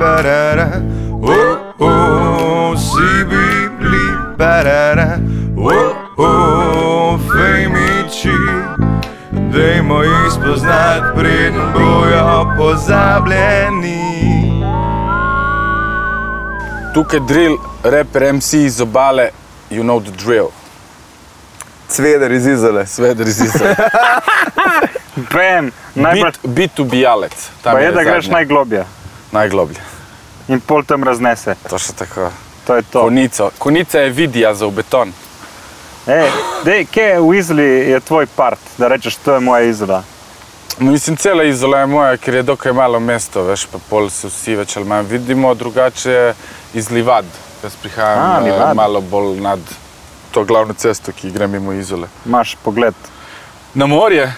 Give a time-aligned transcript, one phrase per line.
[0.00, 0.82] barara,
[1.22, 5.18] oh, oh, si bibli, barara,
[5.56, 8.36] oh, oh, fejmiči.
[9.52, 14.00] Dajmo jih spoznati, preden bojo pozabljeni.
[16.94, 19.30] Tukaj drill, reper MC iz obale,
[19.70, 20.48] you know the drill.
[21.88, 22.86] Cveder iz izole.
[22.86, 23.74] Sveder iz Izraela.
[25.32, 26.30] Bam, najbolj.
[26.42, 27.50] Bit, bit ubijalec.
[27.62, 28.36] Pa je, da greš zadnja.
[28.36, 28.84] najgloblje
[29.32, 29.80] najgloblje.
[30.50, 31.54] In pol tam raznese.
[31.70, 32.30] To še tako.
[32.66, 33.02] To je to.
[33.06, 33.50] Konico.
[33.58, 35.12] Konica je vidija za beton.
[36.10, 36.30] Ej,
[36.64, 40.02] dej, kje v Izoli je tvoj part, da rečeš, to je moja Izola?
[40.80, 44.54] Mislim, cela izola je moja, ker je dokaj malo mesto, veš, pa pol se vsi
[44.56, 46.32] več ali manj vidimo, drugače
[46.74, 47.24] iz Livad.
[47.62, 48.76] Jaz prihajam A, eh, Livad.
[48.76, 49.60] malo bolj nad
[50.32, 52.08] to glavno cesto, ki gre mimo izole.
[52.26, 52.94] Imaš pogled.
[53.74, 54.32] Na morje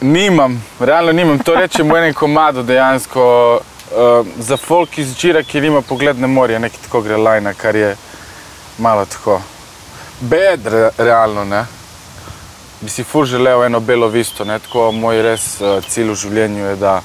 [0.00, 1.38] nimam, realno nimam.
[1.38, 3.60] To rečem v enem komadu dejansko.
[3.94, 7.76] Uh, za folk iz Džira, ki nima pogled na morje, nekaj tako gre lajna, kar
[7.76, 7.96] je
[8.78, 9.40] malo tako.
[10.20, 11.64] Bed, re, realno, ne.
[12.80, 14.58] Bi si fur želel eno belo visto, ne.
[14.58, 17.00] Tako moj res uh, cilj v življenju je, da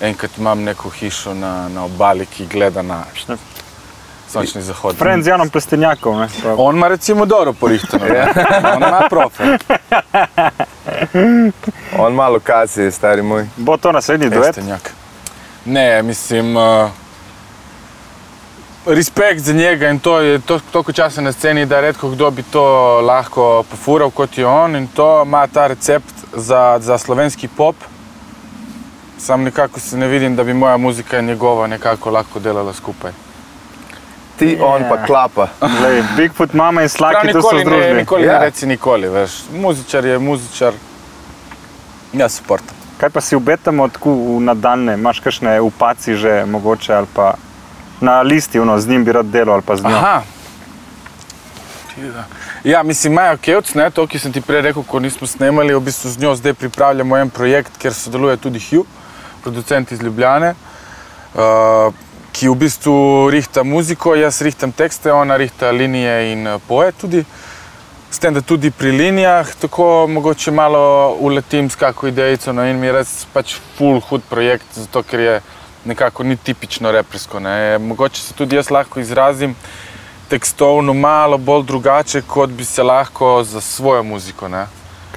[0.00, 3.04] enkrat imam neko hišo na, na obali, ki gleda na
[4.32, 4.96] sončni zahod.
[4.98, 6.20] Friend z Janom Plestenjakom.
[6.20, 6.28] Ne?
[6.42, 8.26] Pa- On ima recimo dobro porihtano, ne.
[8.74, 9.46] On ima profil.
[11.98, 13.46] On ima lokacije, stari moj.
[13.56, 14.48] Bo to naslednji duet?
[14.48, 14.90] Estenjak.
[15.64, 16.90] Ne, mislim, uh,
[18.86, 22.42] respekt za njega in to je to, toliko časa na sceni, da redko kdo bi
[22.42, 22.64] to
[23.00, 27.76] lahko pofural kot je on in to ima ta recept za, za slovenski pop.
[29.18, 33.12] Sam nekako se ne vidim, da bi moja muzika in njegova nekako lahko delala skupaj.
[34.38, 35.48] Ti, on pa klapa.
[35.82, 37.98] Lej, Bigfoot, mama in slaki, tu so nikoli, ne, združeni.
[37.98, 38.32] nikoli Ja.
[38.32, 39.30] ne reci nikoli, veš.
[39.52, 40.72] Muzičar je muzičar.
[42.12, 42.83] Jaz suportam.
[42.98, 44.94] Kaj pa si obetamo tako v nadaljne?
[44.94, 47.34] Imaš kakšne upaci že mogoče ali pa
[48.00, 49.96] na listi, uno, z njim bi rad delal ali pa z njo?
[49.96, 50.22] Aha.
[52.64, 55.80] Ja, mislim, Maja Kevc, ne, to, ki sem ti prej rekel, ko nismo snemali, v
[55.84, 58.86] bistvu z njo zdaj pripravljamo en projekt, kjer sodeluje tudi Hugh,
[59.42, 61.94] producent iz Ljubljane, uh,
[62.32, 62.94] ki v bistvu
[63.30, 67.24] rihta muziko, jaz rihtam tekste, ona rihta linije in uh, poje tudi.
[68.14, 72.78] S tem, da tudi pri linijah tako mogoče malo uletim s kako idejico, no in
[72.78, 75.40] mi je res pač full hud projekt, zato ker je
[75.84, 77.40] nekako ni tipično repersko.
[77.42, 77.78] Ne.
[77.78, 79.56] Mogoče se tudi jaz lahko izrazim
[80.30, 84.48] tekstovno malo bolj drugače, kot bi se lahko za svojo muziko.
[84.48, 84.66] Ne.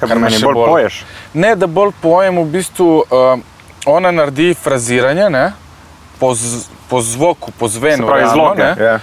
[0.00, 0.98] kar pa me meni še bolj bolj- poješ?
[1.34, 3.38] Ne, da bolj pojem, v bistvu uh,
[3.86, 5.52] ona naredi fraziranje ne,
[6.18, 8.02] po, z, po zvoku, po zvenu.
[8.02, 8.62] Se pravi, realno, zloge.
[8.62, 8.84] ne.
[8.84, 8.98] Ja.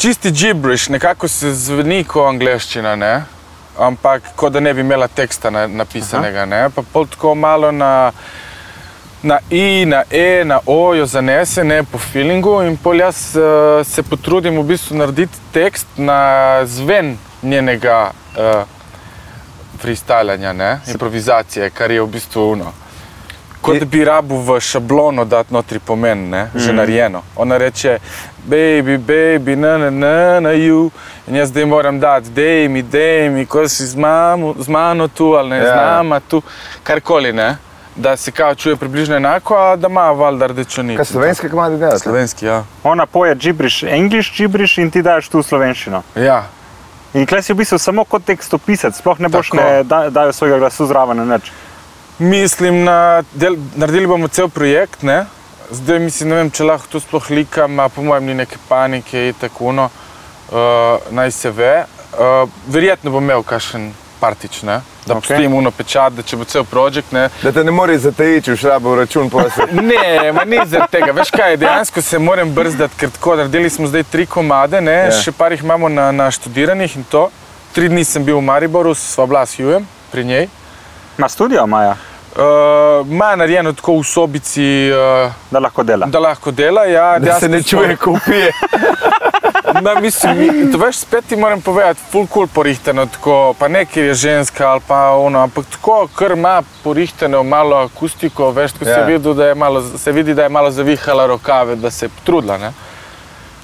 [0.00, 3.24] Čisti gibberish, nekako se zveni kot angliščina, ne?
[3.78, 6.46] ampak kot da ne bi imela teksta na, napisanega.
[6.48, 6.60] Ne?
[6.72, 8.12] Pa pol tako malo na,
[9.22, 12.62] na I, na E, na O jo zanese, ne po feelingu.
[12.64, 16.20] In pol jaz uh, se potrudim v bistvu narediti tekst na
[16.64, 18.64] zven njenega uh,
[19.82, 22.72] freestylanja, improvizacije, kar je v bistvu uno.
[23.60, 26.50] Kot da bi rabu v šablono dati notri pomen, ne?
[26.54, 27.22] že narejeno.
[27.36, 27.98] Ona reče,
[28.46, 30.90] baby, baby, na na na na you.
[31.28, 35.08] In jaz zdaj moram dati, dej mi, dej mi, ko si z, mamo, z mano
[35.08, 35.62] tu ali ne Ja.
[35.64, 36.42] z nama tu,
[36.82, 37.56] karkoli ne.
[37.96, 40.96] Da se kao čuje približno enako, a da ima valjda rdečo nit.
[40.96, 41.98] Kaj slovenske komade delate?
[41.98, 42.64] Slovenski, ja.
[42.82, 46.02] Ona poje gibriš, engliš gibriš in ti daš tu slovenščino.
[46.16, 46.44] Ja,
[47.14, 49.56] In klej si v bistvu samo kot tekstopisec, sploh ne boš Tako.
[49.62, 51.50] ne da, dajo svojega glasu zraven na nič.
[52.20, 55.24] Mislim, na, del, naredili bomo cel projekt, ne?
[55.70, 59.28] zdaj mislim, ne vem, če lahko to sploh likam, a po mojem ni neke panike
[59.30, 59.88] in tako no,
[60.50, 61.84] uh, naj se ve.
[62.10, 64.80] Uh, verjetno bom imel kakšen partič, ne?
[65.06, 65.22] da Ok.
[65.22, 65.36] okay.
[65.36, 67.28] pustim uno pečat, da če bo cel projekt, ne.
[67.42, 69.70] Da te ne moreš zatajiti v šrabo račun posel.
[69.92, 71.14] Ne, ma ni zaradi tega.
[71.16, 75.08] Veš kaj, dejansko se moram brzdati, ker tako naredili smo zdaj tri komade, ne, Ja.
[75.08, 75.18] ja.
[75.22, 77.30] še par jih imamo na, na študiranih in to.
[77.72, 80.48] Tri dni sem bil v Mariboru, sva bila s Jujem pri njej.
[81.18, 81.96] Na studio Maja,
[82.32, 82.42] Uh,
[83.08, 86.06] Ma narejeno tako v sobici, uh, da lahko dela.
[86.06, 86.84] da lahko dela.
[86.84, 88.52] Ja, Da se ne čuje, ko pije.
[89.82, 93.84] Na, mislim, mi- to veš, spet ti moram povedati, full cool porihteno, tako, pa ne,
[93.84, 98.84] ker je ženska ali pa ono, ampak tako, ker ima porihteno malo akustiko, veš, ko
[98.84, 98.94] Ja.
[98.94, 102.10] se, vidi, da je malo, se vidi, da je malo zavihala rokave, da se je
[102.10, 102.58] potrudila.
[102.58, 102.72] Ne?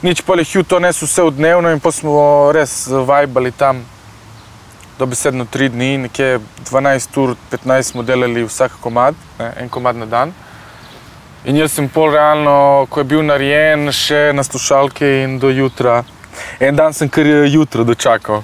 [0.02, 2.18] Nič pol je Hugh to nesel vse v dnevno in pa smo
[2.52, 3.84] res vibali tam
[4.98, 6.40] dobesedno tri dni, nekje
[6.70, 10.32] 12 ur, 15 smo delali vsak komad, ne, en komad na dan.
[11.44, 16.00] In jaz sem pol realno, ko je bil narejen, še na slušalke in do jutra.
[16.60, 18.42] En dan sem kar jutro dočakal,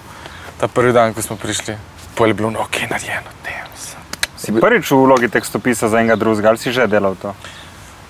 [0.60, 1.75] ta prvi dan, ko smo prišli.
[2.14, 4.06] Pol je bilo, no, ok, narejeno, damn, sem.
[4.37, 7.34] Si prvič v vlogi tekstopisa za enega drugega, ali si že delal to?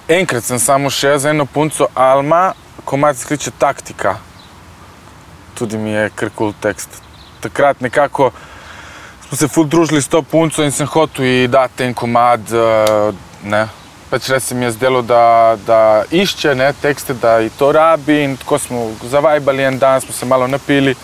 [0.08, 2.52] enkrat sem samo še za eno punco Alma,
[2.84, 4.16] komad se kliče Taktika.
[5.54, 7.00] Tudi mi je kar kul tekst.
[7.42, 8.30] Takrat nekako
[9.28, 13.12] smo se ful družili s to punco in sem hotel ji dati en komad, eh,
[13.44, 13.62] ne.
[14.10, 18.18] Pač res se mi je zdelo, da, da išče ne, tekste, da ji to rabi
[18.24, 20.94] in tako smo zavajbali en dan, smo se malo napili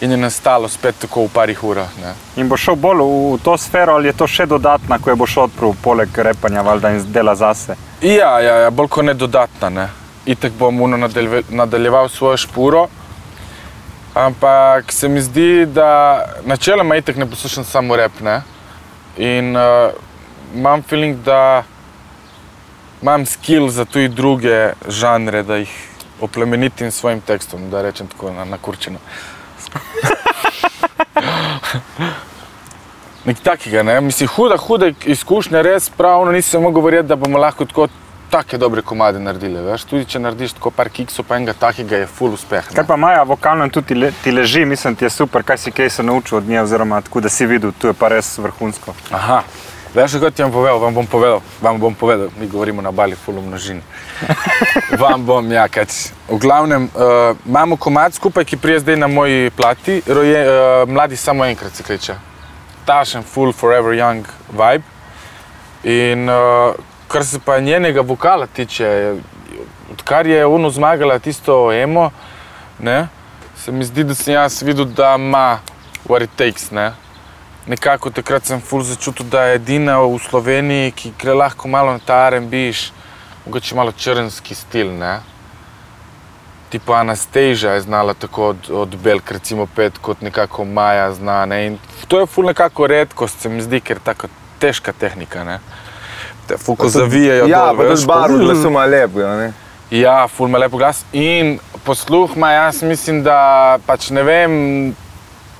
[0.00, 1.90] in je nastalo spet tako v parih urah.
[2.02, 2.14] Ne.
[2.36, 5.36] In bo šel bolj v, to sfero, ali je to še dodatna, ko je boš
[5.48, 7.76] odprl poleg repanja, valjda in dela zase.
[8.02, 9.70] Ja, ja, ja bolj kot ne dodatna.
[9.70, 9.88] Ne.
[10.26, 12.88] Itek bom uno nadalje, nadaljeval svojo špuro.
[14.14, 18.20] Ampak se mi zdi, da načeloma itek ne poslušam samo rep.
[18.20, 18.42] Ne.
[19.16, 19.62] In uh,
[20.54, 21.62] imam feeling, da
[23.02, 25.88] imam skill za tudi druge žanre, da jih
[26.20, 28.98] oplemenitim s svojim tekstom, da rečem tako na, na kurčino.
[33.24, 34.00] Nek takega, ne?
[34.00, 37.88] mislim, huda, huda izkušnja, res pravno nisem mogel verjeti, da bomo lahko tako
[38.32, 39.60] take dobre komade naredili.
[39.60, 39.84] Veš?
[39.90, 42.70] Tudi če narediš tako par kiksov, pa enega takega je full uspeh.
[42.70, 42.76] Ne?
[42.78, 45.72] Kaj pa Maja, vokalno in tudi le, ti leži, mislim, ti je super, kaj si
[45.74, 48.94] kaj se naučil od nje, oziroma tako da si videl, tu je pa res vrhunsko.
[49.18, 49.42] Aha.
[49.92, 53.16] Veš, kot ti bom povedal, vam bom povedal, vam bom povedal, mi govorimo na bali
[53.16, 53.82] full v množini.
[55.02, 55.90] vam bom, ja, kaj.
[56.30, 61.16] V glavnem, uh, imamo komad skupaj, ki prije zdaj na moji plati, roje, uh, mladi
[61.20, 62.16] samo enkrat se kliče.
[62.88, 64.88] Tašen, full, forever young vibe.
[65.84, 66.72] In uh,
[67.12, 69.14] kar se pa njenega vokala tiče,
[69.92, 72.10] odkar je ono zmagala tisto emo,
[72.78, 73.08] ne,
[73.56, 75.58] se mi zdi, da sem jaz videl, da ima
[76.08, 76.92] what it takes, ne.
[77.66, 82.00] Nekako takrat sem ful začutil, da je edina v Sloveniji, ki gre lahko malo na
[82.00, 82.72] ta R&B,
[83.44, 85.20] mogoče malo črnski stil, ne.
[86.72, 91.66] Tipo Anastasia je znala tako od, od Belk, recimo pet, kot nekako Maja zna, ne.
[91.66, 91.78] In
[92.08, 95.60] to je ful nekako redkost, se mi zdi, ker je tako težka tehnika, ne.
[96.46, 99.16] Te ko zavijajo Ja, dol, pa veš, tudi barvo glasu ima lep.
[99.16, 99.52] ja, ne.
[99.90, 101.04] Ja, ful ima lepo glas.
[101.12, 104.52] In posluh ima, jaz mislim, da pač ne vem,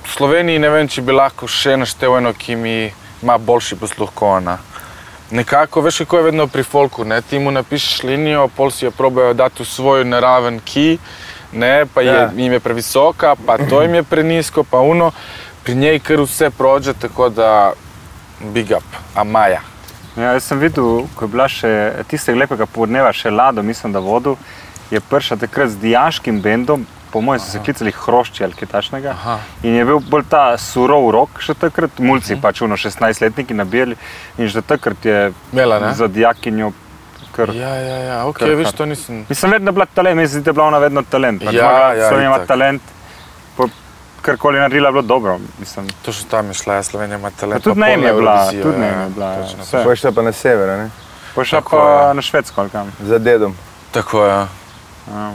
[0.03, 4.09] v Sloveniji ne vem, če bi lahko še naštel eno, ki mi ima boljši posluh
[4.13, 4.57] kot ona.
[5.31, 7.21] Nekako, veš, kako je vedno pri folku, ne?
[7.21, 10.97] ti mu napišeš linijo, pol si jo probejo dati v svoj naraven ki,
[11.51, 12.29] ne, pa je, Ja.
[12.35, 15.11] jim je previsoka, pa to jim je prenisko, pa uno,
[15.63, 17.73] pri njej kar vse prođe, tako da
[18.53, 18.83] big up,
[19.15, 19.61] Amaja.
[20.17, 21.69] Ja, jaz sem videl, ko je bila še
[22.09, 24.35] tistega lepega podneva, še Lado, mislim, da vodu,
[24.93, 26.83] je prišla takrat z dijaškim bendom,
[27.13, 29.15] po mojem so se klicali Hrošči ali kaj takšnega.
[29.65, 33.97] In je bil bolj ta surov rok še takrat, mulci pač uno 16-letniki nabirali
[34.37, 35.17] in že takrat je
[35.53, 35.93] Imela, ne?
[35.97, 36.71] za dijakinjo
[37.33, 37.49] kar.
[37.57, 38.77] Ja, ja, ja, ok, Kar veš, kar.
[38.77, 39.25] to nisem.
[39.29, 41.41] Mislim, vedno je bila talent, mislim, da je bila ona vedno talent.
[41.45, 42.81] Pač Ja, zmaga, ja, Slovenija ima talent,
[44.23, 45.39] karkoli je naredila, je bilo dobro.
[45.59, 45.87] Mislim.
[46.01, 47.63] Točno tam je šla, ja, Slovenija ima Pa talent.
[47.63, 49.35] tudi na je bila, tudi ja, je bila.
[49.35, 49.63] točno.
[49.63, 49.83] Vse.
[50.11, 50.89] Pa je na sever, ne?
[51.35, 52.13] Pa šla Tako, pa ja.
[52.13, 52.91] na Švedsko ali kam.
[53.01, 53.55] za dedom.
[53.91, 54.45] Tako je.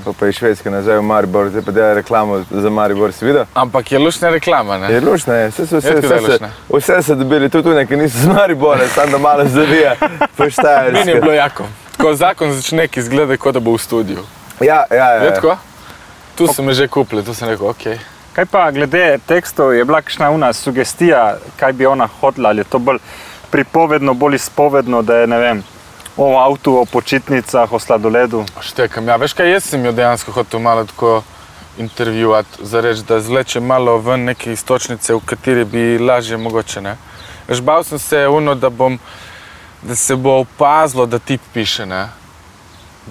[0.05, 3.44] Pa, pa je švedska nazaj v Maribor, zdaj pa dela reklamo za Maribor, si videl?
[3.55, 4.93] Ampak je lušna reklama, ne?
[4.93, 5.49] Je lušna, je.
[5.49, 6.38] Vse, vse, Je vse, vse,
[6.69, 9.96] vse so dobili, tudi neki niso z Maribora, samo da malo zavija.
[10.37, 10.44] Pa
[10.93, 11.64] Meni je bilo jako.
[11.96, 14.19] Tako zakon začne, ki izgleda, kot da bo v studiu.
[14.61, 15.34] Ja, ja, Je ja.
[15.34, 15.56] tako?
[16.34, 17.84] Tu so me že kupili, tu sem rekel, ok.
[18.38, 22.64] Kaj pa glede tekstov, je bila kakšna una sugestija, kaj bi ona hotela, ali je
[22.70, 22.99] to bolj
[23.50, 25.62] pripovedno, bolj izpovedno, da je ne vem,
[26.17, 28.44] o avtu, o počitnicah, o sladoledu.
[28.62, 31.24] Štekam, ja, veš kaj, jaz sem jo dejansko hotel malo tako
[31.79, 36.94] intervjuvati, za reči, da zleče malo ven neke istočnice, v kateri bi lažje mogoče, ne.
[37.48, 39.01] Veš, bal sem se uno, da bom,
[39.82, 42.06] da se bo opazilo, da tip piše, ne.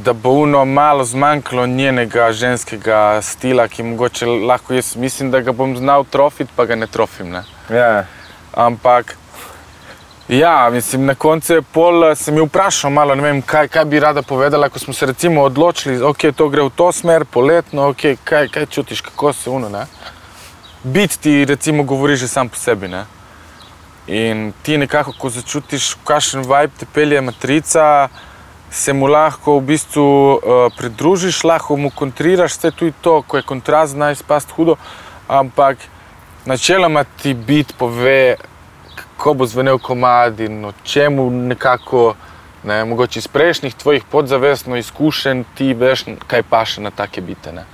[0.04, 5.52] Da bo uno malo zmanjkalo njenega ženskega stila, ki mogoče lahko jaz mislim, da ga
[5.52, 7.44] bom znal trofiti, pa ga ne trofim, ne.
[7.70, 8.06] ja.
[8.54, 9.16] Ampak,
[10.28, 13.86] ja, mislim, na koncu je pol, eh, sem jo vprašal malo, ne vem, kaj, kaj
[13.86, 17.90] bi rada povedala, ko smo se recimo odločili, ok, to gre v to smer, poletno,
[17.90, 19.86] ok, kaj, kaj čutiš, kako se uno, ne.
[20.84, 23.06] Bit ti recimo govori že sam po sebi, ne.
[24.08, 28.10] In ti nekako, ko začutiš, v kakšen vibe te pelje matrica,
[28.72, 30.40] se mu lahko v bistvu uh,
[30.78, 34.76] pridružiš, lahko mu kontriraš, vse tudi to, ko je kontrast, zna izpasti hudo,
[35.28, 35.78] ampak
[36.46, 38.36] načeloma ti bit pove,
[38.96, 42.16] kako bo zvenel komad in o čemu nekako,
[42.64, 47.52] ne, mogoče iz prejšnjih tvojih podzavestno izkušenj ti veš, kaj paše na take bite.
[47.52, 47.66] Ne.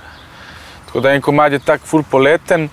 [0.86, 2.68] Tako da en komad je tak ful poleten,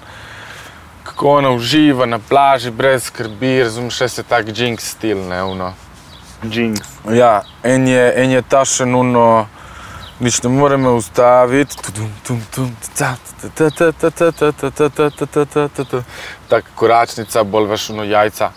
[1.04, 5.74] kako ona uživa na plaži brez skrbi, razumeš, še se tak jinx stil, ne, uno.
[6.44, 6.80] Jinx.
[7.12, 9.48] Ja, en je, en je tašen, uno,
[10.20, 11.76] nič ne more me ustaviti.
[16.50, 18.52] Tako koračnica, bolj veš, uno jajca.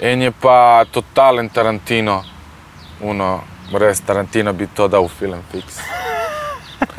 [0.00, 2.22] En je pa totalen Tarantino,
[3.00, 3.40] uno,
[3.72, 5.78] res Tarantino bi to dal v film fiks.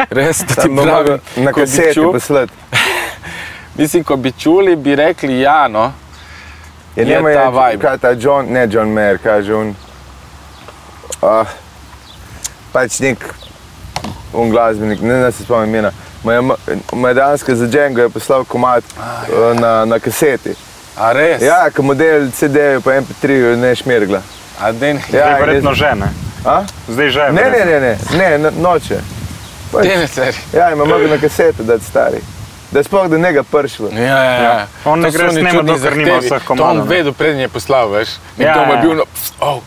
[0.10, 2.50] Res, da ti pravim, na kaseti posled.
[3.75, 5.91] Mislim, ko bi čuli, bi rekli ja, no.
[6.95, 7.81] Je, je njema je ta vibe.
[7.81, 9.75] Kaj ta John, ne John Mayer, kaj že on.
[11.21, 11.47] Uh,
[12.74, 13.17] pač nek
[14.33, 15.91] un glasbenik, ne, ne se spomnim imena.
[16.93, 20.53] Majdanska za Django je poslal komat uh, na, na kaseti.
[20.97, 21.41] A res?
[21.41, 24.21] Ja, ko model CD-ju pa MP3 ne šmirgla.
[24.62, 26.09] A den, Ja, Zdaj verjetno že ne.
[26.45, 26.63] A?
[26.88, 27.19] Zdaj že.
[27.31, 28.17] Ne, ne, verjetno.
[28.17, 29.00] ne, ne, ne, no- noče.
[29.71, 29.88] Pač,
[30.53, 32.21] ja, ima mogel na kasete dati stari.
[32.71, 33.89] Da je sploh do njega pršlo.
[33.91, 34.41] Ja, ja, ja.
[34.43, 34.67] Ja.
[34.85, 36.83] On ne To gre oni snemat, čudni dokler nima vseh To komadov, on ne.
[36.88, 38.09] vedel, preden je poslal, veš.
[38.38, 38.81] Nekdo Ja, mu je ja.
[38.81, 39.59] bil, no, pst, oh,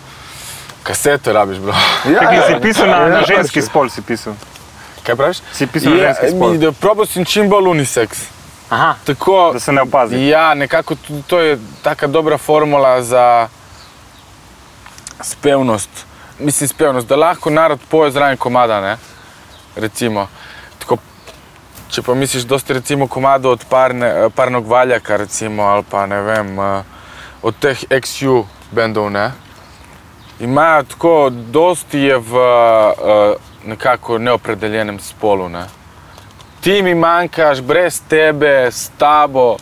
[0.88, 1.74] kaseto rabiš, bro.
[2.06, 3.28] Ja, ja, si pisal na, ja, na pač.
[3.28, 4.32] ženski spol, si pisal.
[5.02, 5.38] Kaj praviš?
[5.52, 6.50] Si pisal na Ja, ženski spol.
[6.50, 8.24] mi- da Probal sem čim bolj unisex.
[8.70, 10.18] Aha, Tako, da se ne opazi.
[10.22, 13.48] Ja, nekako tudi to je taka dobra formula za
[15.22, 15.90] spevnost.
[16.38, 18.96] Mislim, spevnost, da lahko narod poje zraven komada, ne?
[19.76, 20.28] Recimo.
[20.78, 20.96] Tako,
[21.88, 26.20] če pa misliš, dosti recimo komado od parne, eh, parnog valjaka, recimo, ali pa ne
[26.22, 26.82] vem, eh,
[27.42, 29.32] od teh XU bendov, ne?
[30.40, 33.34] Imajo tako, dosti je v eh,
[33.66, 35.66] nekako neopredeljenem spolu, ne?
[36.60, 39.56] ti mi manjkaš, brez tebe, s tabo,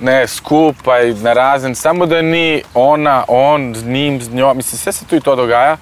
[0.00, 4.92] ne skupaj, na razen, samo da ni ona, on, z njim, z njo, mislim, vse
[4.92, 5.76] se tudi to dogaja.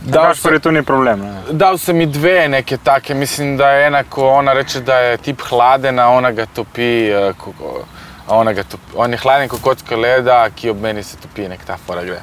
[0.00, 1.20] Dal sem, to ni problem.
[1.20, 1.42] Ne?
[1.50, 5.16] dal sem mi dve neke take, mislim, da je ena, ko ona reče, da je
[5.16, 7.52] tip hladen, a ona ga topi, eh, ko,
[8.28, 8.92] ona ga topi.
[8.96, 12.20] On je hladen kot kocka leda, ki ob meni se topi, nek ta fora gre.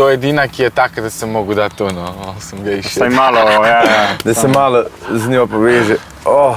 [0.00, 3.02] To je edina, ki je taka, da sem mogel dati to, no, sem ga išel.
[3.02, 4.06] Saj malo, ja, ja.
[4.24, 5.98] Da se malo z njo poveže.
[6.24, 6.56] Oh,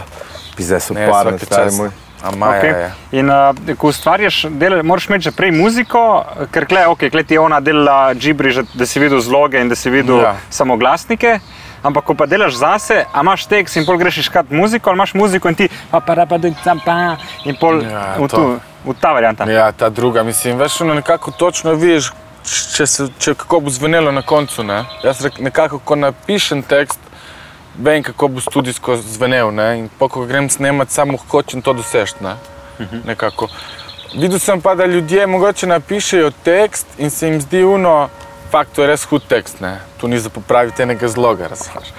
[0.58, 1.90] zdaj so parni, stari moj.
[2.24, 2.70] A Maja Okay.
[2.72, 3.20] je.
[3.20, 6.24] In uh, ko ustvarjaš, del, moraš imeti že prej muziko,
[6.56, 9.68] ker kle, okay, kle ti je ona delala džibri, že, da si videl zloge in
[9.68, 10.24] da si videl Ja.
[10.24, 10.36] ja.
[10.50, 11.40] samoglasnike.
[11.84, 15.14] Ampak, ko pa delaš zase, a imaš tekst in pol greš iskat muziko, ali imaš
[15.20, 18.38] muziko in ti pa pa pa pa pa pa in pol Ja, v, to.
[18.40, 19.44] tu, v ta varianta.
[19.52, 22.14] Ja, ta druga, mislim, veš, nekako točno vidiš,
[22.46, 24.64] če, se, če kako bo zvenelo na koncu.
[24.64, 24.84] Ne?
[25.04, 27.00] Jaz nekako, ko napišem tekst,
[27.76, 29.54] vem, kako bo studijsko zvenel.
[29.56, 29.70] Ne?
[29.80, 32.20] In pa, ko grem snemat, samo hočem to doseči.
[32.22, 32.36] Ne?
[33.06, 33.50] Nekako.
[34.14, 38.10] Videl sem pa, da ljudje mogoče napišejo tekst in se jim zdi uno,
[38.54, 39.62] fakt, to je res hud tekst.
[39.64, 39.80] Ne?
[39.98, 41.90] Tu ni za popraviti enega zloga, razumeš.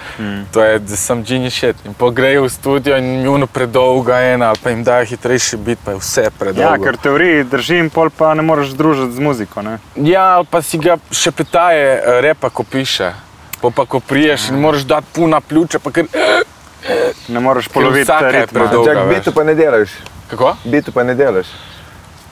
[0.55, 1.81] To je, da sem genius shit.
[1.85, 5.83] In pogrejo v studio in mi uno predolga ena, ali pa jim dajo hitrejši bit,
[5.85, 6.63] pa je vse predolgo.
[6.63, 9.65] Ja, ker teoriji drži in pol pa ne moreš družiti z muziko.
[9.65, 9.77] Ne?
[9.95, 13.11] Ja, ali pa si ga še petaje, eh, repa, ko piše.
[13.61, 16.07] Po pa ko priješ in moraš dati puna pljuča, pa ker...
[17.27, 18.59] ne moreš poloviti ritma.
[18.59, 18.93] predolga.
[18.93, 19.89] Čak, bitu pa ne delaš.
[20.29, 20.57] Kako?
[20.63, 21.49] Bitu pa ne delaš.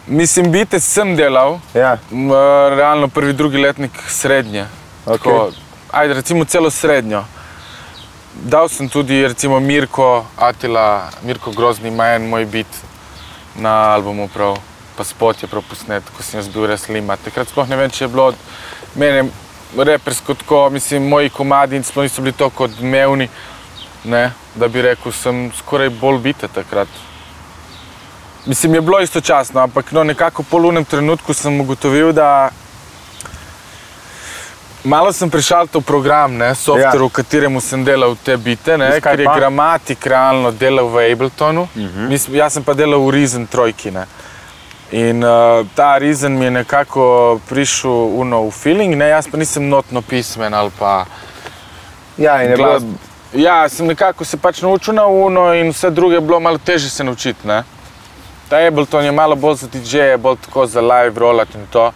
[0.08, 1.98] Mislim, bite sem delal, Ja,
[2.76, 4.66] realno prvi, drugi letnik srednje.
[5.06, 5.52] Tako,
[5.92, 7.24] ajde, recimo celo srednjo.
[8.34, 12.68] Dal sem tudi, recimo, Mirko, Atila, Mirko Grozni ima en moj bit
[13.56, 14.58] na albumu, prav,
[14.98, 17.16] pa spot je prav posnet, ko sem jaz bil res lima.
[17.16, 18.36] Takrat sploh ne vem, če je bilo od
[18.96, 19.30] mene
[19.78, 23.30] repersko tako, mislim, moji komadi in sploh niso bili tako odmevni,
[24.04, 26.90] ne, da bi rekel, sem skoraj bolj bite takrat.
[28.46, 32.50] Mislim, je bilo istočasno, ampak no, nekako po lunem trenutku sem ugotovil, da
[34.84, 37.06] malo sem prišel v program, ne, software, Ja.
[37.06, 39.36] v katerem sem delal te bite, ne, ker je pa?
[39.36, 41.88] gramatik realno delal v Abletonu, uh Mhm.
[41.88, 42.10] -huh.
[42.10, 43.92] Mislim, jaz sem pa delal v Reason trojki.
[43.92, 44.06] Ne.
[44.92, 49.70] In uh, ta Reason mi je nekako prišel uno, v feeling, ne, jaz pa nisem
[49.70, 51.06] notno pismen ali pa
[52.18, 52.80] ja in je bilo.
[53.34, 56.90] Ja, sem nekako se pač naučil na uno in vse druge je bilo malo teže
[56.90, 57.48] se naučiti.
[57.48, 57.64] Ne?
[58.54, 61.92] Ta Ableton je malo bolj za DJ-je, bolj tako za live rolati in to.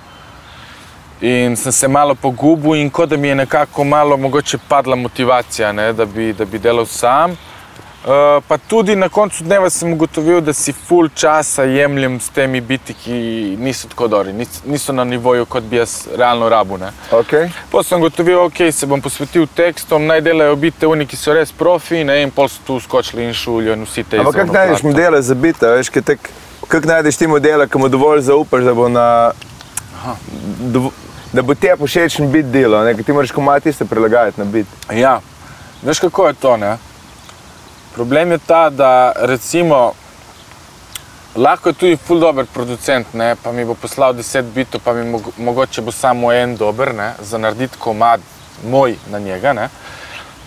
[1.21, 5.71] In sem se malo pogubil in kot da mi je nekako malo mogoče padla motivacija,
[5.71, 7.31] ne, da, bi, da bi delal sam.
[7.31, 12.61] Uh, pa tudi na koncu dneva sem ugotovil, da si full časa jemljem s temi
[12.61, 13.13] biti, ki
[13.59, 16.77] niso tako dobri, nis- niso na nivoju, kot bi jaz realno rabu.
[16.77, 16.89] Ne.
[17.11, 17.33] ok.
[17.71, 21.51] Potem sem gotovil, ok, se bom posvetil tekstom, naj delajo biti oni, ki so res
[21.51, 24.83] profi, ne, in pol so tu skočili in šulijo in vsi te Ampak kako najdeš
[24.83, 26.29] modele za bita, veš, kaj tek,
[26.67, 29.31] kako najdeš ti modele, ki mu dovolj zaupaš, da bo na,
[30.59, 30.91] dovo,
[31.33, 34.67] da bo te všečen bit delo, ne, ti moraš komati se prilagajati na bit.
[34.93, 35.19] Ja,
[35.83, 36.77] veš kako je to, ne?
[37.95, 39.91] Problem je ta, da recimo,
[41.35, 45.05] lahko je tudi ful dober producent, ne, pa mi bo poslal 10 bitov, pa mi
[45.05, 48.21] mogo, mogoče bo samo en dober, ne, za narediti komad
[48.65, 49.69] moj na njega, ne.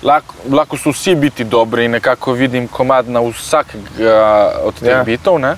[0.02, 4.96] Lahko, lahko so vsi biti dobri in nekako vidim komad na vsakega od teh Ja.
[4.96, 5.04] yeah.
[5.04, 5.56] bitov, ne.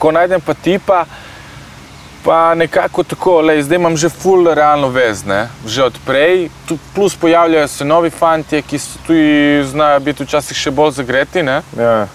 [0.00, 1.04] Kako najdem pa tipa,
[2.24, 5.48] Pa nekako tako, lej, zdaj imam že full realno vez, ne?
[5.66, 6.50] že odprej.
[6.68, 11.42] Tu, plus pojavljajo se novi fanti, ki so tudi znajo biti včasih še bolj zagreti.
[11.42, 11.62] Ne?
[11.78, 12.08] Ja.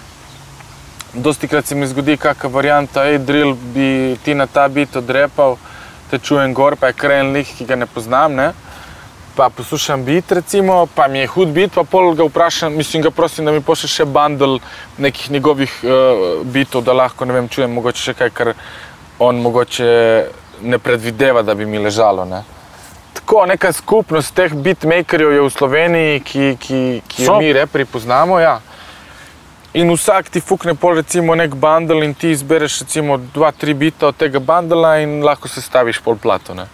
[1.12, 5.58] Dosti krat se mi zgodi, kakšna varianta, hej, drill bi ti na ta bit odrepal,
[6.10, 8.38] te čujem gor, pa je kren lik, ki ga ne poznam.
[8.38, 8.52] Ne?
[9.36, 13.10] Pa poslušam bit, recimo, pa mi je hud bit, pa pol ga vprašam, mislim, ga
[13.12, 14.62] prosim, da mi pošlje še bundle
[14.96, 18.52] nekih njegovih uh, bitov, da lahko, ne vem, čujem mogoče še kaj, kar
[19.18, 19.88] on mogoče
[20.62, 22.24] ne predvideva, da bi mi ležalo.
[22.24, 22.42] Ne?
[23.12, 28.40] Tako neka skupnost teh beatmakerjev je v Sloveniji, ki, ki, ki jo mi repri poznamo.
[28.40, 28.60] Ja.
[29.76, 34.08] In vsak ti fukne pol recimo nek bundle in ti izbereš recimo dva, tri bita
[34.08, 36.54] od tega bundla in lahko se staviš pol plato.
[36.54, 36.64] Ne?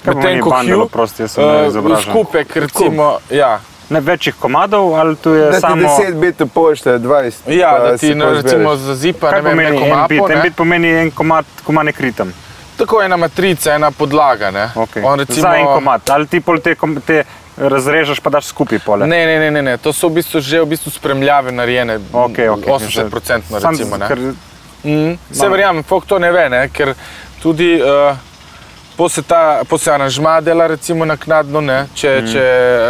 [0.00, 2.12] Kaj pomeni bundle, oprosti, jaz sem eh, neizobražen.
[2.12, 5.82] skupek recimo, ja, Ne večjih komadov, ali tu je Da samo.
[5.82, 7.50] 10 bitov pošte, 20.
[7.50, 10.08] ja, da ti ne, pol recimo zazipa Kaj ne vem, pomeni neko en mapo.
[10.08, 10.20] bit?
[10.22, 10.42] En Ne?
[10.42, 12.30] bit pomeni en komad, komad nek ritem.
[12.76, 14.50] Tako ena matrica, ena podlaga.
[14.50, 14.70] Ne?
[14.76, 15.02] Okay.
[15.04, 16.00] On recimo, Za en komad.
[16.08, 17.24] Ali ti pol te, kom- te
[17.58, 19.06] razrežeš, pa daš skupaj pole.
[19.06, 22.46] Ne, ne, ne, ne, ne, to so v bistvu že v bistvu spremljave narejene, Okay,
[22.48, 22.70] okay.
[22.70, 23.10] 80%
[23.50, 23.96] Sam- recimo.
[23.96, 24.06] Ne?
[24.08, 24.18] ker
[24.84, 26.68] Mm, se verjamem, folk to ne ve, ne?
[26.68, 26.94] ker
[27.42, 28.16] tudi uh,
[29.00, 31.86] po se ta po se aranžma dela recimo naknadno, ne?
[31.94, 32.26] če, mm.
[32.32, 32.42] če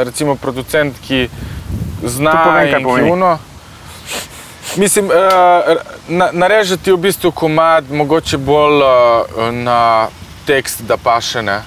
[0.09, 1.29] recimo producent, ki
[2.03, 3.29] zna To povem, in ki uno.
[4.77, 5.69] Mislim, uh,
[6.09, 10.09] na, narežeti v bistvu komad, mogoče bolj uh, na
[10.51, 11.45] tekst, da paše.
[11.47, 11.61] Ne?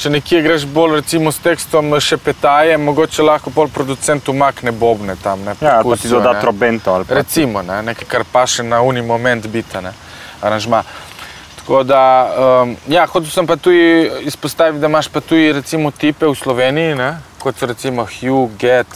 [0.00, 5.18] Če nekje greš bolj recimo s tekstom še petaje, mogoče lahko pol producent umakne bobne
[5.20, 5.44] tam.
[5.44, 6.96] Ne, ja, ali pa ti perkusijo, doda trobento.
[6.96, 7.20] Ali pa.
[7.20, 9.92] Recimo, ne, nekaj, kar paše na uni moment bita, ne,
[10.40, 10.86] aranžma.
[11.60, 12.02] Tako da,
[12.62, 13.78] um, ja, hotel sem pa tudi
[14.22, 18.86] izpostaviti, da imaš pa tudi recimo tipe v Sloveniji, ne, kot so recimo Hugh, Get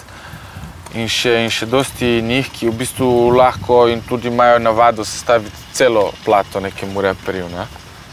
[0.94, 5.54] in še, in še dosti njih, ki v bistvu lahko in tudi imajo navado sestaviti
[5.72, 7.48] celo plato nekemu reperju.
[7.48, 7.66] Ne.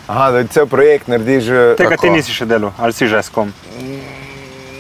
[0.08, 1.44] Aha, da cel projekt narediš.
[1.44, 2.02] že- Tega Tako.
[2.02, 3.54] ti nisi še delal, ali si že s kom?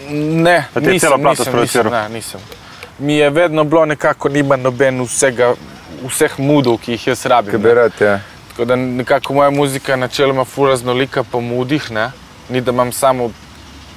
[0.09, 1.91] Ne, Pa ti nisem, celo plato nisem, nisem, sproduciral?
[1.93, 2.39] ne, nisem.
[2.99, 5.53] Mi je vedno bilo nekako, nima noben vsega,
[6.03, 7.51] vseh mudov, ki jih jaz rabim.
[7.51, 8.19] Kaj bi rad, ja.
[8.51, 12.11] Tako da nekako moja muzika je načeloma ful raznolika po mudih, ne?
[12.49, 13.29] ni da imam samo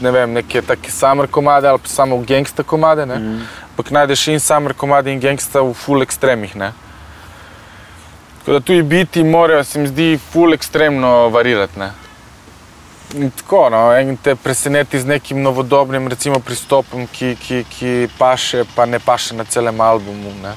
[0.00, 3.14] ne vem, neke take summer komade ali pa samo gangsta komade, ne?
[3.70, 6.56] ampak najdeš in summer komade in gangsta v full ekstremih.
[6.56, 6.72] Ne?
[8.38, 11.78] Tako da tuji biti morajo, se mi zdi, full ekstremno varirati.
[11.78, 11.90] Ne?
[13.14, 18.64] In tako, no, en te preseneti z nekim novodobnim recimo, pristopom, ki, ki, ki paše,
[18.74, 20.32] pa ne paše na celem albumu.
[20.42, 20.56] Ne?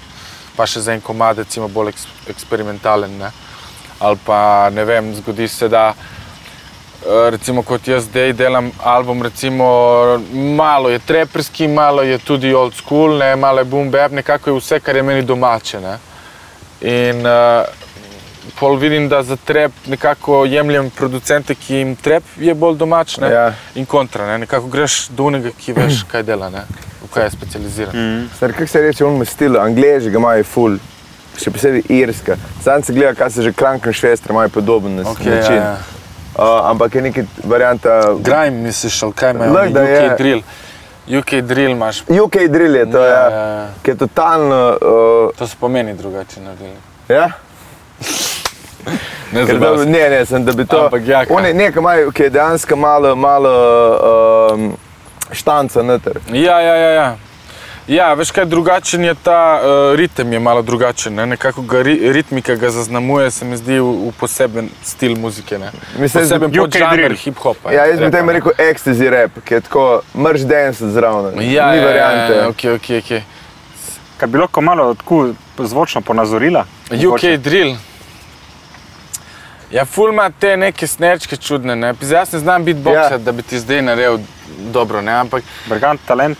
[0.55, 3.17] Paše za en komad, recimo bolj eks, eksperimentalen.
[3.17, 3.31] Ne?
[3.99, 9.65] Ali pa ne vem, zgodi se, da eh, recimo kot jaz zdaj delam album, recimo
[10.33, 13.35] malo je treperski, malo je tudi old school, ne?
[13.35, 15.81] malo je boom bap, nekako je vse, kar je meni domače.
[15.81, 15.97] Ne?
[16.81, 17.65] In uh,
[18.59, 23.31] pol vidim, da za trep nekako jemljem producente, ki jim trep je bolj domač, ne?
[23.31, 23.53] Ja.
[23.75, 24.27] in kontra.
[24.27, 24.37] Ne?
[24.37, 26.65] Nekako greš do unega, ki veš, kaj dela, ne?
[27.03, 27.95] v kaj je specializiran.
[27.95, 28.29] Mm.
[28.39, 30.77] Kako se reče, on stil, angliži ga imajo ful,
[31.37, 32.35] še posebej irska.
[32.61, 35.55] Sam se gleda, kaj se že Krankenšvestre imajo podoben na Okay, način.
[35.55, 35.77] ja, ja.
[36.35, 37.89] Uh, ampak je neki varianta.
[38.19, 39.53] Grime, misliš, ali kaj imajo?
[39.53, 40.15] Lahko da UK je.
[40.17, 40.41] drill.
[41.09, 42.01] UK drill imaš.
[42.01, 43.67] UK drill je to, Ja, ja, ja, ja.
[43.83, 44.59] ki je totalno.
[44.73, 46.75] Uh, To so pomeni drugače naredili.
[47.09, 47.29] ja?
[49.31, 49.85] Ne, Ker da, se.
[49.85, 50.83] ne, ne, sem da bi to.
[50.85, 51.23] Ampak ja?
[51.29, 53.51] Oni nekaj imajo, ki je dejansko malo, malo
[54.53, 54.77] um,
[55.31, 56.19] štanca noter.
[56.29, 56.89] Ja, ja, ja.
[56.91, 57.15] ja.
[57.87, 61.13] Ja, veš kaj, drugačen je ta uh, ritem, je malo drugačen.
[61.15, 61.25] Ne?
[61.25, 65.57] Nekako ga ri, ritmika ga zaznamuje, se mi zdi, v, v poseben stil muzike.
[65.59, 65.71] Ne?
[65.99, 67.15] Mislim, poseben UK podžanr drill.
[67.15, 67.71] hip-hopa.
[67.71, 68.33] Ja, jaz bi temu ne.
[68.33, 71.39] rekel ecstasy rap, ki je tako mrš dance zraven.
[71.39, 72.33] Ja, Ni ja, variante.
[72.33, 73.21] Ja, ja, okay, okay, okay.
[74.17, 76.65] Kaj bi lahko malo tako zvočno ponazorila?
[76.91, 77.75] UK drill.
[79.71, 81.75] Ja, ful ima te neke snerčke čudne.
[81.75, 81.93] Ne?
[82.01, 83.17] Zdaj, jaz ne znam beatboxati, Ja.
[83.17, 84.19] da bi ti zdaj naredil
[84.75, 85.11] dobro, ne?
[85.11, 86.37] ampak Brigant talent.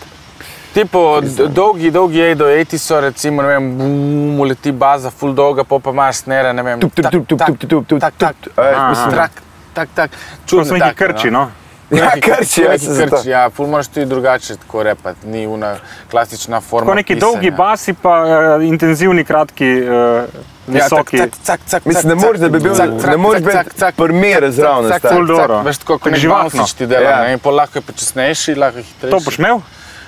[0.78, 5.34] Tipo, d- dolgi, dolgi ej do 80 so, recimo, ne vem, bum, leti baza, full
[5.34, 7.88] dolga, pol pa imaš snere, ne vem, Tup, tup, tak, tup, tup, tak, tup, tup,
[7.88, 8.54] tup, tak, tak, tup.
[8.58, 8.90] Ej, Aha.
[8.90, 9.32] mislim- tak,
[9.74, 11.48] tak, tak, To čudno so neki krči, no.
[11.90, 15.76] Ja, krči, ja, krči, ja, ful moraš tudi drugače tako repati, ni una
[16.12, 17.32] klasična forma Tako neki pisanja.
[17.32, 18.30] dolgi basi, pa uh,
[18.62, 20.28] intenzivni, kratki, uh,
[20.68, 21.18] visoki.
[21.18, 22.74] Ja, tak, tak, tak, tak, Mislim, ne moreš, da bi bil,
[23.08, 23.58] ne moreš biti
[23.98, 24.90] primer zraven.
[24.90, 25.14] tak, star.
[25.14, 25.62] ful dobro.
[25.64, 26.50] Veš, tako kot Tako nek živahno.
[26.52, 27.22] bounsič ti dela, Ja.
[27.22, 29.12] ne, in pol lahko je počasnejši, lahko je hitrejši.
[29.12, 29.60] to boš imel?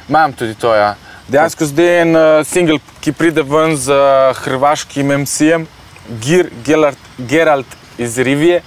[0.10, 0.96] Imam tudi to, ja.
[1.28, 5.68] Dejansko zdaj je en uh, singel, ki pride ven z uh, hrvaškim MC-jem,
[6.22, 7.66] Gir, Gerald, Gerald
[7.98, 8.64] iz Rivije,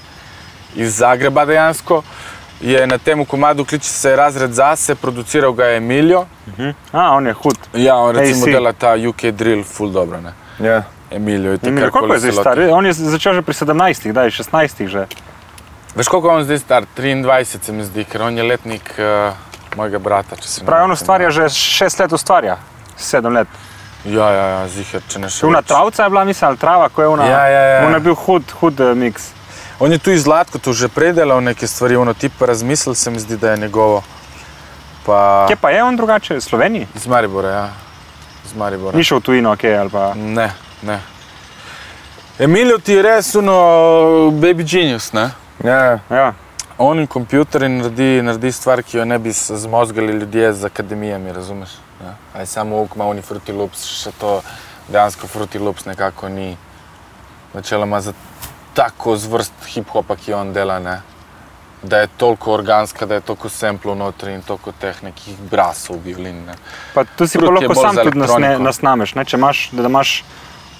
[0.76, 2.02] iz Zagreba dejansko.
[2.62, 6.26] Je na tem komadu, kliče se Razred zase, produciral ga je Emilio.
[6.92, 7.58] A, on je hud.
[7.74, 8.52] Ja, on recimo AC.
[8.52, 10.20] dela ta UK drill, full dobro.
[10.20, 10.32] Ne?
[10.60, 10.82] Ja.
[11.10, 12.60] Emilio je Emilio, takrat koliko je zdaj star?
[12.70, 15.06] On je začel že pri 17, daj 16 že.
[15.94, 16.86] Veš, koliko je on zdaj star?
[16.96, 19.34] 23 se mi zdi, ker on je letnik uh,
[19.76, 20.36] mojega brata.
[20.36, 22.56] če se ne Pravi, on ustvarja že šest let, ustvarja.
[22.96, 23.48] Sedem let.
[24.04, 25.46] Ja, ja, ja, ziher, če ne še.
[25.46, 27.26] Una travca je bila, mislim, ali trava, ko je ona.
[27.26, 27.86] Ja, ja, ja.
[27.86, 29.30] On je bil hud, hud eh, miks.
[29.78, 33.18] On je tu iz Zlatko, tu že predelal neke stvari, ono tip razmislil se mi
[33.18, 34.02] zdi, da je njegovo.
[35.06, 36.34] Pa Kje pa je on drugače?
[36.34, 36.86] V Sloveniji?
[36.94, 37.68] iz Maribora, ja.
[38.44, 38.96] Iz Maribora.
[38.96, 40.12] Ni šel v tujino, kje ali pa.
[40.14, 41.00] Ne, ne.
[42.38, 43.54] Emilio ti je res uno
[44.34, 45.30] baby genius, ne?
[45.64, 46.32] Ja, Ja.
[46.82, 51.70] On in kompjuter naredi, naredi stvar, ki jo ne bi zmozgali ljudje z akademijami, razumeš?
[52.02, 52.14] Ja.
[52.34, 54.40] Aj samo uk ima oni Fruity Loops, še to
[54.88, 56.56] dejansko Fruity Loops nekako ni
[57.54, 58.12] načeloma za
[58.74, 60.96] tako zvrst hip-hopa, ki on dela, ne?
[61.82, 66.40] Da je toliko organska, da je toliko samplov notri in toliko teh nekih brasov, violin.
[66.46, 66.54] Ne?
[66.94, 68.62] Pa tu si pa lahko sam tudi nas, ne, elektroniko.
[68.62, 69.14] nasnameš.
[69.14, 69.24] Ne?
[69.24, 70.12] Če imaš, da imaš,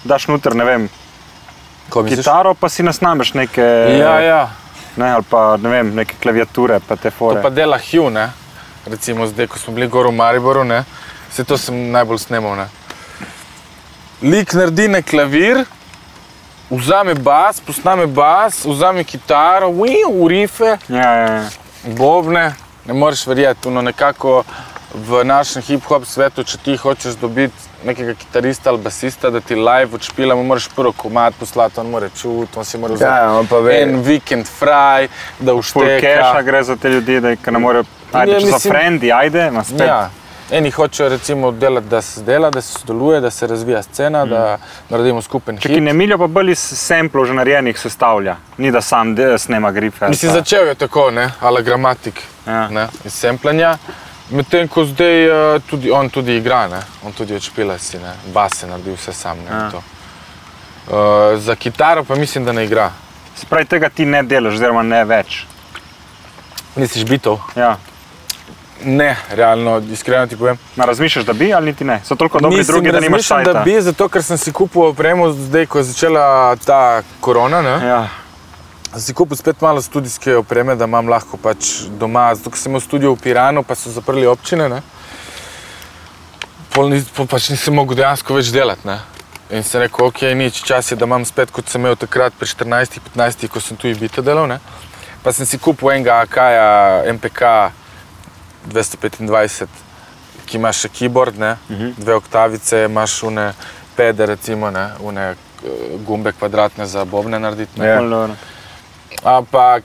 [0.04, 0.88] daš noter, ne vem,
[1.90, 2.22] Ko misliš?
[2.24, 3.66] kitaro, pa si nasnameš neke,
[3.98, 4.42] Ja, ja.
[4.96, 7.42] Ne, ali pa ne vem, neke klaviature, pa te To fore.
[7.42, 8.30] pa dela Hugh, ne?
[8.86, 10.84] recimo zdaj, ko smo bili gor v Mariboru, ne?
[11.30, 12.56] se to sem najbolj snemal.
[12.56, 12.66] Ne?
[14.22, 15.64] Lik naredi na klavir,
[16.70, 19.96] vzame bas, posname bas, vzame kitaro, ui,
[20.28, 21.48] rife, Ja, ja, ja.
[21.84, 22.54] bobne.
[22.84, 24.42] Ne moreš verjeti, no nekako
[24.94, 29.94] v našem hip-hop svetu, če ti hočeš dobiti nekega kitarista ali basista, da ti live
[29.94, 34.00] odšpila, mu moraš prvo komat poslati, on mora čuti, on si mora vzeti ja, en
[34.02, 36.42] vikend fraj, da Full cache ušteka.
[36.42, 37.84] gre za te ljudi, da ki ne morejo.
[38.12, 39.80] Ajde, Ja, če so frendi, ajde, ima spet.
[39.80, 40.10] Ja.
[40.50, 44.28] Eni hočejo recimo delati, da se dela, da se sodeluje, da se razvija scena, mm.
[44.28, 44.58] da
[44.90, 45.82] naredimo skupen Če ki hit.
[45.82, 48.36] ne milijo, pa bolj iz semplov že narejenih sestavlja.
[48.58, 50.08] Ni da sam de, snema grife.
[50.08, 52.68] Mislim, začel je tako, ne, ala gramatik, Ja.
[52.68, 53.78] ne, iz semplanja.
[54.32, 58.66] Medtem ko zdaj uh, tudi on tudi igra, ne, on tudi odšpila si, ne, base
[58.66, 59.38] naredi vse sam.
[59.44, 62.90] Ne, uh, za kitaro pa mislim, da ne igra.
[63.36, 65.42] Se pravi, tega ti ne delaš, oziroma ne več.
[66.76, 67.40] Misliš bitov?
[67.56, 67.76] Ja.
[68.84, 70.58] Ne, realno, iskreno ti povem.
[70.76, 72.00] Ma, razmišljaš, da bi ali niti ne?
[72.04, 73.52] So toliko dobri Mislim, drugi, da nimaš sajta.
[73.52, 77.62] da bi, zato ker sem si kupil opremo, zdaj ko je začela ta korona.
[77.62, 78.08] Ne, Ja.
[78.96, 83.14] Si kupil spet malo študijske opreme, da imam lahko pač doma, zato sem imel studio
[83.14, 84.68] v Piranu, pa so zaprli občine.
[84.68, 84.82] Ne?
[86.74, 88.84] Pol, ni, pol pač nisem mogel dejansko več delati.
[88.84, 88.98] Ne?
[89.48, 92.50] In sem rekel, ok, nič, čas je, da imam spet, kot sem imel takrat pri
[92.52, 94.44] 14-15, ko sem tu i bite delal.
[94.50, 94.60] Ne?
[95.24, 97.56] Pa sem si kupil enega AKA MPK
[98.76, 99.82] 225,
[100.44, 101.56] ki ima še keyboard, ne?
[101.96, 103.54] dve oktavice, imaš une
[103.96, 104.90] pede, recimo, ne?
[105.00, 107.80] une eh, gumbe kvadratne za bobne narediti.
[107.80, 107.88] ne.
[107.88, 108.51] Ja.
[109.22, 109.82] Ampak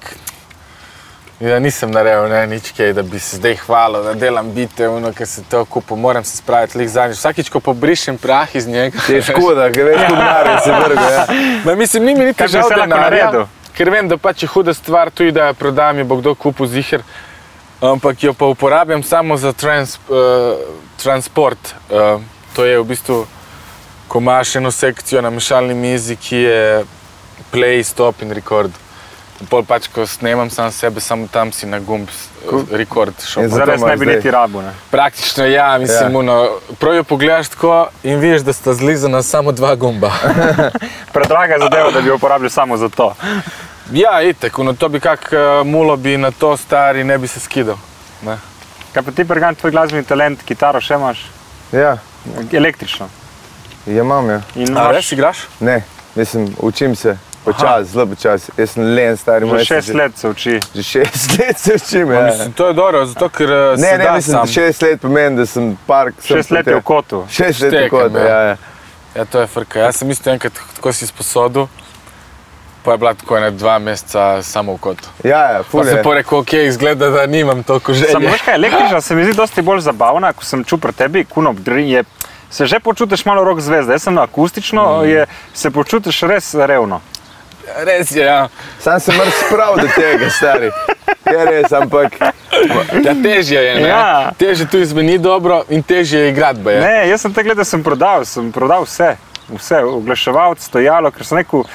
[1.39, 5.11] ja, nisem naredil ne, nič kaj, da bi se zdaj hvalil, da delam bite, ono,
[5.13, 7.19] ker se to kupo, moram se spraviti lik zadnjič.
[7.19, 8.97] Vsakič, ko pobrišem prah iz njega.
[9.09, 11.07] Je škoda, ker več kot denarja se vrga.
[11.13, 11.25] Ja.
[11.65, 13.47] Ma, mislim, ni mi niti žal vse lahko denarja, naredil?
[13.77, 16.69] ker vem, da pač je huda stvar tudi, da jo prodam, jo bo kdo kupil
[16.71, 17.05] ziher.
[17.77, 20.57] Ampak jo pa uporabljam samo za trans, uh,
[20.97, 21.75] transport.
[21.89, 22.23] Uh,
[22.55, 23.19] to je v bistvu,
[24.09, 26.85] ko imaš eno sekcijo na mešalni mizi, ki je
[27.53, 28.73] play, stop in record.
[29.45, 32.09] Pol pač, ko snemam sam sebe, samo tam si na gumb
[32.71, 33.43] record šel.
[33.43, 34.61] Zato Zares ne bi zdaj- niti rabu.
[34.61, 34.71] Ne?
[34.91, 36.33] Praktično ja, mislim, Ja.
[36.33, 36.47] ja.
[36.79, 37.73] prav jo pogledaš tako
[38.03, 40.11] in vidiš, da sta zlizana samo dva gumba.
[41.13, 43.13] Predraga zadeva, da bi jo uporabljal samo za to.
[43.91, 47.39] ja, itek, no to bi kak uh, mulo bi na to stari ne bi se
[47.39, 47.77] skidal.
[48.21, 48.37] Ne.
[48.93, 51.25] Kaj pa ti, Bergan, tvoj glasbeni talent, kitaro še imaš?
[51.71, 51.97] ja,
[52.51, 53.09] Električno.
[53.85, 54.41] ja, imam ja.
[54.55, 55.37] In A imaš res igraš?
[55.59, 55.83] Ne,
[56.15, 57.17] mislim, učim se.
[57.47, 58.51] Počasi, zelo počasi.
[58.57, 60.59] Jaz sem len, stari že šest let se uči.
[60.75, 62.11] Že šest let se učim.
[62.11, 62.21] Ja.
[62.23, 64.47] Mislim, to je dobro, zato ker uh, Ne, se ne, da mislim, sam.
[64.47, 66.15] šest let pomeni, da sem park.
[66.19, 67.25] sem Šest let je v kotu.
[67.29, 68.27] Šest let je v Štekam, kotu, ja.
[68.27, 68.41] ja.
[68.43, 68.55] ja.
[69.15, 69.79] Ja, to je frka.
[69.79, 71.65] Jaz sem isto enkrat tako si sposodil,
[72.83, 75.09] pa je bila tako ena dva meseca samo v kotu.
[75.23, 76.03] Ja, ja, Pa ful sem je.
[76.03, 78.31] pa rekel, ok, izgleda, da nimam toliko Samo želje.
[78.31, 81.49] veš kaj, električna se mi zdi dosti bolj zabavna, ko sem čutil pri tebi, kuno
[81.49, 82.03] obdri, je,
[82.49, 83.91] se že počutiš malo rok zvezde.
[83.91, 85.09] Jaz sem na akustično, Mm.
[85.09, 87.01] je, se počutiš res revno.
[87.75, 88.47] Res je, ja.
[88.79, 90.71] Sam sem mrz sprav do tega, stari.
[91.27, 92.15] Je res, ampak
[93.03, 93.89] ja težje je, ne?
[93.89, 94.31] Ja.
[94.39, 96.59] Težje tu izveni dobro in težje je igrati.
[96.63, 96.81] baje.
[96.81, 99.15] Ne, jaz sem te gledal, sem prodal, sem prodal vse,
[99.51, 101.65] vse, oglaševalc, stojalo, ker sem rekel,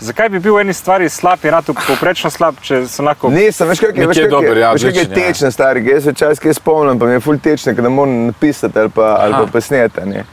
[0.00, 3.30] zakaj bi bil v eni stvari slab, je na to povprečno slab, če sem lahko.
[3.30, 5.14] nisem, veš kak je, je, dober, ja, veš kak je ja.
[5.14, 5.84] tečen, stari.
[5.86, 8.90] Jaz se včasih kaj spomnim, pa mi je ful tečen, ker ne morem napisati ali
[8.90, 9.52] pa, ali pa Aha.
[9.52, 10.06] posneti.
[10.08, 10.24] ne.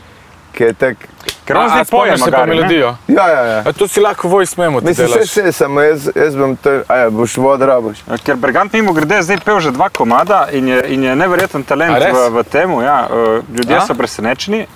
[0.56, 1.06] Ker je tak,
[1.50, 2.96] Ker on A- a zdaj poje, spomniš se pa melodijo.
[3.08, 3.60] ja, ja, ja.
[3.66, 5.30] A to si lahko voice memo ti Mislim, vse, delaš.
[5.30, 7.98] vse, samo jaz, jaz bom to, aja, boš voda raboš.
[8.24, 11.98] Ker Bergant mimo grede zdaj pel že dva komada in je, in je neverjeten talent
[11.98, 12.70] A v, v tem.
[12.82, 13.08] Ja.
[13.08, 13.82] eh, Ljudje A?
[13.82, 14.68] so presenečeni.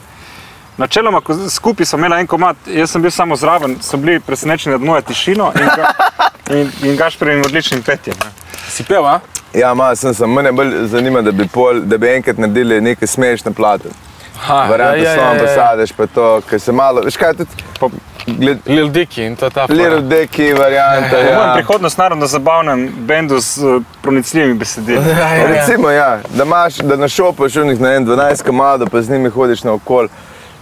[0.78, 4.82] Načeloma, skupaj smo imeli en komat, jaz sem bil samo zraven, so bili presenečeni nad
[4.82, 5.94] mojo tišino in, ga,
[6.58, 8.16] in, in Gašperim odličnim petjem.
[8.18, 8.32] ne.
[8.68, 9.20] Si pel, a?
[9.54, 10.26] Ja, malo sem se.
[10.28, 13.90] Mene bolj zanima, da bi, pol, da bi enkrat naredili nekaj smešne plate.
[14.38, 17.50] Ha, Variante ja, ja, ja, pa sadeš, pa to, ker se malo, veš kaj, tudi
[17.80, 17.90] Po,
[18.28, 19.74] gled, Lil Dicky in to je ta fora.
[19.76, 21.10] Little Dicky varianta.
[21.10, 21.54] po mojem Ja.
[21.54, 25.10] prihodnost narodno zabavnem bendu s uh, pronicljivimi besedili.
[25.10, 25.48] Ja, ja, ja.
[25.48, 29.64] Recimo, ja, da, imaš, da našopaš unih na en 12 komadov, pa z njimi hodiš
[29.64, 30.08] naokol.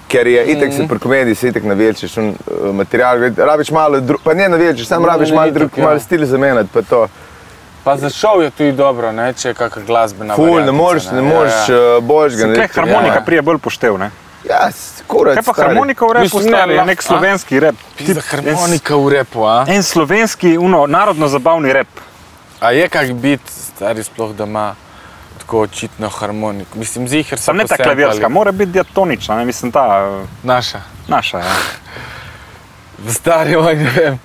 [0.07, 0.77] Ker je itek Mhm.
[0.77, 5.07] se pri komediji, se itek navečeš un uh, material, rabiš malo pa ne navečeš, samo
[5.07, 5.83] rabiš malo drug, ja.
[5.83, 7.07] malo stil zamenjati, pa to.
[7.83, 9.33] Pa za šov je tudi dobro, ne?
[9.33, 11.77] če je kakšna glasbena Ful, ne moreš, ne Ja, moreš ja.
[11.97, 12.53] uh, božga.
[12.55, 14.11] Kaj harmonika prije bolj poštev, ne?
[14.49, 14.69] Ja,
[15.07, 15.35] kurat.
[15.35, 15.67] Kaj pa stari.
[15.67, 17.03] harmonika v repu ne, stari, je lahko, nek a?
[17.03, 17.75] slovenski rep.
[17.97, 19.65] Pizda Tip- harmonika v repu, a?
[19.67, 21.87] En, en slovenski, uno, narodno zabavni rep.
[22.59, 24.75] A je kak bit, stari sploh, da ima
[25.37, 26.77] tako očitno harmoniko?
[26.77, 29.85] Mislim, ziher Sam ne ta klavirska, mora biti diatonična, ne mislim ta
[30.21, 30.81] uh, Naša.
[31.07, 31.37] naša.
[31.39, 31.53] Ja.
[33.09, 34.19] Stari, oj, ne vem.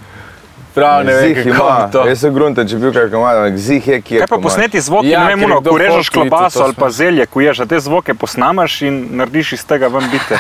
[0.77, 2.05] Prav ne vem, kako to.
[2.09, 4.21] jaz sem grunten, če bi bil kakšen malo, ampak zih je, ki je.
[4.25, 4.47] Kaj pa komad.
[4.51, 7.63] posneti zvoki, Ja, ja, ne vem, uno, ko režeš klobaso to ali pa zelje, kuješ,
[7.65, 10.39] da te zvoke posnamaš in narediš iz tega ven bite.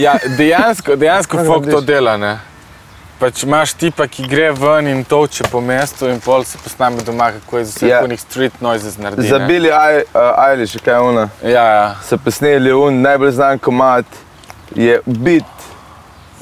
[0.00, 2.34] Ja, dejansko, dejansko Kaj folk to dela, ne?
[3.18, 7.30] Pač imaš tipa, ki gre ven in toče po mestu in pol se posname doma,
[7.38, 8.02] kako je z vseh Ja.
[8.02, 8.16] yeah.
[8.20, 9.28] street noises naredi.
[9.28, 9.46] Za ne.
[9.48, 9.70] Billy
[10.50, 11.28] Eilish, kaj je ona.
[11.42, 11.94] Ja, ja.
[12.08, 14.04] So posneli un najbolj znan komat,
[14.74, 15.44] je bit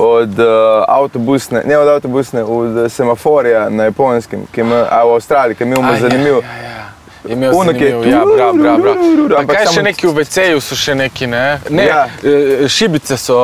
[0.03, 0.47] od uh,
[0.89, 5.67] avtobusne, ne od avtobusne, od semaforja na japonskem, ki ima, a v Avstraliji, ki je
[5.67, 6.35] imel A, zanimiv.
[6.43, 6.89] Ja, ja, ja.
[7.29, 8.97] Je imel je zanimiv, ja, prav, prav.
[9.31, 11.61] Pa Ampak kaj še neki v WC-ju so še neki, ne?
[11.71, 12.01] Ne, Ja.
[12.23, 12.69] ja.
[12.69, 13.39] šibice so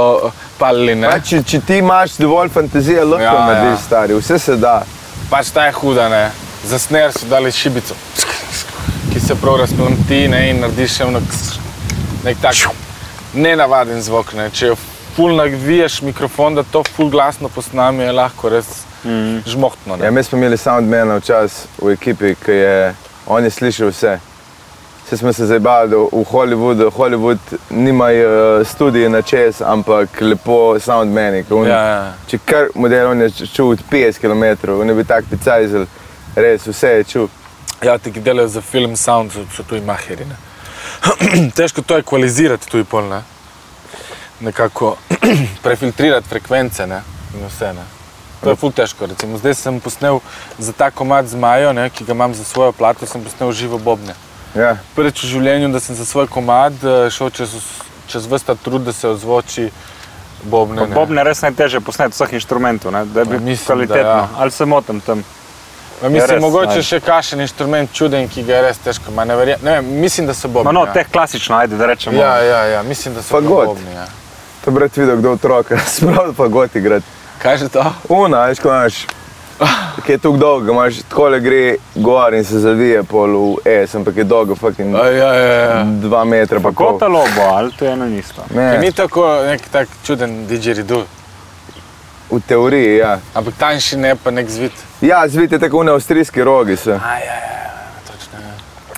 [0.59, 1.11] palili, ne?
[1.12, 3.47] Pa, če, če ti imaš dovolj fantazije, lahko Ja, ja, ja.
[3.53, 4.83] narediš stari, vse se da.
[5.31, 6.25] Pač ta je huda, ne?
[6.66, 7.94] Za sner so dali šibico,
[9.12, 10.49] ki se prav razplamti, ne?
[10.51, 11.11] In narediš še
[12.25, 12.66] nek tak
[13.35, 14.51] nenavaden zvok, ne?
[14.51, 14.77] Če jo
[15.18, 18.66] ful naviješ mikrofon, da to ful glasno posname, je lahko res
[19.04, 19.38] mm.
[19.46, 20.11] žmohtno, Ja, ne?
[20.11, 22.94] mi smo imeli soundmana včasih v ekipi, ki je,
[23.26, 24.18] on je slišal vse.
[25.07, 28.28] Vse smo se zabavali, da v Hollywoodu, Hollywood nimajo
[28.61, 31.42] uh, studije na čez, ampak lepo soundmani.
[31.66, 32.12] Ja, ja.
[32.31, 35.88] Če kar model on je čul od 50 km, on je bil tak picajzel,
[36.37, 37.26] res vse je čul.
[37.83, 40.28] Ja, ti, ki delajo za film sound, so, so tuji maheri.
[40.31, 40.38] Ne?
[41.59, 43.22] Težko to ekvalizirati tuji pol, ne?
[44.40, 44.96] Nekako
[45.64, 47.03] prefiltrirati frekvence, ne?
[47.35, 47.85] In vse, ne?
[48.40, 49.07] To je ful težko.
[49.07, 50.20] Recimo, zdaj sem posnel
[50.59, 53.79] za ta komad z Majo, ne, ki ga imam za svojo plato, sem posnel živo
[53.79, 54.14] bobne.
[54.55, 54.77] Ja.
[54.94, 57.57] Prvič v življenju, da sem za svoj komad eh, šel čez,
[58.07, 59.70] čez vrsta trud, da se ozvoči
[60.44, 60.87] bobne.
[60.87, 60.94] ne.
[60.94, 64.07] Bob ne res najtežje posneti vseh inštrumentov, ne, da bi Ja, bil kvalitetno.
[64.09, 64.29] ja.
[64.38, 65.24] Ali se motim tam?
[66.03, 66.83] Ma Mislim, res, mogoče ajde.
[66.83, 69.11] še kakšen inštrument čuden, ki ga je res težko.
[69.11, 70.70] ma Ne, verje, ne vem, mislim, da so bobne.
[70.70, 70.92] No, no, ja.
[70.92, 72.14] teh klasično, ajde, da rečemo.
[72.14, 73.90] Ja, ja, ja, mislim, da so bobni.
[73.92, 74.07] Ja.
[74.64, 77.07] To bi rad videl, kdo otroka, sprav pa goti igrati.
[77.42, 77.85] Kaj je že to?
[78.09, 79.07] Una, veš, ko imaš,
[80.07, 83.94] ki je tukaj dolgo, imaš tako le gre gor in se zavije pol v S,
[83.94, 85.85] ampak je dolgo, fucking ja, ja, ja.
[85.85, 86.73] dva metra pa.
[86.73, 88.42] Kot lobo, ali to je eno in isto.
[88.55, 91.05] Ne, Ni tako nek tak čuden didgeridoo,
[92.31, 93.18] v teoriji, ja.
[93.35, 94.73] ampak tanjši ne pa nek zvit.
[95.01, 96.92] Ja, zvite tako na avstrijski rogi se.
[96.92, 98.38] A, ja, ja, ja, točno.
[98.38, 98.53] Ja.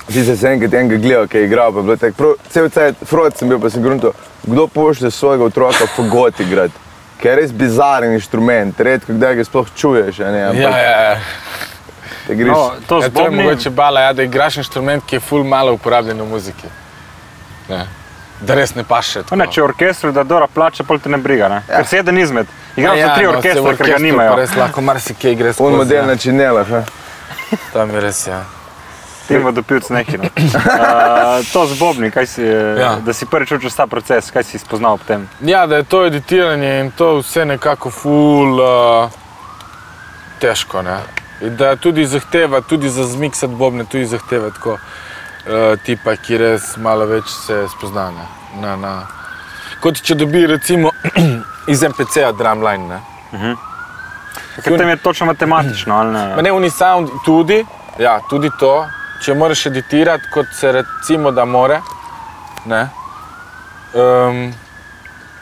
[0.07, 2.71] Ti si se enkrat enega gledal, ki je igral, pa je bilo tako, prav, cel
[2.71, 6.75] cajt, frod sem bil, pa sem grunto, kdo pošlje svojega otroka fagot igrati,
[7.21, 11.01] ker je res bizaren inštrument, redko kdaj ga sploh čuješ, a ne, ampak Ja, ja,
[11.01, 11.17] ja.
[12.27, 12.53] te greš.
[12.53, 15.73] No, to Ja, to je mogoče bala, ja, da igraš inštrument, ki je ful malo
[15.73, 16.69] uporabljen v muziki.
[17.69, 17.87] Ne.
[18.41, 19.23] Da res ne paše.
[19.31, 21.49] No, ne, če orkestru da Dora plača, pol te ne briga.
[21.49, 21.59] Ne?
[21.69, 21.83] Ja.
[21.83, 22.47] Ker si eden izmed.
[22.77, 24.39] Igraš ja, za tri no, orkestre, ker ga nimajo.
[24.41, 25.67] Res lahko marsikaj gre skozi.
[25.67, 26.07] On model ja.
[26.09, 26.83] na činelah, ha?
[27.75, 28.41] Tam je res, ja.
[29.31, 30.19] Tim vodopilc neki.
[30.19, 30.25] No.
[31.41, 32.77] Uh, to z Bobni, si, ja.
[32.79, 32.97] Ja.
[33.07, 35.29] da si prvič učil ta proces, kaj si spoznal ob tem?
[35.41, 39.11] Ja, da je to editiranje in to vse nekako ful uh,
[40.41, 40.83] težko.
[40.83, 40.99] Ne?
[41.41, 46.77] In da tudi zahteva, tudi za zmiksati bobne, tudi zahteva tako uh, tipa, ki res
[46.77, 48.11] malo več se spozna.
[48.11, 48.27] Ne?
[48.61, 48.95] Na, na.
[49.81, 50.91] Kot če dobi recimo
[51.73, 52.89] iz MPC-ja drumline.
[52.89, 53.55] Ne?
[54.65, 56.25] Ker tam je točno matematično, ali ne?
[56.37, 57.65] Ma ne Unisound tudi,
[57.99, 58.87] ja, tudi to,
[59.25, 61.81] če moraš editirati, kot se recimo da more,
[62.67, 62.89] ne,
[63.95, 64.53] um,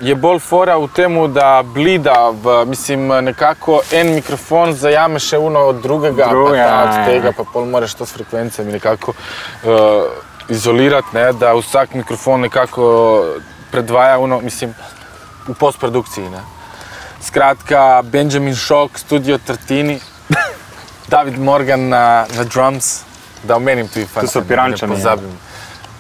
[0.01, 5.65] je bolj fora v tem, da blida, v, mislim, nekako en mikrofon zajame še uno
[5.73, 9.15] od drugega, Druga, pa ta ja, od tega, pa pol moraš to s frekvencami nekako
[9.15, 10.07] uh,
[10.49, 12.87] izolirati, ne, da vsak mikrofon nekako
[13.71, 14.75] predvaja uno, mislim,
[15.49, 16.31] v postprodukciji.
[16.31, 16.45] Ne.
[17.23, 19.99] Skratka, Benjamin Šok, studio Tartini,
[21.13, 23.08] David Morgan na, na drums,
[23.43, 24.31] da omenim tudi fante.
[24.31, 25.39] so ne, Pirančani, Ne pozabim.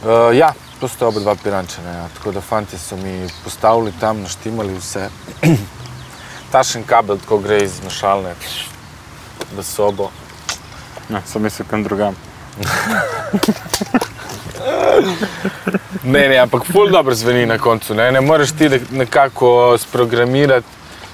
[0.04, 2.08] Uh, ja, To sta oba dva pirančana, ja.
[2.14, 5.08] tako da fanti so mi postavili tam, naštimali vse.
[6.52, 8.34] Tašen kabel tako gre iz nošalne
[9.56, 10.10] v sobo.
[11.10, 12.14] Ja, sem mislil, kam drugam.
[16.02, 17.94] Ne, ne, ampak ful dobro zveni na koncu.
[17.94, 20.66] Ne, ne moreš ti nek- nekako sprogramirati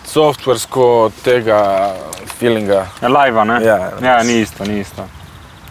[0.07, 1.95] softversko tega
[2.39, 2.87] feelinga.
[3.03, 3.61] Live, ne?
[3.65, 5.09] Ja, ja, ni isto, ni isto.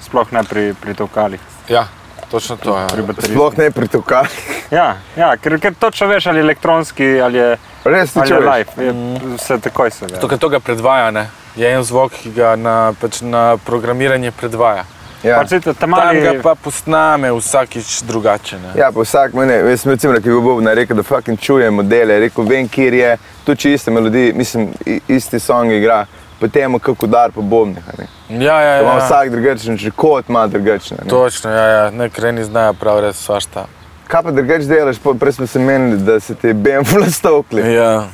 [0.03, 1.39] Sploh ne pri, pri tokalih,
[1.69, 1.85] Ja,
[2.31, 2.77] točno to.
[2.77, 2.87] Ja.
[2.87, 3.31] pri baterijah.
[3.35, 4.27] Sploh ne pri tukaj.
[4.73, 8.35] Ja, ja ker, ker točno veš, ali je elektronski ali je, Res ti ali je
[8.35, 8.49] čuješ.
[8.49, 8.85] live.
[8.85, 8.93] Je,
[9.37, 10.17] vse takoj se ve.
[10.19, 11.27] To, kar to ga predvaja, ne?
[11.55, 14.85] je en zvok, ki ga na, pač na programiranje predvaja.
[15.23, 15.37] Ja.
[15.37, 18.57] Pač, vidite, tam Tam ga pa posname vsakič drugače.
[18.59, 18.71] Ne?
[18.81, 21.69] Ja, pa vsak mene, jaz sem recimo, ki je bil na rekel, da fucking čuje
[21.71, 23.11] modele, rekel, vem, kjer je,
[23.45, 24.71] tu če iste melodije, mislim,
[25.07, 26.05] isti song igra,
[26.43, 27.83] potem kako udar po bobnih.
[27.97, 28.07] ne.
[28.45, 29.05] Ja, ja, ima ja.
[29.05, 30.97] vsak drugačen, že kot ima drugačen.
[31.09, 31.91] Točno, ja, ja.
[31.91, 33.65] ne kreni znajo prav res svašta.
[34.07, 37.73] Kaj pa drugače delaš, prej smo se menili, da se ti benfula stokli.
[37.73, 38.07] Ja,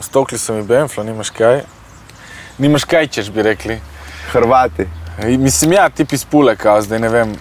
[0.00, 1.64] stokli so mi benflo, nimaš kaj.
[2.58, 3.80] Nimaš kaj, češ bi rekli.
[4.32, 4.86] Hrvati.
[5.38, 7.34] Mislim, ja, tip iz Pule, kao, zdaj ne vem,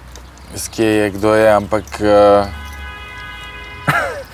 [0.56, 2.61] iz kje je, kdo je, ampak uh,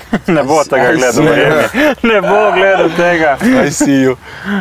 [0.35, 1.63] ne bo tega gledal, verjemi.
[2.09, 3.37] ne bo gledal tega.
[3.65, 4.17] I see you.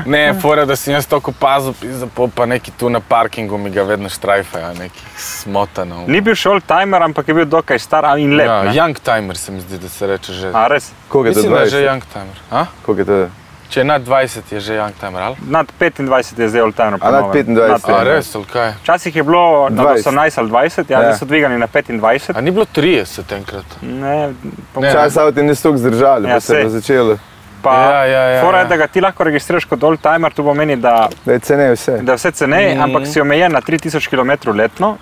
[0.07, 3.83] Ne, fora, da sem jaz toliko pazil, pizda, pa neki tu na parkingu mi ga
[3.83, 6.05] vedno štrajfajo, neki smotano.
[6.07, 8.47] Ni bil še old timer, ampak je bil dokaj star in lep.
[8.51, 8.77] Ja, ne?
[8.77, 10.53] young timer se mi zdi, da se reče že.
[10.55, 10.93] A res?
[11.09, 11.91] Koliko je to Mislim, da je že 20?
[11.91, 12.47] young timer.
[12.51, 12.67] A?
[12.87, 13.46] Koliko je to?
[13.69, 15.37] Če je nad 20, je že young timer, ali?
[15.43, 16.07] Nad 25
[16.39, 16.99] je zdaj old timer.
[16.99, 17.47] po A nad novem.
[17.47, 17.95] 25 Nad je.
[17.95, 18.73] A res, ali kaj?
[18.83, 20.07] Včasih je bilo na 20.
[20.07, 21.03] 18 ali 20, ja, Ja.
[21.03, 22.33] zdaj so dvigali na 25.
[22.33, 23.65] A ni bilo 30 enkrat?
[23.83, 24.33] Ne,
[24.73, 24.93] po Ne.
[24.93, 27.19] Čas avto niso tako zdržali, Ja, pa se je začelo.
[27.63, 28.63] pa, Ja, ja, ja, fora ja.
[28.63, 31.73] je, da ga ti lahko registriraš kot old timer, to pomeni, da, Da je ceneje
[31.73, 31.99] vse.
[31.99, 32.81] da je vse ceneje, mm.
[32.81, 34.97] ampak si omejen na 3000 km letno.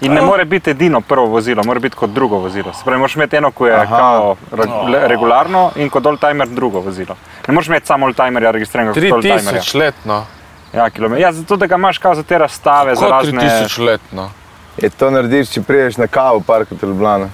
[0.00, 2.72] In ne more biti edino prvo vozilo, mora biti kot drugo vozilo.
[2.72, 3.96] Se pravi, moraš imeti eno, ki je Aha.
[3.98, 7.16] kao, re, le- regularno in kot old timer drugo vozilo.
[7.48, 9.60] Ne moreš imeti samo old timerja registriranega kot old timerja.
[9.60, 10.24] 3000 letno.
[10.72, 11.22] Ja, kilometer.
[11.22, 13.40] ja, zato da ga imaš kao za te razstave, za Kot razne.
[13.42, 14.30] 3000 letno.
[14.76, 17.28] Je to narediš, če priješ na kavo v parku Ljubljana.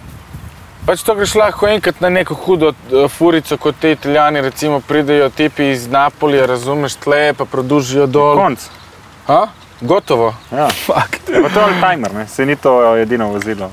[0.87, 5.29] Pač to greš lahko enkrat na neko hudo eh, furico, kot te italijani, recimo pridejo
[5.31, 8.37] tipi iz Napolija, razumeš, tle pa produžijo dol.
[8.37, 8.69] Konc.
[9.27, 9.47] Ha?
[9.81, 10.35] Gotovo.
[10.53, 10.69] Ja.
[11.29, 12.27] Je pa to old timer, ne?
[12.27, 13.71] se ni to edino vozilo.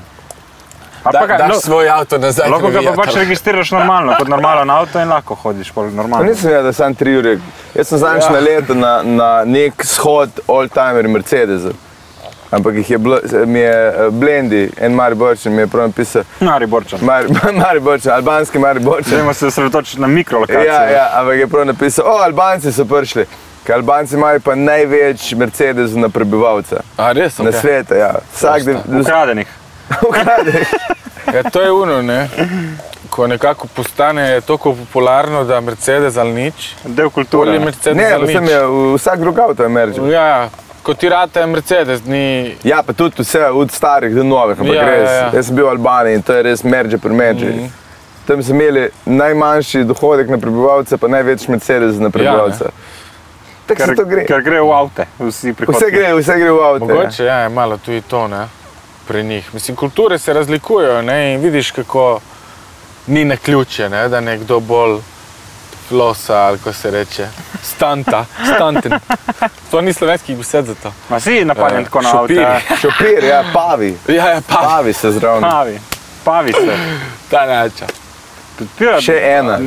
[1.04, 2.50] Ali Da, pa ga- daš no, svoj avto nazaj.
[2.50, 3.18] Lahko ga pa pač ali?
[3.18, 6.24] registriraš normalno, kot normalen avto in lahko hodiš pol Pa normalno.
[6.24, 7.38] nisem vedel, da sem tri ure.
[7.74, 8.28] Jaz sem zadnjič Ja.
[8.28, 8.32] ja.
[8.32, 11.68] naletel na, na nek shod old-timer Mercedesa.
[12.50, 16.66] Ampak jih je bilo, mi je eh, Blendi, en Mariborčan, mi je prav napisal, Mari
[16.66, 16.98] Borčan.
[17.02, 17.24] Mar,
[17.64, 19.10] Mariborčan, albanski Mariborčan.
[19.10, 20.62] Želimo se osredotočiti na mikrolokacijo.
[20.62, 23.26] Ja, ja, ampak je prav napisal, o, Albanci so prišli.
[23.64, 26.82] Ker Albanci imajo pa največ Mercedesov na prebivalca.
[26.96, 27.38] A res?
[27.38, 27.60] Na Okay.
[27.60, 28.14] svetu, ja.
[28.32, 29.48] Vsak dan Ukradenih.
[30.08, 30.64] ukrade.
[31.26, 32.28] Ja, to je uno, ne?
[33.10, 36.74] Ko nekako postane toliko popularno, da Mercedes ali nič.
[36.84, 37.52] Del kulture.
[37.52, 37.58] ne.
[37.60, 38.50] Mercedes Ne, ali nič.
[38.50, 38.60] je,
[38.96, 39.96] vsak drug avto je merž.
[39.98, 40.48] Ja, ja.
[40.82, 42.56] Ko ti rata je Mercedes, ni...
[42.62, 45.00] Ja, pa tudi vse od starih do novih, ampak Ja, ja, res.
[45.00, 45.22] ja, Ja, ja.
[45.22, 45.30] ja.
[45.34, 47.46] Jaz sem bil v Albaniji in to je res merže pri merži.
[47.46, 47.58] Mm.
[47.58, 47.70] -hmm.
[48.26, 52.64] Tam so imeli najmanjši dohodek na prebivalca, pa največ Mercedes na prebivalca.
[52.64, 52.70] Ja,
[53.66, 54.26] Tako se Ker, to gre.
[54.26, 55.78] ker gre v avte, vsi prihodki.
[55.78, 56.84] Vse gre, vse gre v avto.
[56.84, 56.94] ja.
[56.94, 58.46] Mogoče ja, je malo tudi to ne,
[59.08, 59.54] pri njih.
[59.54, 62.20] Mislim, kulture se razlikujejo ne, in vidiš, kako
[63.06, 64.98] ni na ključe, ne, da nekdo bolj
[65.88, 67.26] flosa ali ko se reče,
[67.64, 68.92] stanta, stanten.
[69.70, 70.92] To ni slovenski besed za to.
[71.08, 72.44] Ma si napadjen Eh, tako na šopiri.
[72.44, 72.76] avte.
[72.82, 73.96] Šopir, ja, pavi.
[74.08, 75.42] Ja, ja, pa Pavi se zraven.
[75.42, 75.78] Pavi.
[76.24, 76.76] Pavi se.
[77.30, 77.86] ta nača.
[78.54, 79.58] Podpira, Še ena.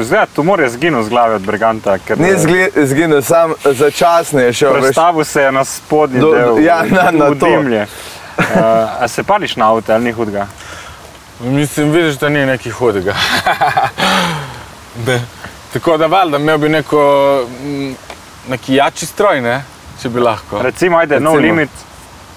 [0.00, 4.52] Zdaj, tumor je zginil z glave od Briganta, ker Ni zgle- zginil, sam začasno je
[4.54, 4.72] šel.
[4.74, 7.34] Predstavil se je na spodnji Do- del, ja, na- na to.
[7.36, 7.86] dimlje.
[8.38, 8.44] Uh,
[8.96, 10.46] a se pališ na avte ali ni hudega?
[11.40, 13.14] Mislim, vidiš, da ni nekaj hudega.
[15.06, 15.20] Ne.
[15.72, 17.00] Tako da valjda imel bi neko,
[17.62, 17.94] mm,
[18.48, 19.62] neki jači stroj, ne?
[20.02, 20.62] če bi lahko.
[20.62, 21.46] Recimo, ajde, no Recimo.
[21.46, 21.70] limit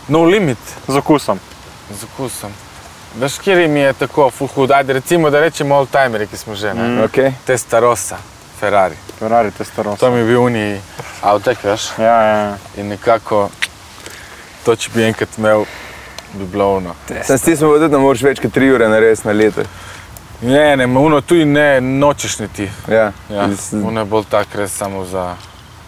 [0.08, 0.58] No limit.
[0.88, 1.40] z okusom.
[1.92, 2.52] Z okusom.
[3.20, 4.72] Veš, kjer mi je tako full hud?
[4.72, 6.88] Ajde, recimo, da rečemo old-timeri, ki smo že, ne?
[6.88, 7.04] Mm.
[7.04, 7.32] okay.
[7.46, 8.18] Testarossa,
[8.60, 8.96] Ferrari.
[9.20, 10.00] Ferrari Testarossa.
[10.00, 10.82] To mi je bil uni
[11.22, 11.92] avtek, veš?
[11.98, 12.58] Ja, ja, ja.
[12.78, 13.50] In nekako,
[14.66, 15.66] to če bi enkrat imel,
[16.34, 16.96] bi bilo ono.
[17.24, 19.68] Sem stisnil, da ne moreš več kot tri ure narediti na leto.
[20.42, 22.70] Ne, ne, uno tudi ne nočeš niti.
[22.90, 23.48] Ja, Ja,
[23.84, 25.36] uno je bolj tak res samo za...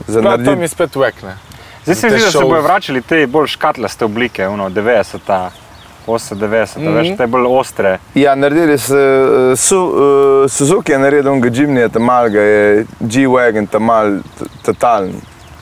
[0.08, 1.38] za Prav, to mi spet vekne.
[1.84, 5.50] Zdaj se mi zdi, da se bodo vračali te bolj škatlaste oblike, ono 90,
[6.08, 6.94] 98, mm -hmm.
[6.96, 7.98] veš, te bolj ostre.
[8.14, 13.68] Ja, naredili so, uh, su, uh, Suzuki je naredil onega Jimnyja, tam malega je G-Wagon,
[13.68, 14.18] tam mal
[14.66, 15.14] totalen.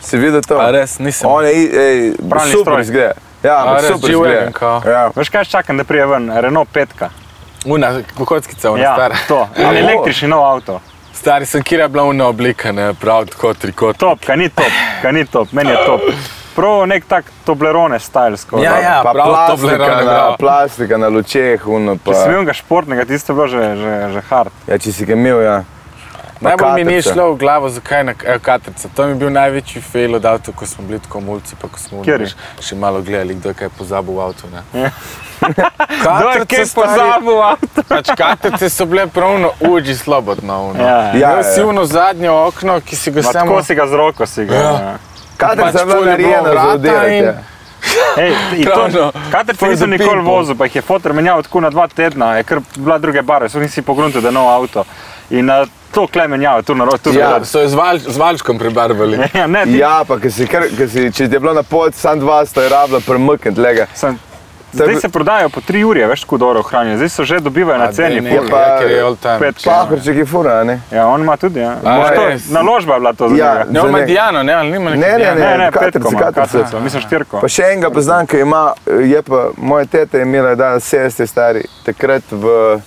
[0.01, 0.59] Si videl to?
[0.59, 1.29] A res, nisem.
[1.29, 2.81] On je, ej, Pralni super stroj.
[2.81, 3.11] izgleda.
[3.43, 4.51] Ja, A res, super izgleda.
[4.51, 4.81] kao?
[4.85, 5.11] Ja.
[5.15, 7.07] Veš kaj, čakam, da prije ven, Renault 5.
[7.65, 9.15] Una, kockica, una Ja, stara.
[9.27, 9.47] to.
[9.67, 10.79] Ali električni nov avto.
[11.13, 13.97] Stari sem, kjer je bila una oblika, ne, prav tako trikot.
[13.97, 14.71] Top, kaj ni top,
[15.01, 16.01] kaj ni top, meni je top.
[16.55, 18.59] Prav nek tak Toblerone stajlsko.
[18.63, 19.01] Ja, ja.
[19.03, 22.13] pa plastika, na, plastika na lučeh, uno pa.
[22.13, 24.51] Če sem imel ga športnega, tisto je bilo že, že, že hard.
[24.67, 25.63] Ja, če si ga imel, ja.
[26.43, 28.89] Najbolj mi ni šlo v glavo, zakaj na evo, katrca.
[28.95, 31.79] To mi je bil največji fail od avta, ko smo bili tako mulci, pa ko
[31.79, 34.49] smo veš, še malo gledali, kdo je kaj pozabil v avtu.
[34.51, 34.63] ne.
[35.43, 37.83] Je kaj stari, pozabil avto?
[37.87, 40.61] Pač katrce so bile pravno uđi slobodno.
[40.69, 40.83] Uno.
[40.83, 43.51] Ja, Ja, Imel si uno zadnje okno, ki si ga samo...
[43.51, 44.55] tako si ga z roko si ga.
[44.55, 44.71] Ja.
[44.71, 44.97] Ja.
[45.37, 47.43] Katrca Pač je bila narejena za
[49.57, 52.43] For ti nisem nikoli vozil, pa jih je fotor menjal tako na dva tedna, je
[52.43, 54.83] kar bila druge barve, so nisi pogruntil, da je nov avto.
[55.29, 57.39] In uh, to kle menjava, tu na roki, tu Ja.
[57.39, 59.17] na So jo z, val, z valčkom prebarvali.
[59.33, 61.63] Ja, ne, ti, Ja, pa ker si, kar- ker si, če ti je bilo na
[61.63, 63.87] pot, sam dva sta je rabila premakniti, lega.
[63.93, 64.19] sem,
[64.73, 66.97] zdaj se prodajajo po 3 uri, veš, kako dobro ohranjeno.
[66.97, 68.21] Zdaj so že dobivajo na A, ceni.
[68.21, 69.39] ne, pa- ja, ker je all time.
[69.39, 70.79] pet- Pahorček je fura, a ne?
[70.91, 71.59] Ja, on ima tudi.
[71.59, 71.75] Ja.
[71.83, 72.49] A, Mož to, res?
[72.49, 73.51] naložba je bila to za Ja.
[73.53, 73.65] njega.
[73.65, 75.39] Ne, Za on ima ne- Diano, ne, ali nima Ne, nekaj ne, Diano?
[75.41, 76.57] Ne, ne, katrce, petko ima, katrce.
[76.57, 77.39] katrce, mislim štirko.
[77.39, 81.63] Pa še enega poznam, ki ima, je pa moja teta je imela dan seste stari,
[81.85, 82.79] takrat v,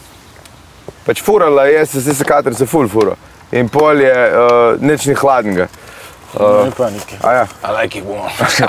[1.04, 3.14] pač furala je, se se katrce ful fura.
[3.52, 4.40] In pol je uh,
[4.80, 5.66] nič ni hladnega.
[6.36, 7.18] Ni pa nekaj.
[7.22, 7.46] A ja.
[7.64, 8.02] I like.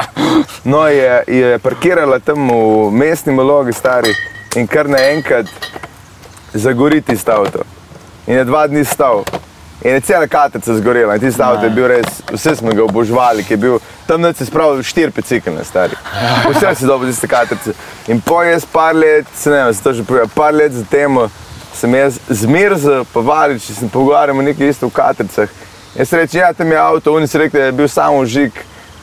[0.63, 4.13] No, je, je parkirala tam v mestni malogi stari
[4.55, 5.45] in kar naenkrat
[6.53, 7.65] zagori tisti avto.
[8.28, 9.24] In je dva dni stal.
[9.84, 13.43] In je cela katica zgorela in tisti avto je bil res, vse smo ga obožvali,
[13.43, 15.95] ki je bil tam noč se spravil štiri pecikane stari.
[16.49, 17.74] Vse si dobro tiste katice.
[18.07, 20.86] In po jaz par let, se ne vem, se to že povedal, par let za
[20.89, 21.28] temo
[21.76, 25.49] sem jaz zmerzel, pa valič, sem pogovarjal nekaj isto v katricah.
[25.98, 28.52] Jaz rečem, ja, tam je avto, oni so rekli, da je bil samo žig,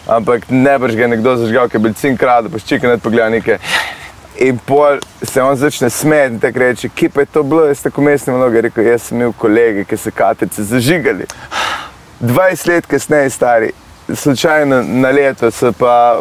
[0.07, 3.33] ampak ne boš ga nekdo zažgal, ker je bil cink krado, pa ščika ne pogleda
[3.35, 3.59] nekaj.
[4.47, 7.83] In pol se on začne smeti in tako reče, kje pa je to bilo, jaz
[7.83, 11.27] tako mestni mnogo, rekel, jaz sem imel kolege, ki so katrice zažigali.
[12.23, 13.73] 20 let kasneje, stari,
[14.15, 16.19] slučajno na leto, so pa,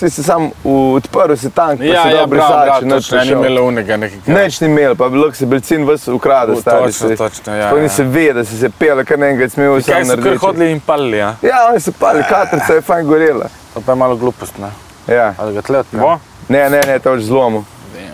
[0.00, 3.62] ti si sam odprl, se tank, pa Ja, si ja, dobro sači, točno, ni imela
[3.62, 4.32] unega nekega.
[4.32, 6.92] Neč ni imel, pa bi lahko se belcin vas ukradel, stari.
[6.92, 7.82] točno, se- točno, ja, Sploh ja.
[7.82, 11.16] nisi vedel, da si se pel, kar naenkrat smel Kaj so kar hodili in palili,
[11.16, 11.34] ja?
[11.42, 13.48] Ja, oni so pali, katrica je fajn gorela.
[13.74, 14.70] To pa je malo glupost, ne?
[15.14, 15.34] Ja.
[15.38, 16.00] Ali ga tlet, ne?
[16.00, 16.18] Bo?
[16.48, 17.64] Ne, ne, ne, to je zlomo.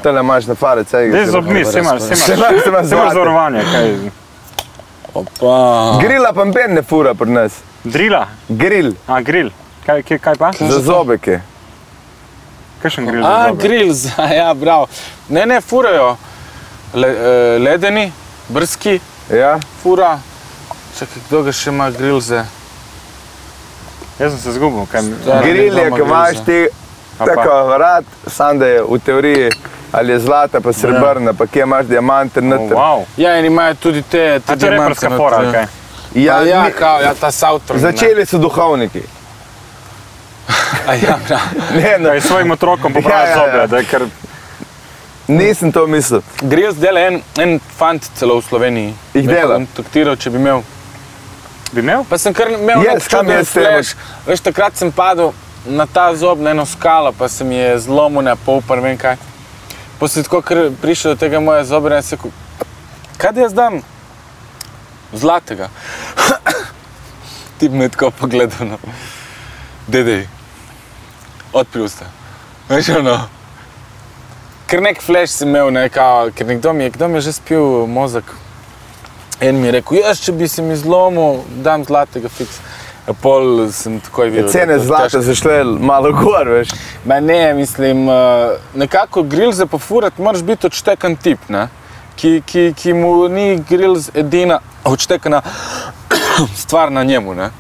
[0.03, 1.11] Tele imaš na fare, caj.
[1.11, 2.49] Zdaj z obmi, se imaš, se Se imaš.
[2.65, 3.95] se imaš Se zavarovanje, kaj?
[5.15, 5.99] Opa.
[6.03, 7.53] Grila pa ben ne fura pri nas.
[7.85, 8.27] Drila?
[8.49, 9.51] Grill, A, grill.
[9.87, 10.53] Kaj, kaj, kaj pa?
[10.53, 11.41] za zobeke.
[12.83, 13.27] Kakšen grill?
[13.27, 13.63] A, zobe?
[13.63, 14.87] grill, za- ja, bravo.
[15.29, 16.17] Ne, ne, furajo.
[16.95, 18.13] Le, eh, ledeni,
[18.49, 20.19] brski, Ja, fura.
[20.99, 22.45] Čakaj, kdo ga še ima grill za?
[24.19, 24.85] Jaz sem se zgubil.
[24.91, 25.47] Kaj, Stari.
[25.47, 26.67] grill je, ko imaš ti
[27.19, 29.51] tako rad, sam da je v teoriji
[29.93, 32.77] ali je zlata, pa srebrna, pa kje imaš diamante oh, noter.
[32.77, 33.05] wow.
[33.17, 35.67] Ja, in imajo tudi te, te A to je diamante reperska fora, ja.
[36.15, 37.79] Ja, Ja, ja, ni- kao, ja, ta sautor.
[37.79, 39.03] Začeli so duhovniki.
[40.89, 41.43] A ja, bravo.
[41.75, 43.53] Ne, no, Kaj svojim otrokom popravlja Ja, ja, ja.
[43.53, 44.03] zobe, da je ker
[45.29, 46.21] nisem to mislil.
[46.43, 48.95] Grill dela en, en fant celo v Sloveniji.
[49.15, 49.55] Jih Me dela?
[49.55, 50.63] kontaktiral, če bi imel.
[51.73, 52.05] bi imel?
[52.05, 53.67] Pa sem kar imel Yes, yes, kam čuden jaz tebe?
[53.67, 53.95] flash.
[54.27, 55.33] Veš, takrat sem padel
[55.67, 58.83] na ta zob, na eno skalo, pa se mi je zlomil na pol, pa ne
[58.83, 59.17] vem kaj.
[60.09, 62.31] Sem tako kar prišel do tega moje zobe in sem rekel,
[63.17, 63.83] kaj da jaz dam?
[65.13, 65.69] Zlatega.
[67.59, 68.79] Ti me je tako pogledal, no.
[69.87, 70.27] Dedej,
[71.53, 72.05] odpri usta.
[72.69, 73.19] Veš, ono.
[74.67, 77.33] Ker nek flash sem imel, ne, kao, ker nekdo mi je, kdo mi je že
[77.33, 78.25] spil mozak.
[79.41, 82.61] En mi je rekel, jaz če bi se mi zlomil, dam zlatega fiks.
[83.07, 84.47] A pol sem takoj videl.
[84.47, 85.23] da Cene zlata težko.
[85.27, 86.71] zašle malo gor, veš.
[87.05, 88.15] Ma ne, mislim, uh,
[88.79, 91.67] nekako grill za pofurati moraš biti odštekan tip, ne?
[92.17, 95.43] Ki, ki, ki mu ni grill edina odštekana
[96.63, 97.35] stvar na njemu.
[97.35, 97.51] Ne?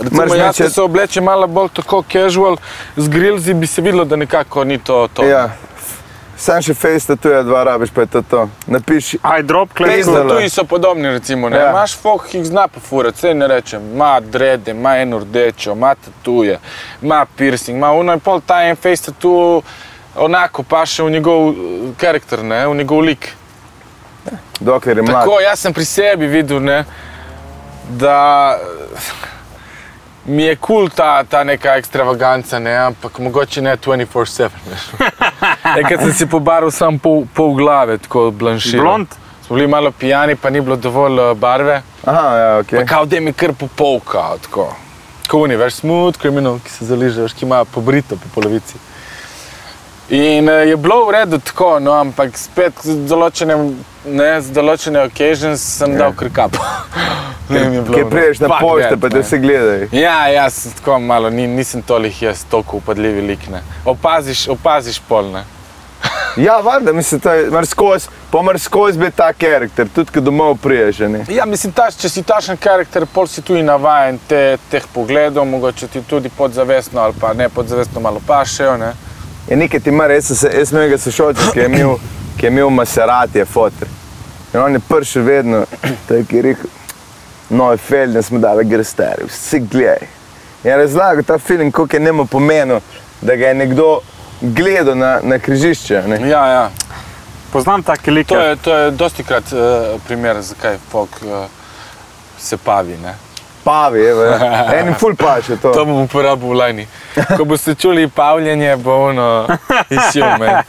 [0.00, 2.56] Recimo, Moraš jaz, ki se oblečem malo bolj tako casual,
[2.96, 5.08] z grillzi bi se videlo, da nekako ni to.
[5.14, 5.24] to.
[5.24, 5.50] Ja.
[6.42, 8.40] Sam še face tatuje dva rabiš, pa je to to.
[8.66, 10.00] Napiši, Aj, drop, klej.
[10.00, 10.24] Pizda.
[10.24, 11.60] da tuji so podobni, recimo, ne?
[11.60, 11.68] Ja.
[11.70, 15.94] Imaš folk, ki jih zna pofurati, vse ne rečem, ima drede, ima eno rdečo, ima
[15.94, 16.58] tatuje,
[17.02, 19.62] ima piercing, ima uno in pol ta en face tatu,
[20.16, 21.54] onako paše v njegov eh,
[22.00, 23.28] karakter, ne, v njegov lik.
[24.60, 25.24] Dokler je mlad.
[25.24, 26.84] Tako, jaz sem pri sebi videl, ne,
[27.88, 28.58] da
[30.24, 34.48] mi je kul cool ta, ta neka ekstravaganca, ne, ampak mogoče ne 24-7.
[34.66, 34.86] veš.
[35.78, 38.80] Enkrat sem si pobaril sam pol, pol glave, tako blanšil.
[38.80, 39.18] Blond?
[39.46, 41.82] Smo bili malo pijani, pa ni bilo dovolj eh, barve.
[42.04, 42.70] Aha, ja, ok.
[42.70, 44.70] Pa kao, da mi kar popolka, tako.
[45.30, 48.78] Kuni, veš, smooth criminal, ki se zaliže, veš, ki ima pobrito po polovici.
[50.12, 53.70] In uh, je bilo v redu tako, no, ampak spet z določenim,
[54.12, 56.58] ne, z določene occasions sem dal krkap.
[57.48, 59.22] Kaj priješ na pošte, pa te ne.
[59.24, 59.86] vse gledaj.
[59.96, 63.46] Ja, jaz tako malo, ni, nisem toliko jaz, toliko upadljivi lik.
[63.54, 63.62] Ne.
[63.88, 65.46] Opaziš, opaziš polne.
[66.36, 70.54] Ja, valjda, mislim, to je mar skozi, pomar skozi biti ta karakter, tudi ko domov
[70.62, 71.00] priješ.
[71.28, 75.88] Ja, mislim, taš, če si tašen karakter, pol si tudi navajen te, teh pogledov, mogoče
[75.92, 78.76] ti tudi podzavestno ali pa ne podzavestno malo pašejo.
[78.80, 78.92] Ne.
[79.52, 81.90] Je nekaj ti mar, jaz, sem enega sošolca, ki je imel,
[82.38, 83.88] ki je imel Maserati, je fotor.
[84.54, 85.58] In on je prišel vedno,
[86.08, 86.70] tako je rekel,
[87.50, 90.08] nove feljne smo dali, gre stari, vsi gledaj.
[90.64, 92.80] In je razlagal ta film, koliko je njemu pomenil,
[93.20, 93.98] da ga je nekdo
[94.40, 95.98] gledal na, na križišče.
[95.98, 96.28] a Ne?
[96.28, 96.70] Ja, ja.
[97.52, 98.34] Poznam take like.
[98.34, 101.44] To je, to je dosti krat uh, primer, zakaj folk uh,
[102.38, 102.96] se pavi.
[102.96, 103.14] Ne.
[103.64, 104.66] Pavi, evo, ja.
[104.80, 105.72] enim ful paše to.
[105.72, 106.86] To bom uporabil v lajni.
[107.36, 109.46] Ko boste čuli pavljenje, bo ono
[109.90, 110.62] izjume.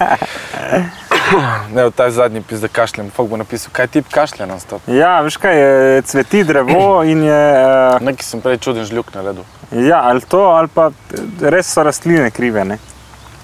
[1.71, 3.09] Ne, v ta zadnji pis, da kašljem.
[3.09, 4.81] Folk bo napisal, kaj tip kašlja na stop.
[4.87, 7.41] Ja, veš kaj, je, cveti drevo in je.
[7.95, 9.45] Uh, Neki sem prej čuden žljuk na ledu.
[9.71, 10.91] ja, ali to, ali pa
[11.41, 12.77] res so rastline krive, ne?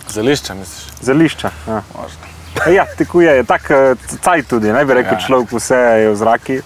[0.10, 0.93] Zališča, misliš?
[1.02, 1.52] Zališča.
[1.68, 2.30] Ja, Možno.
[2.76, 5.26] ja tekuje, je tak uh, caj tudi, ne bi rekel Ja.
[5.26, 6.60] človek, vse je v zraki.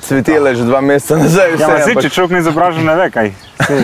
[0.00, 1.50] Cvetela je že dva meseca nazaj.
[1.50, 3.32] Ja, vse, ampak- če človek ni izobražen, ne ve kaj.
[3.66, 3.82] Saj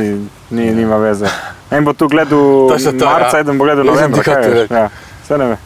[0.51, 1.27] Ni, nima veze.
[1.71, 3.41] En bo tu gledal To to, marca, ja.
[3.41, 4.23] eden bo gledal novembra.
[4.71, 4.89] Ja.
[5.29, 5.57] Se ne ve.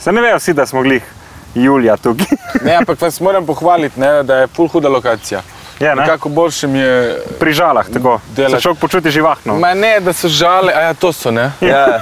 [0.00, 1.02] Se ne vejo vsi, da smo glih
[1.54, 2.26] julija tukaj.
[2.64, 5.42] Ne, ampak vas moram pohvaliti, ne, da je pol huda lokacija.
[5.80, 5.94] Je, ne?
[5.94, 7.20] Nekako boljše mi je.
[7.38, 8.20] Pri žalah, tako.
[8.36, 8.56] Delati.
[8.56, 9.58] Se človek počuti živahno.
[9.58, 11.52] Ma ne, da so žale, a ja, to so ne.
[11.60, 12.00] Ja,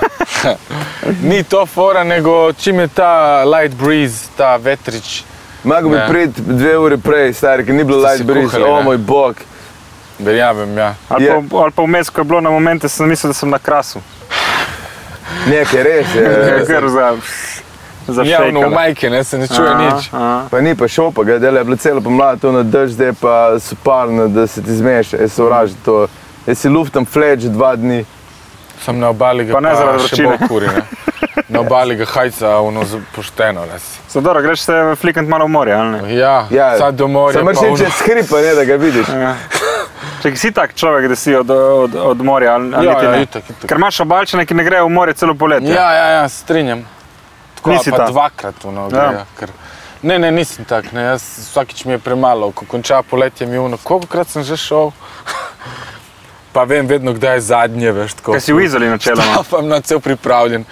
[1.22, 5.24] Ni to fora, nego čim je ta light breeze, ta vetrič.
[5.66, 9.36] Mogoče bi priti dve uri prej, stari, ker ni bilo light breeze, o moj bog.
[10.18, 10.94] Verjamem, ja.
[11.08, 11.42] Ali Je.
[11.50, 14.00] pa, ali pa vmes, ko je bilo na momente, sem mislil, da sem na krasu.
[15.46, 16.24] Nekaj res je.
[16.66, 17.16] Ker za,
[18.08, 18.68] za Ja, no, šejkala.
[18.70, 20.08] majke, ne, se ne čuje Aha, nič.
[20.12, 20.46] aha.
[20.50, 23.12] Pa ni pa šel, pa ga dela je bilo celo pomlad, to na dež, zdaj
[23.12, 26.06] pa so parno, da se ti zmeša, jaz se uražam to.
[26.46, 28.04] Jaz si luftam fleč dva dni.
[28.86, 30.28] Sem na obali ga Pa ne zaradi še vročine.
[30.30, 30.82] bolj kuri, ne.
[31.48, 33.82] Na obali ga hajca, ono z- pošteno, res.
[34.06, 36.14] So dobro, greš se flikant malo v morje, ali ne?
[36.14, 37.40] Ja, Ja, sad do morja.
[37.40, 39.08] Samo pa še ono- čez hripa, ne, da ga vidiš.
[39.10, 39.34] Ja.
[40.22, 43.10] Če si tak človek, da si od, od, od morja, ali, ali Ja, niti ja,
[43.10, 43.22] ne?
[43.22, 43.66] itak, itak.
[43.66, 45.70] Ker imaš obalčane, ki ne grejo v morje celo poletje.
[45.70, 46.86] Ja, ja, ja, strinjam.
[47.56, 48.10] Tako, Nisi ali pa ta.
[48.10, 49.24] dvakrat, ono, Ja.
[49.36, 49.50] ker...
[50.02, 53.60] Ne, ne, nisem tak, ne, jaz vsakič mi je premalo, ko konča poletje mi je
[53.62, 54.92] ono, kolikokrat sem že šel,
[56.56, 58.32] pa vem vedno, kdaj je zadnje, veš, tako.
[58.32, 59.34] Kaj si v Izoli načeloma?
[59.34, 60.64] Stafam na cel pripravljen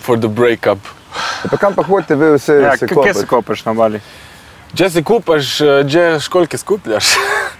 [0.00, 0.80] for the breakup.
[1.44, 3.26] Pa kam pa hodite vi vse Ja, se k- kje se kopati?
[3.26, 4.00] kopeš na obali?
[4.72, 7.12] Če se kupaš, eh, če školke skupljaš.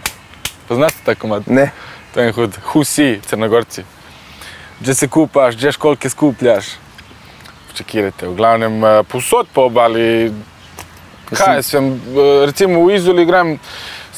[0.68, 1.46] Poznate tako mat?
[1.48, 1.70] Ne,
[2.14, 3.84] To je hud, husi, crnogorci.
[4.80, 6.70] Če se kupaš, če školke skupljaš.
[7.74, 10.32] Čekirajte, v glavnem eh, povsod po obali.
[11.28, 13.58] Kaj vem, eh, recimo v Izoli grem,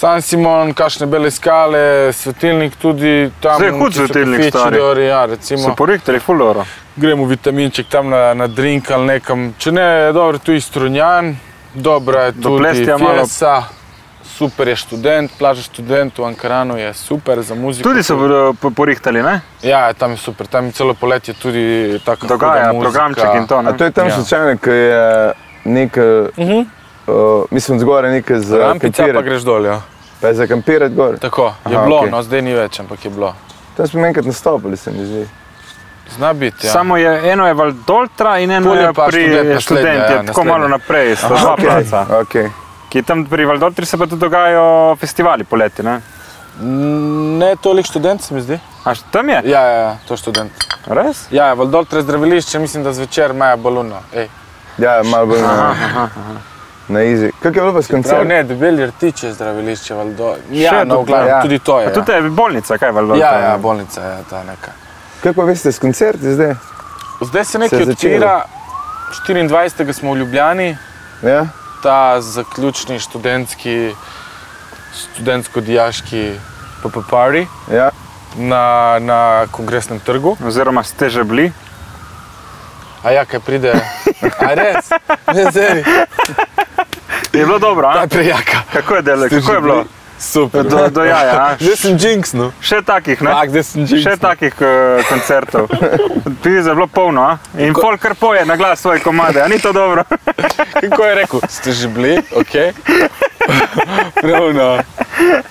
[0.01, 1.81] San Simon, kakšne bele skale,
[2.13, 3.57] svetilnik tudi tam.
[3.57, 5.05] Zdaj je hud svetilnik, stari.
[5.05, 5.61] Ja, recimo.
[5.61, 6.65] So porihtali full oro.
[6.97, 9.55] gremo vitaminček tam na, na drink ali nekam.
[9.59, 11.37] Če ne, je dobro tu iz Strunjan,
[11.75, 13.15] dobra je tudi Plestja malo.
[13.19, 13.63] Fiesa,
[14.25, 17.89] super je študent, plaža študent v Ankaranu je super za muziko.
[17.89, 19.41] Tudi so eh, po- porihtali, ne?
[19.63, 23.57] Ja, tam je super, tam je celo poletje tudi tako Dogaja, programček in to.
[23.57, 23.77] a Ne?
[23.77, 24.15] to je tam Ja.
[24.15, 25.33] slučajno, ki je
[25.67, 26.03] nek, Uh
[26.39, 26.80] -huh.
[27.07, 27.15] Uh,
[27.51, 29.29] mislim, zgoraj nekaj za Rampica pa kampirati.
[29.29, 29.81] greš dol, ja.
[30.21, 31.19] Pa je za kampirati gor.
[31.19, 32.11] Tako, je Aha, bilo, okej.
[32.11, 33.35] no zdaj ni več, ampak je bilo.
[33.77, 35.27] Tam smo enkrat nastopili, se mi zdi.
[36.11, 36.73] Zna biti, ja.
[36.73, 40.27] Samo je, eno je Valdoltra in eno Pol je pa pri študent študent, ja, je
[40.27, 42.07] tako malo naprej, sta dva Okej, placa.
[42.21, 42.49] okej.
[42.89, 46.01] Ki tam pri Valdoltri se pa tudi dogajajo festivali poleti, ne?
[46.61, 48.59] Mm, Ne toliko študent se mi zdi.
[48.85, 49.43] A tam je?
[49.45, 50.53] Ja, ja, ja, to je študent.
[50.87, 51.27] Res?
[51.31, 54.01] Ja, ja, Valdoltre zdravilišče, mislim, da zvečer Maja Baluna.
[54.13, 54.29] Ej.
[54.79, 55.75] Ja, malo bolj na,
[56.91, 57.31] na easy.
[57.33, 58.29] Kako je bilo pa s koncertom?
[58.29, 60.37] ne, debeli rtič je zdravilišče, Valdo.
[60.51, 61.43] Ja, no, glavnem, ja.
[61.43, 61.87] tudi to je.
[61.87, 63.27] A tudi je bolnica, kaj Valdoltra?
[63.29, 64.73] Ja, ja, bolnica je ta neka.
[65.23, 66.55] Kako pa veste s koncerti zdaj?
[67.23, 68.15] Zdaj se Se nekaj začelo.
[68.15, 68.45] odpira,
[69.29, 69.93] 24.
[69.93, 70.77] smo v Ljubljani,
[71.23, 71.47] Ja?
[71.83, 73.95] ta zaključni študentski,
[75.15, 76.33] študentsko-dijaški
[76.83, 77.91] PPP-party Ja.
[78.37, 78.65] na,
[79.01, 79.21] na
[79.51, 80.37] kongresnem trgu.
[80.47, 81.53] Oziroma ste že bili?
[83.03, 83.73] A ja, kaj pride?
[84.47, 84.89] A res?
[85.35, 85.85] Ne, zeri.
[87.33, 88.07] Je bilo dobro, Ta a?
[88.07, 88.63] prejaka.
[88.73, 89.85] Kako je, delo, Ste kako že je bilo?
[90.19, 90.65] Super.
[90.65, 91.57] Do, do jaja?
[91.61, 92.51] Zdaj sem jinx, no.
[92.61, 93.31] Še takih, ne?
[93.33, 94.03] Tak, zdaj sem jinx.
[94.05, 95.71] Še takih uh, koncertov.
[96.43, 97.39] Pivi je bilo polno, a?
[97.57, 100.05] In pol kar poje na glas svoje komade, a ni to dobro?
[100.83, 101.41] Kako je rekel?
[101.49, 102.55] Ste že bili, ok?
[104.21, 104.83] Pravno.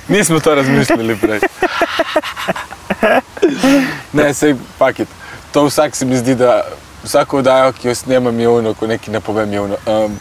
[0.08, 1.42] Nismo to razmislili prej.
[4.14, 5.10] Ne, sej pakit.
[5.52, 6.62] To vsak se mi zdi, da
[7.04, 9.76] Vsako oddajo, ki jo snemam, je ono, ko neki ne povem, je ono.
[9.86, 10.20] Um,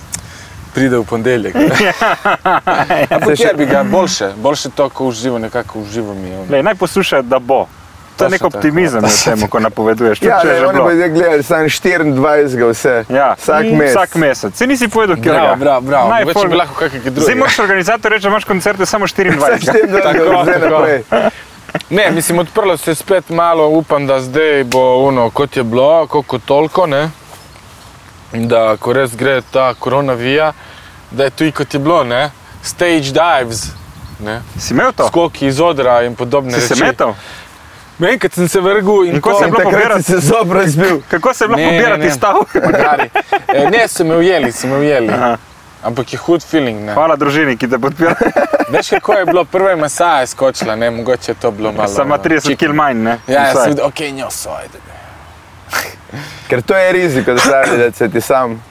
[0.78, 1.54] pride v ponedeljek.
[3.10, 5.78] Ampak je bi ga boljše, boljše to, ko uživo, nekako
[6.14, 6.44] mi je.
[6.50, 7.66] Lej, naj poslušajo, da bo.
[8.16, 8.56] To je Točno nek tako.
[8.58, 10.18] optimizem v tem, ko napoveduješ.
[10.20, 10.84] Ja, če je ne, že oni bilo.
[10.86, 12.18] bodo gledali samo 24
[12.68, 13.04] vse.
[13.08, 13.90] Ja, Vsak mesec.
[13.92, 14.52] Vsak mesec.
[14.54, 16.08] Se nisi povedal, kje Bravo, bravo, bravo.
[16.10, 17.38] Naj pol- bi lahko kakega Zdaj drugega.
[17.38, 19.36] moraš organizator reči, da imaš koncerte samo 24.
[19.36, 20.70] Vsak 24 Tako, zdaj tako.
[20.72, 21.02] naprej.
[21.90, 26.06] Ne, mislim, odprlo se je spet malo, upam, da zdaj bo ono, kot je bilo,
[26.06, 27.10] koliko toliko, ne?
[28.32, 30.52] Da, ko res gre ta korona vija,
[31.10, 32.30] da je tu kot je bilo, ne?
[32.62, 33.70] Stage dives,
[34.20, 34.42] ne?
[34.58, 35.06] Si imel to?
[35.08, 36.84] Skoki iz odra in podobne Si se reči.
[36.84, 37.14] metal?
[38.02, 40.02] Enkrat sem se vrgel in, In ko to- se je bilo pobirati?
[40.02, 41.00] si se zob razbil.
[41.08, 42.10] Kako se je bilo Ne, ne, pobirati ne.
[42.10, 42.34] stav?
[42.66, 43.10] Magari.
[43.48, 45.08] E, ne, so me ujeli, so me ujeli.
[45.08, 45.36] Aha.
[45.82, 46.80] Ampak je hud feeling.
[46.80, 46.94] Ne.
[46.94, 48.14] Hvala družini, ki te podpira.
[48.70, 51.88] Veš, kako je bilo, prva je masaja skočila, ne, mogoče je to bilo malo.
[51.88, 52.68] Sama 30 chicken.
[52.68, 53.18] kg manj, ne?
[53.26, 54.78] Ja, ja, sem ok, njo so, ajde.
[56.48, 58.62] Ker to je riziko, da se da se ti sam.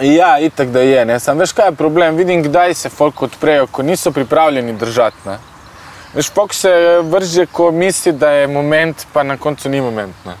[0.00, 1.20] Ja, itak da je, ne.
[1.20, 5.38] Sam veš, kaj je problem, vidim, kdaj se folk odprejo, ko niso pripravljeni držati, ne.
[6.14, 10.34] Veš, folk se vrže, ko misli, da je moment, pa na koncu ni moment, ne.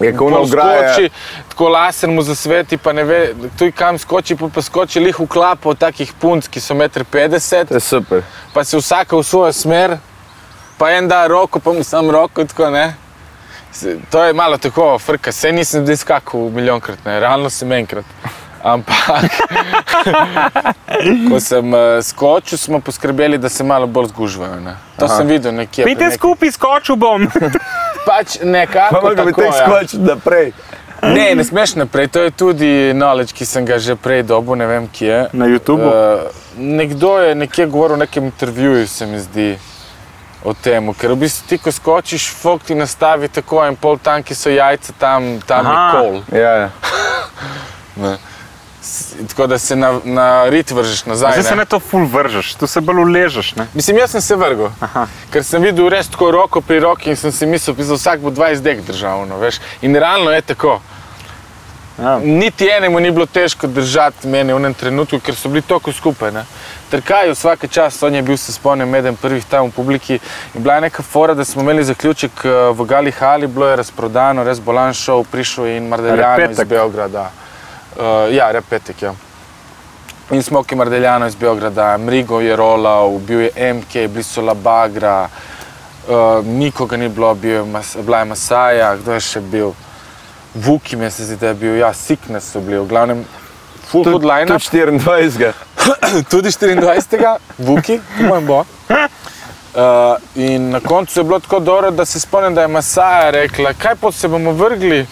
[0.00, 0.92] Je kot ono ograja.
[0.92, 1.10] skoči,
[1.48, 5.26] tako laser mu zasveti, pa ne ve, tuj kam skoči, pa, pa skoči lih v
[5.26, 8.22] klapo takih punc, ki so 1,50 m, je
[8.54, 9.96] pa se vsaka v svojo smer,
[10.78, 12.94] pa en da roko, pa mu sam roko, tako ne.
[14.10, 18.04] To je malo tako, frka, se nisem zdaj skakal milijonkrat, ne, realno sem enkrat.
[18.58, 19.30] Ampak,
[21.30, 24.60] ko sem uh, skočil, smo poskrbeli, da se malo bolj zgužvajo.
[24.60, 24.74] Ne.
[24.98, 25.16] To Aha.
[25.16, 25.84] sem videl nekje.
[25.84, 27.28] pri Pejte neki- skupaj, skočil bom.
[28.08, 28.94] Pač Pa nekako.
[28.94, 29.66] mogo bi tako, tek ja.
[29.66, 30.52] skočiti naprej.
[31.02, 34.66] Ne, ne smeš naprej, to je tudi knowledge, ki sem ga že prej dobil, ne
[34.66, 35.28] vem kje.
[35.32, 35.86] Na YouTubu.
[35.86, 36.26] Uh,
[36.58, 39.58] nekdo je nekje govoril v nekem intervjuju, se mi zdi,
[40.44, 44.34] o tem, ker v bistvu ti, ko skočiš, fok ti nastavi tako en pol tanki
[44.34, 45.92] so jajca, tam, tam je Aha.
[45.92, 46.20] kol.
[46.32, 46.52] Ja,
[48.06, 48.16] ja.
[49.28, 51.32] Tako da se na, na rit vržeš nazaj.
[51.32, 51.56] Zdaj se ne.
[51.56, 53.54] ne to ful vržeš, tu se bolj uležeš.
[53.56, 53.66] Ne?
[53.74, 55.06] Mislim, jaz sem se vrgel, Aha.
[55.32, 58.30] ker sem videl res tako roko pri roki in sem si mislil, da vsak bo
[58.30, 59.26] 20 dek držal.
[59.28, 59.60] No, veš.
[59.82, 60.80] in realno je tako.
[61.98, 62.18] Ja.
[62.22, 66.32] Niti enemu ni bilo težko držati mene v enem trenutku, ker so bili tako skupaj.
[66.32, 66.44] Ne.
[66.90, 70.18] Trkajo vsake čas, on je bil, se spomnim, eden prvih tam v publiki.
[70.54, 73.76] In bila je neka fora, da smo imeli zaključek eh, v Gali Hali, bilo je
[73.76, 76.60] razprodano, res bolan šov, prišel in Mardeljano iz.
[76.68, 77.30] Beograda.
[77.98, 79.12] Uh, ja, repetek, ja.
[80.30, 85.28] In Smoki Mardeljano iz Beograda, Mrigo je rolal, bil je MK, bili so Labagra,
[86.08, 89.72] uh, nikoga ni bilo, bil je mas, bila je Masaja, kdo je še bil?
[90.54, 93.24] Vuki mi se zdi, da je bil, ja, Sickness so bili, v glavnem,
[93.90, 94.46] full Tudi good line.
[94.46, 95.52] tudi 24.
[96.30, 97.36] Tudi 24.
[97.58, 98.64] Vuki, mojem bo.
[99.74, 103.72] Uh, in na koncu je bilo tako dobro, da se spomnim, da je Masaja rekla,
[103.72, 105.06] kaj pa se bomo vrgli.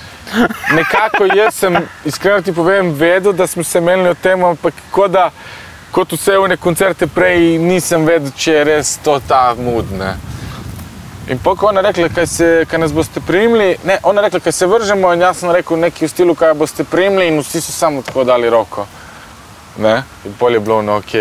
[0.74, 5.11] Nekako jaz sem, iskreno ti povem, vedel, da smo se menili o tem, ampak kot
[5.11, 5.31] da,
[5.91, 9.55] kot vse vne koncerte prej, nisem vedel, če je res to ta
[11.27, 11.31] mood.
[11.31, 11.33] Ne.
[11.33, 14.66] In pokoj ona rekla, kaj, se, kaj nas boste prijemili, ne, ona rekla, kaj se
[14.66, 18.03] vržemo in jaz sem rekel nekaj v stilu, kaj boste prijemili in vsi so samo
[18.03, 18.87] tako dali roko.
[19.79, 20.03] Ne?
[20.24, 21.14] In pol je bilo no, ok.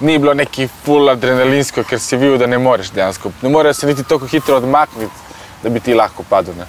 [0.00, 3.32] Ni bilo neki full adrenalinsko, ker si videl, da ne moreš dejansko.
[3.42, 5.12] Ne moreš se niti tako hitro odmakniti,
[5.62, 6.54] da bi ti lahko padel.
[6.58, 6.66] Ne?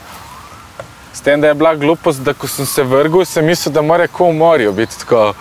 [1.14, 4.08] S tem, da je bila glupost, da ko sem se vrgel, sem mislil, da mora
[4.08, 5.34] kot v morju biti tako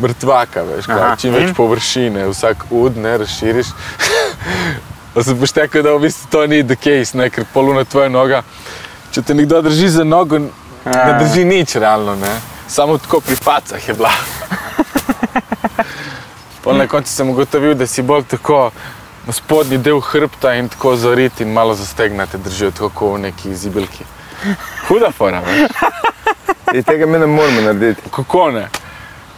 [0.00, 1.54] mrtvaka, veš, Aha, kaj, čim več in?
[1.54, 3.66] površine, vsak ud ne razširiš.
[5.14, 8.42] Pa sem poštekal, da v bistvu to ni the case, ne, ker poluna tvoja noga.
[9.10, 10.50] Če te nekdo drži za nogo, n-
[10.86, 12.30] ne drži nič realno, ne.
[12.70, 14.10] samo tako pri pacah je bila.
[16.62, 18.70] Pol na koncu sem ugotovil, da si bolj tako
[19.26, 23.54] na spodnji del hrbta in tako zorit in malo zastegnate držijo, tako kot v neki
[23.56, 24.04] zibelki.
[24.88, 25.70] Huda fora, veš.
[26.74, 28.02] In tega mi ne moramo narediti.
[28.14, 28.68] kako ne?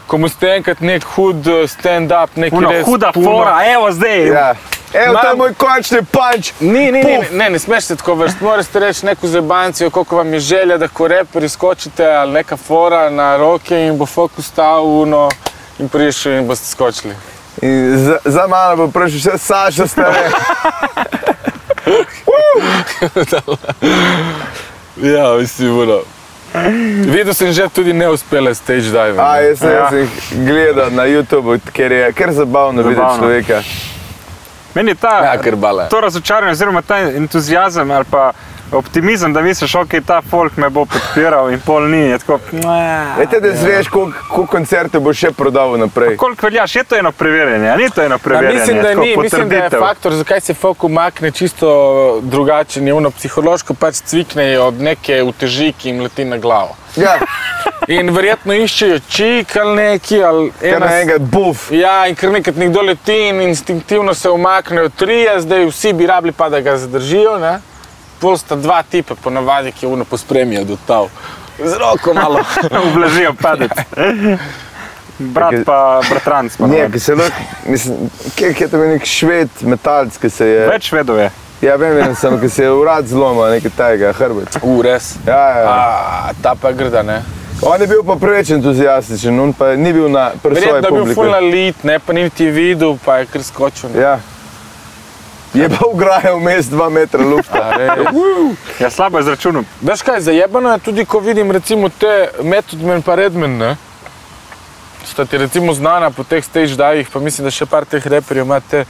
[0.06, 4.26] Ko mu ste enkrat nek hud eh, stand-up, Uno, res huda puno- fora, evo zdaj.
[4.26, 4.54] Ja.
[4.94, 6.52] Evo, to je Mam- moj končni punč.
[6.60, 8.44] Ni, ni, ni, ne, ne smeš se tako vrsti.
[8.44, 13.10] Morate reči neko zebancijo, koliko vam je želja, da ko reperi skočite ali neka fora
[13.10, 15.30] na roke in bo fokus stal uno
[15.78, 17.14] in prišel in boste skočili.
[17.62, 20.30] In za, za mano bo prišel še Saša stare.
[24.96, 26.00] Ja, mislim, uno.
[27.06, 29.16] Videl sem že tudi neuspele stage dive.
[29.18, 29.88] A, jaz sem, Ja.
[29.90, 30.08] sem
[30.46, 33.62] gledal na YouTubu, ker je kar zabavno videti človeka.
[34.74, 35.88] Meni je ta, Ja, ker bale.
[35.88, 38.32] to razočaranje, oziroma ta entuzijazem ali pa
[38.72, 41.98] optimizem, da misliš, ok, ta folk me bo podpiral in pol ni.
[42.00, 42.38] je Tako,
[43.18, 46.16] Veste, da zveš, koliko koncertov bo še prodal naprej.
[46.16, 48.58] Koliko veljaš, je to eno preverjanje, a ni to eno Ja, preverjanje?
[48.58, 49.80] mislim, da tako ni, mislim, da je potrditev.
[49.80, 51.68] faktor, zakaj se folk umakne čisto
[52.22, 56.76] drugačen, je ono psihološko pač cvikne od neke uteži, ki jim leti na glavo.
[56.96, 57.18] Ja,
[57.88, 61.70] In verjetno iščejo čik ali neki, ali kar ena naenkrat buf.
[61.70, 66.32] Ja, in ker nekaj nekdo leti in instinktivno se umaknejo trije, zdaj vsi bi rabili
[66.32, 67.38] pa, da ga zadržijo.
[67.38, 67.58] Ne?
[68.22, 71.08] Pol sta dva tipa, ponavadi, ki uno pospremijo do tav.
[71.58, 72.38] Z roko malo.
[72.88, 73.74] Ublažijo padec.
[75.18, 76.56] Brat pa bratranc.
[76.56, 80.62] pa Ne, ki se lahko, mislim, kje je to nek šved, metalc, ki se je.
[80.70, 81.28] Več vedov je.
[81.62, 84.56] Ja, vem, vem, sem, ki se je urad zlomil, nekaj tajega, hrbet.
[84.62, 85.12] U, res.
[85.26, 85.68] Ja, ja.
[85.70, 87.20] A, ta pa je grda, ne?
[87.62, 90.82] On je bil pa preveč entuzijastičen, on pa ni bil na pri svoji Verjetno je
[90.90, 91.14] bil publiki.
[91.14, 93.92] full lit, ne pa niti videl, pa je kar skočil.
[93.94, 94.00] ne.
[94.02, 94.16] Ja.
[95.54, 97.60] Je pa ugrajal vmes dva metra lufta.
[97.60, 98.06] A, res.
[98.80, 99.64] Ja, slabo je zračunal.
[99.84, 103.76] Veš kaj, zajebano je tudi, ko vidim recimo te Metodmen pa Redman, ne?
[105.04, 108.46] Sta ti recimo znana po teh stage divih, pa mislim, da še par teh reperjev
[108.46, 108.84] ima te,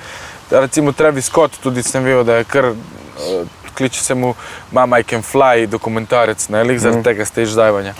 [0.50, 3.42] da recimo Travis Scott, tudi sem videl, da je kar, uh,
[3.74, 4.34] kliče se mu
[4.70, 7.96] Mama I Can Fly dokumentarec, ne, lik zaradi tega stage divanja.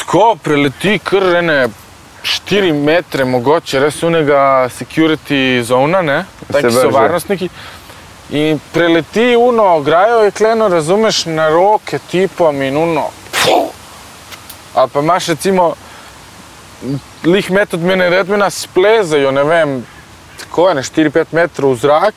[0.00, 1.58] Tako preleti kar ene
[2.30, 7.50] 4 metre, mogoče res unega security zona, ne, taki so varnostniki.
[8.30, 13.08] In preleti uno ograjo jekleno, razumeš, na roke tipom in uno.
[14.74, 15.72] Ali pa imaš recimo,
[17.24, 19.74] lih metod mene redmina splezajo, ne vem,
[20.44, 22.14] tako je, 4-5 metrov v zrak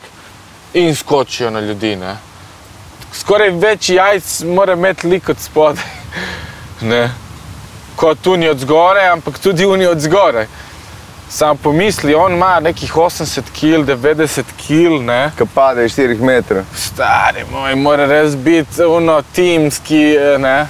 [0.74, 2.16] in skočijo na ljudi, ne.
[3.14, 5.84] Skoraj več jajc mora imeti lik od spodaj,
[6.92, 7.08] ne.
[7.96, 10.46] Kot uni od zgore, ampak tudi uni od zgore.
[11.30, 15.32] Sam pomisli, on ima nekih 80 kg, 90 kg, ne.
[15.38, 16.64] Ki pade iz 4 metrov.
[16.76, 20.66] Stari moj, mora res biti uno timski, eh, ne,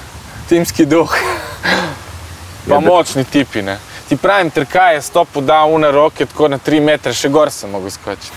[0.48, 1.10] timski duh.
[2.68, 3.78] Pa Ja, da- močni tipi, ne.
[4.08, 7.70] Ti pravim, trkaj je stopu dal une roke tako na 3 metre, še gor sem
[7.70, 8.36] mogel skočiti.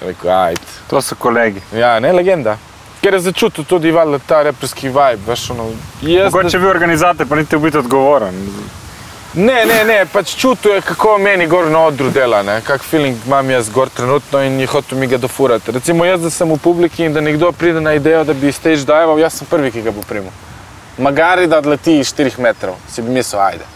[0.00, 0.60] Rekel, ajde.
[0.90, 1.60] To so kolegi.
[1.72, 2.56] Ja, ne legenda.
[3.00, 5.68] Ker je začutil tudi valjda ta reperski vibe, veš, ono,
[6.02, 8.34] jaz, Mogoče bi organizator, pa niti biti odgovoren.
[9.34, 13.16] Ne, ne, ne, pač čutil je, kako meni gor na odru dela, ne, kak feeling
[13.26, 15.72] imam jaz gor trenutno in je hotel mi ga dofurati.
[15.72, 18.86] Recimo jaz, da sem v publiki in da nekdo pride na idejo, da bi stage
[18.88, 20.32] dival, jaz sem prvi, ki ga bo primil.
[20.98, 23.68] Magari, da odleti iz 4 metrov, si bi mislil, ajde.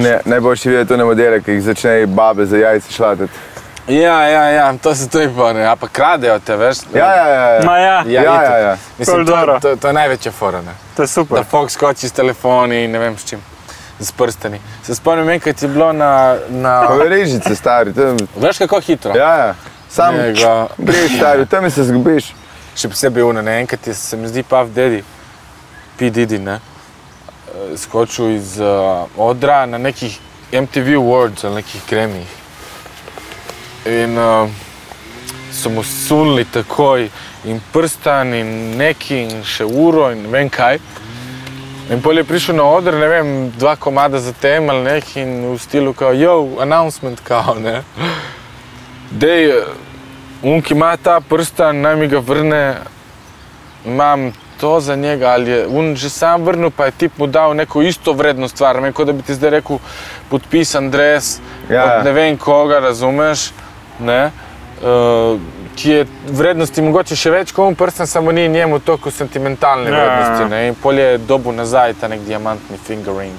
[0.00, 3.32] Ne, najboljši videti to ne modele, ki jih začnejo babe za jajce šlatiti.
[3.88, 6.78] Ja, ja, ja, to se tudi pa ne, a pa kradejo te, veš.
[6.94, 7.48] Ja, ja, ja.
[7.50, 7.62] ja.
[7.64, 8.42] Ma ja, Ja, itak.
[8.42, 8.76] ja, ja.
[8.98, 9.60] Mislim, to, dobro.
[9.60, 10.72] to, to je največja fora, ne.
[10.96, 11.44] to je Da super.
[11.44, 13.42] Fox skoči s telefoni in ne vem s čim.
[13.98, 14.60] Z prstani.
[14.82, 16.36] Se spomnim, enkrat je bilo na.
[16.48, 16.84] na...
[16.88, 19.12] Pa verižice stari, tam, Veš kako hitro?
[19.16, 19.54] ja, ja.
[19.88, 22.32] Sam Njega- greš stari, tam se zgubiš.
[22.76, 25.02] Še posebej uno, ne enkrat je, se mi zdi, Puff Daddy,
[25.98, 26.10] P.
[26.10, 28.66] Diddy, ne, eh, skočil iz uh,
[29.16, 30.18] odra na nekih
[30.52, 32.32] MTV Awards ali nekih gremijih.
[33.86, 34.48] In uh,
[35.52, 37.08] so mu sunili takoj
[37.44, 40.78] in prstan in neki in še uro in ne vem kaj.
[41.92, 45.34] In pol je prišel na oder, ne vem, dva komada za tem ali nekaj in
[45.50, 47.82] v stilu kao, yo, announcement kao, ne.
[49.10, 49.52] Dej,
[50.42, 52.62] un, ki ima ta prstan, naj mi ga vrne,
[53.84, 54.30] imam
[54.60, 57.82] to za njega, ali je un že sam vrnil, pa je tip mu dal neko
[57.82, 59.78] isto vredno stvar, ne, kot da bi ti zdaj rekel
[60.30, 61.84] podpisan dres Ja.
[61.84, 63.50] od ne vem koga, razumeš,
[64.00, 64.30] ne,
[64.82, 65.40] uh,
[65.76, 69.96] ki je vrednosti mogoče še več kot un prstan, samo ni njemu toliko sentimentalne Ja.
[69.96, 73.34] vrednosti, ne, in pol je dobu nazaj ta nek diamantni fingering.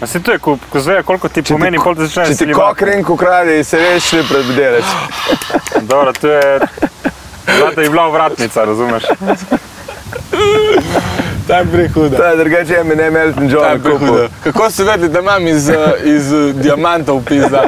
[0.00, 2.46] A se to je, ko, ko zvejo, koliko ti Če pomeni, ko- koliko začneš Če
[2.46, 4.84] ti kokren ukrade, se veš, šli pred delec.
[5.82, 6.60] Dobro, to je...
[7.58, 9.02] Zlata je bila vratnica, razumeš?
[11.46, 12.16] Ta je prehuda.
[12.16, 14.28] To je drugače, je mi ne Melton Ta John kupil.
[14.42, 17.64] Kako si vedel, da imam iz, eh, iz diamantov pizda?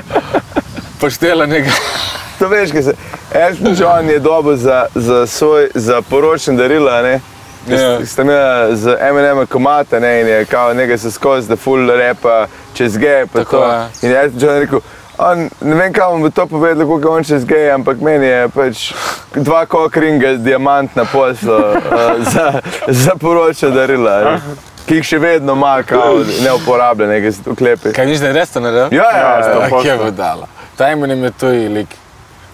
[1.02, 1.72] Poštela nekaj.
[2.38, 2.94] To veš, kaj se.
[3.34, 7.20] Elton John je dobil za, za, svoj, za poročne darila, ne?
[7.68, 7.78] Ja.
[7.78, 8.06] Yeah.
[8.06, 12.46] Ste imeli z M&M komata, ne, in je kao nekaj se skozi, da full repa
[12.74, 13.72] čez gej, pa Tako to.
[13.72, 13.88] je.
[14.02, 14.80] In je Elton John rekel,
[15.18, 18.48] on, ne vem, kam bo to povedal, koliko je on čez gej, ampak meni je
[18.48, 18.92] pač
[19.34, 21.76] dva kokringa diamant na poslu uh,
[22.34, 27.54] za, za poročne darila, ne, ki jih še vedno ima, kao neuporabljene, ki se tu
[27.54, 27.92] klepe.
[27.92, 28.98] Kaj niš, da je res to naredil?
[28.98, 29.42] Ja, ja, ja.
[29.42, 29.68] sto ja.
[29.68, 29.84] posto.
[29.86, 30.46] Kje bo dala?
[30.46, 30.61] Ta
[30.92, 31.88] imen je tuji lik,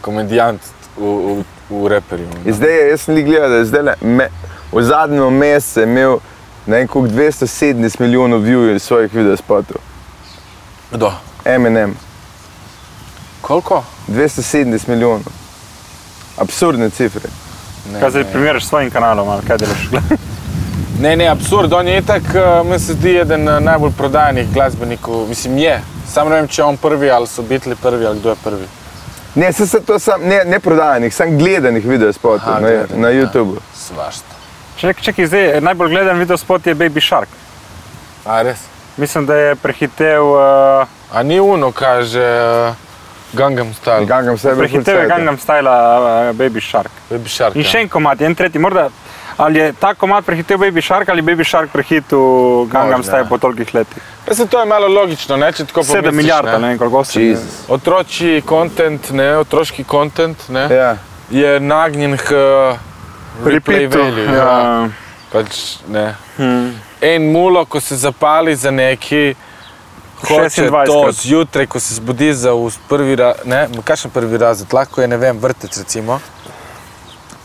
[0.00, 0.60] komedijant
[0.96, 2.28] v, v, v reperju.
[2.44, 4.28] In zdaj, je- jaz sem li gledal, da je zdaj me,
[4.72, 6.18] v zadnjem mesecu imel
[6.66, 9.76] ne vem koliko 270 milijonov view svojih videospotov.
[10.90, 11.12] Kdo?
[11.44, 11.96] Eminem,
[13.40, 13.84] Koliko?
[14.08, 15.32] 270 milijonov.
[16.36, 17.28] Absurdne cifre.
[17.92, 19.88] Ne, Kaj zdaj primerjaš s svojim kanalom ali kaj delaš?
[21.00, 25.28] Ne, ne, absurd, on je itak, uh, meni se zdi eden uh, najbolj prodajanih glasbenikov,
[25.28, 25.80] mislim je.
[26.08, 28.68] Sam ne vem, če je on prvi ali so bitli prvi ali kdo je prvi.
[29.34, 33.08] Ne, se, se to sam, ne, ne prodajanih, sam gledanih videospotov Aha, na, gledanih, na
[33.08, 33.22] ja.
[33.22, 33.60] YouTubu.
[33.74, 34.38] Svašta.
[34.78, 37.28] Čekaj, čekaj, zdaj najbolj gledan video spot je Baby Shark.
[38.24, 38.64] A res?
[38.96, 42.20] Mislim, da je prehitel, uh, A ni uno, kaže
[42.68, 42.74] uh,
[43.32, 44.06] Gangnam Style.
[44.06, 45.06] Gangnam Style prehitel je.
[45.08, 46.90] Gangnam Style uh, Baby Shark.
[47.10, 47.56] Baby Shark.
[47.56, 47.70] In ja.
[47.70, 48.88] še en komad, en tretji, morda.
[49.38, 53.74] Ali je ta komad prehitel Baby Shark ali Baby Shark prehitel Gangnam Style po tolikih
[53.74, 54.02] letih?
[54.32, 56.58] Se to je malo logično, ne, če tako 7 pomisliš, milijard, ne.
[56.58, 57.36] ne vem koliko se.
[57.68, 60.96] Otročji kontent, ne, otroški kontent, ne, Ja.
[61.30, 64.24] je nagnjen k uh, replay value.
[64.24, 64.34] Ja.
[64.34, 64.88] Ja.
[65.32, 66.14] Pač, ne.
[66.36, 66.74] Hmm.
[67.00, 69.34] En mulo, ko se zapali za neki,
[70.20, 72.52] hoče 26 to zjutraj, ko se zbudi za
[72.88, 76.20] prvi razred, ne, kakšen prvi razred, lahko je, ne vem, vrtec recimo.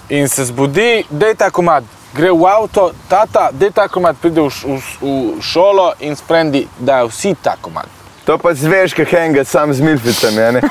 [0.10, 1.84] In se zbudi, dej ta komad,
[2.14, 6.98] gre v avto, tata, dej ta komad, pride v, v, v šolo in sprendi, da
[7.00, 7.88] je vsi ta komad.
[8.26, 10.62] To pa zveš, kaj henga sam z milficami, a ne?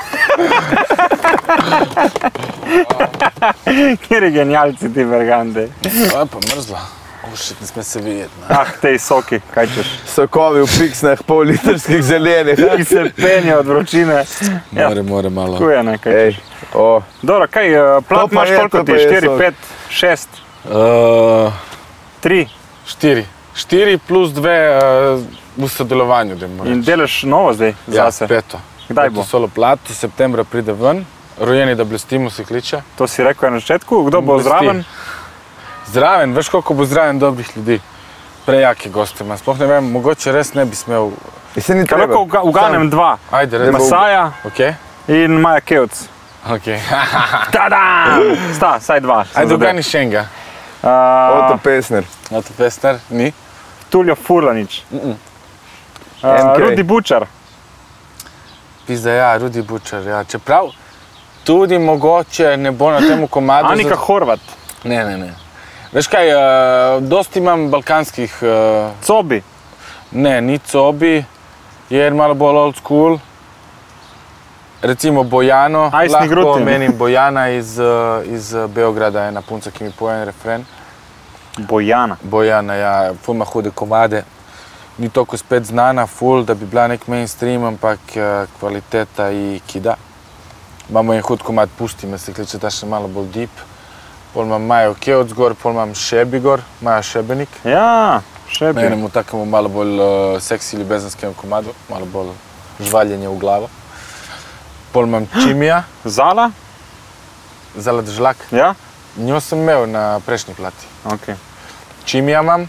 [4.07, 5.67] Kjer je genialci ti vergande?
[5.83, 7.02] To je pa mrzlo.
[7.25, 8.29] Ušit, ne sme se videti.
[8.39, 8.45] Ne.
[8.51, 9.87] Ah, tej soki, kaj češ.
[10.05, 12.59] Sokovi v piksnah, pol litrskih zelenih.
[12.77, 14.25] Ki se penje od vročine.
[14.71, 15.57] Ja, More, more malo.
[15.57, 16.41] kuje ne, kaj Ej, češ.
[16.73, 18.91] o, Dobro, kaj, To plat imaš je, koliko ti?
[18.91, 19.39] je 4, sok.
[19.39, 19.53] 5,
[19.91, 20.27] 6,
[20.65, 21.51] Uh,
[22.21, 22.47] 3
[22.85, 23.25] štiri.
[23.53, 25.19] Štiri plus dve uh,
[25.57, 28.27] v sodelovanju, in delaš novo zdaj ja, zase.
[28.27, 28.57] peto.
[28.89, 29.23] Kdaj Peto bo?
[29.23, 31.05] Solo plato, septembra pride ven,
[31.37, 32.81] rojeni, da blestimo se kliče.
[32.95, 34.49] To si rekel na začetku, kdo bo Blesti.
[34.49, 34.83] zraven?
[35.87, 37.79] Zraven, veš koliko bo zraven dobrih ljudi.
[38.45, 39.37] Prejaki gosti ima.
[39.37, 41.11] Sploh ne vem, mogoče res ne bi smel.
[41.57, 42.05] se ni Kaj treba.
[42.05, 43.71] lahko uga- uganem dva, Ajde, res.
[43.71, 44.59] Masaja Ok,
[45.07, 46.07] in Maja Kevc.
[46.45, 46.65] ok.
[47.51, 48.17] Tada!
[48.55, 49.25] Sta, saj dva.
[49.35, 50.25] Ajde, ugani še enega.
[50.83, 52.03] Oto Uh, Pesner.
[52.29, 53.33] Na to pester, ni.
[53.89, 54.81] Tulio Furlanič.
[54.91, 55.15] Mm -mm.
[56.23, 56.59] Uh.
[56.59, 57.25] Rudi Bučar.
[58.87, 60.01] Pizda, ja, Rudi Bučar.
[60.03, 60.23] Ja.
[60.23, 60.67] Čeprav
[61.43, 63.67] tudi mogoče ne bo na tem komadu.
[63.67, 64.39] Anika za- Horvat.
[64.83, 65.33] Ne, ne, ne.
[65.93, 69.41] Veš kaj, uh, dosti imam balkanskih, uh, Cobi.
[70.11, 71.25] ne, ni cobi,
[71.89, 73.17] je malo bolj old school.
[74.81, 76.61] Recimo Bojano, Ajsni lahko Grutin.
[76.61, 80.65] omenim Bojana iz, uh, iz Beograda, ena punca, ki mi poje en refren.
[81.57, 82.17] Bojana.
[82.23, 84.23] Bojana, ja, ful ima hude komade.
[84.97, 87.99] Ni toliko spet znana, ful, da bi bila nek mainstream, ampak
[88.59, 89.95] kvaliteta ji kida.
[90.89, 93.72] Imamo en hud komad, pusti me, se kliče ta še malo bolj deep.
[94.33, 97.49] Pol imam Majo Kevc gor, pol imam Šebigor, Maja Šebenik.
[97.63, 98.81] Ja, še bi.
[98.81, 102.31] Enemu takemu malo bolj uh, seksi ljubezenskem komadu, malo bolj
[102.81, 103.69] žvaljenje v glavo.
[104.93, 106.49] Pol imam Čimija, Zala?
[107.77, 108.37] Zalad Žlak.
[108.51, 108.73] Ja?
[109.17, 110.89] Njo sem imel na prejšnji plati.
[111.05, 111.35] Ok.
[112.05, 112.65] Čimija imam.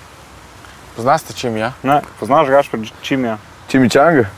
[0.97, 1.73] Poznaste Čimija?
[1.83, 3.39] Ne, poznaš Gašpor Čimija?
[3.69, 4.29] Čimičanga?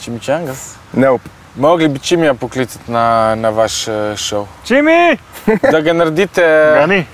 [0.00, 0.74] Čimičangas?
[0.92, 1.10] Ne,
[1.56, 4.46] Mogli bi Čimija poklicati na, na vaš eh, šov.
[4.64, 5.16] Čimi!
[5.72, 6.42] Da ga naredite
[6.74, 7.04] Ga ni.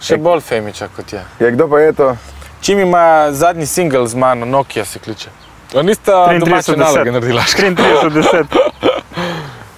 [0.00, 1.22] še bolj femiča kot je.
[1.40, 2.16] ja, kdo pa je to?
[2.60, 5.28] Čim ima zadnji singel z mano, Nokia se kliče.
[5.74, 7.42] A nista 33 domače naloge naredila.
[7.42, 8.46] 33, 10.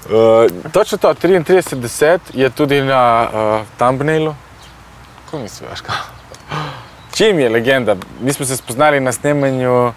[0.04, 4.34] Uh, točno to, 33-10 je tudi na uh, thumbnailu.
[5.24, 5.80] Kako nisi veš?
[5.80, 5.96] kaj?
[7.14, 7.96] Čim je legenda?
[8.20, 9.92] Mi smo se spoznali na snemanju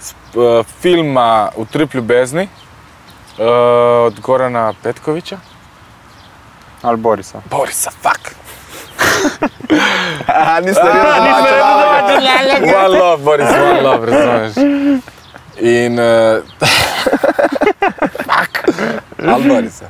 [0.00, 2.48] sp- uh, filma Utrip ljubezni
[3.38, 5.38] uh, od Gorana Petkoviča.
[6.82, 7.40] Ali Borisa.
[7.50, 8.34] Borisa, fuck!
[10.26, 11.32] Aha, niste naredili
[11.82, 12.76] domače naloge.
[12.76, 14.56] One love, Boris, one love, razumeš?
[15.60, 15.98] In...
[15.98, 16.42] Uh,
[18.28, 18.58] fuck!
[19.28, 19.84] Ali Borisa.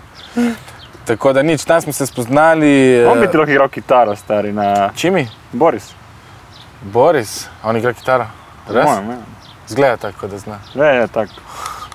[1.05, 3.05] Tako da nič, tam smo se spoznali.
[3.07, 5.28] On bi ti lahko igral kitaro, stari, na Čimi?
[5.53, 5.90] Boris.
[6.82, 8.26] Boris, a on igra kitaro.
[8.68, 8.84] Res?
[8.84, 9.16] Mojem, ja.
[9.68, 10.59] Zgleda tako, da zna.
[10.74, 11.32] Le je tako.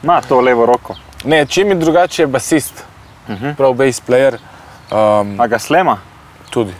[0.03, 0.95] Ma to levo roko.
[1.23, 2.83] Ne, čim je drugače je basist,
[3.27, 3.53] Mhm.
[3.55, 4.37] prav bass player.
[4.91, 5.97] Um, A ga slema?
[6.49, 6.73] tudi.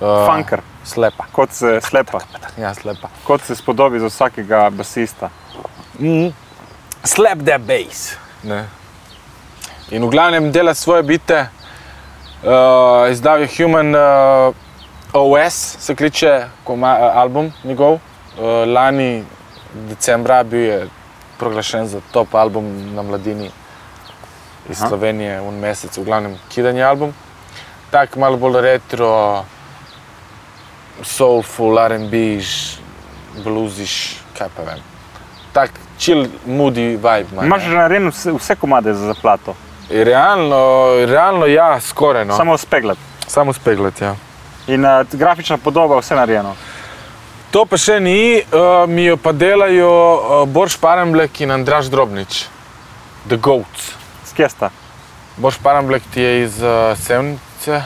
[0.00, 0.60] Uh, Funker.
[0.84, 1.24] Slepa.
[1.32, 2.18] Kot se slepa.
[2.56, 3.08] Ja, slepa.
[3.24, 5.28] Kot se spodobi za vsakega basista.
[5.98, 6.28] Mm.
[7.04, 8.16] Slap that bass.
[8.42, 8.64] Ne.
[9.90, 11.48] In v glavnem dela svoje bite,
[12.42, 14.54] uh, izdal je Human uh,
[15.12, 17.92] OS, se kliče koma, uh, album njegov.
[17.92, 18.00] Uh,
[18.66, 19.24] lani
[19.88, 20.88] decembra bil je
[21.38, 23.50] proglašen za top album na mladini
[24.68, 24.88] iz Aha.
[24.88, 27.12] Slovenije, un mesec, v glavnem kidanje album.
[27.90, 29.44] Tak malo bolj retro,
[31.02, 32.40] soulful, R&B,
[33.44, 34.82] bluesiš, kaj pa vem.
[35.52, 37.26] Tak chill, moody vibe.
[37.32, 39.54] ima, Imaš že narejen vse, vse komade za zaplato,
[39.90, 42.36] Realno, realno ja, skoraj no.
[42.36, 42.96] samo spegled.
[43.26, 44.16] Samo speglati, ja.
[44.66, 46.54] In uh, grafična podoba, vse narejeno.
[47.50, 52.44] To pa še ni, uh, mi jo pa delajo uh, Borš Paramblek in Andraš Drobnič,
[53.28, 53.94] The Goats.
[54.28, 54.68] Skesta.
[55.40, 57.82] Borš Paramblek ti je iz uh, Sevnice,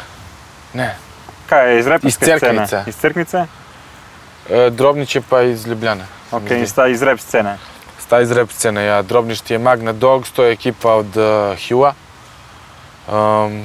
[0.75, 0.89] ne,
[1.47, 2.67] Kaj je iz repske Iz Cerknice.
[2.67, 2.85] scene?
[2.89, 3.39] Iz Cerknice.
[3.47, 6.07] uh, Drobnič je pa iz Ljubljane.
[6.33, 7.59] Okay, in sta iz rep scene.
[8.01, 9.03] Sta iz rep scene, ja.
[9.03, 11.93] Drobnič ti je Magna Dogs, to je ekipa od uh, Hua.
[13.07, 13.63] Um,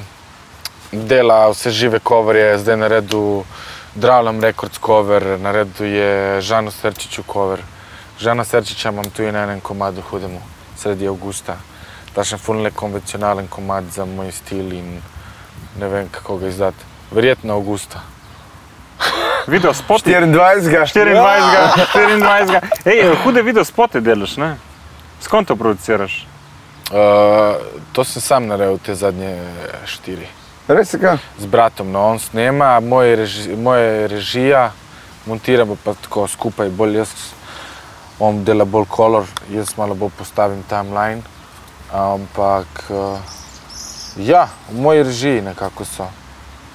[0.91, 3.43] dela vse žive coverje, zdaj naredil
[3.97, 7.59] Dravlam Records cover, naredil je Žano Serčiču cover.
[8.19, 10.41] Žana Serčiča imam tu na enem komadu hudemu,
[10.77, 11.55] sredi avgusta.
[12.13, 15.01] Tašen ful nekonvencionalen komad za moj stil in
[15.79, 16.85] ne vem kako ga izdati.
[17.11, 18.03] Verjetno avgusta.
[19.53, 20.13] Video spoti.
[20.13, 20.31] 24.
[20.33, 21.13] 24.
[22.21, 22.61] 24.
[22.85, 24.55] Ej, hude video spote delaš, ne?
[25.21, 26.27] S kom to produciraš?
[26.91, 27.57] Uh,
[27.93, 29.39] to sem sam naredil te zadnje
[29.85, 30.27] štiri.
[30.67, 31.17] Res je kaj?
[31.39, 34.71] z bratom, no on snema, moj reži, moja režija,
[35.25, 37.13] montiramo pa tako skupaj, bolj jaz,
[38.19, 41.23] on dela bolj kolor, jaz malo bolj postavim timeline,
[41.93, 43.15] ampak uh,
[44.19, 46.09] ja, v moji režiji nekako so.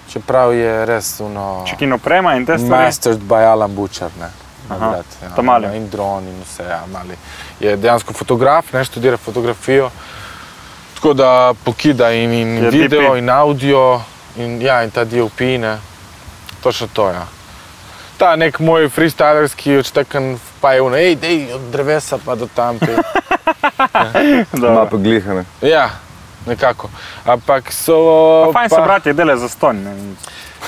[0.08, 2.86] Čeprav je res uno, Če kino prema in te stvari.
[2.88, 4.28] mastered by Alan Butcher, ne.
[4.68, 5.68] moj Aha, brat, ja, ta mali.
[5.68, 7.16] ima In dron in vse, ja, mali.
[7.60, 9.90] Je dejansko fotograf, ne študira fotografijo,
[11.02, 13.18] tako da pokida in, in Je video DP.
[13.18, 14.00] in audio
[14.36, 15.78] in, ja, in ta DOP, ne.
[16.62, 17.26] Točno to, ja.
[18.16, 22.78] Ta nek moj freestylerski odštekan pa je uno, ej, dej od drevesa pa do tam.
[22.78, 22.94] pe."
[24.54, 25.44] Ima pa glihane.
[25.60, 25.90] ja,
[26.46, 26.90] nekako.
[27.24, 27.96] Ampak so...
[28.46, 29.76] Pa fajn se bratje dela za stonj.
[29.78, 30.14] ne.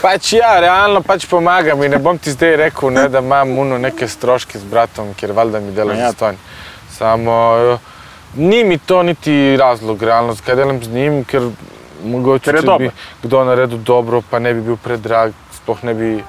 [0.03, 3.79] Pač ja, realno pač pomagam in ne bom ti zdaj rekel, ne, da imam uno
[3.79, 6.07] neke stroške z bratom, ker valjda mi dela Ja.
[6.07, 6.37] za stonj.
[6.91, 7.94] Samo eh,
[8.37, 11.51] ni mi to niti razlog, realno, zakaj delam z njim, ker
[12.05, 12.91] mogoče Ker bi
[13.23, 16.25] kdo naredil dobro, pa ne bi bil predrag, sploh ne bi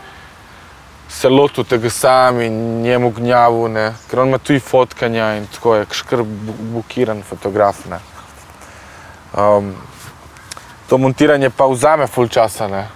[1.09, 5.75] se lotil tega sam in njemu gnjavu, ne, ker on ima tu fotkanja in tako
[5.75, 6.27] je škrb
[6.73, 7.85] bukiran fotograf.
[7.89, 7.99] Ne.
[9.33, 9.73] Um,
[10.89, 12.67] to montiranje pa vzame ful časa.
[12.67, 12.87] Ne.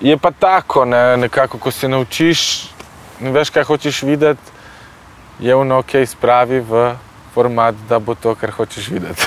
[0.00, 2.68] Je pa tako, ne, nekako, ko se naučiš,
[3.20, 4.52] ne veš, kaj hočeš videti,
[5.38, 6.94] je ono ok, spravi v
[7.34, 9.26] format, da bo to, kar hočeš videti.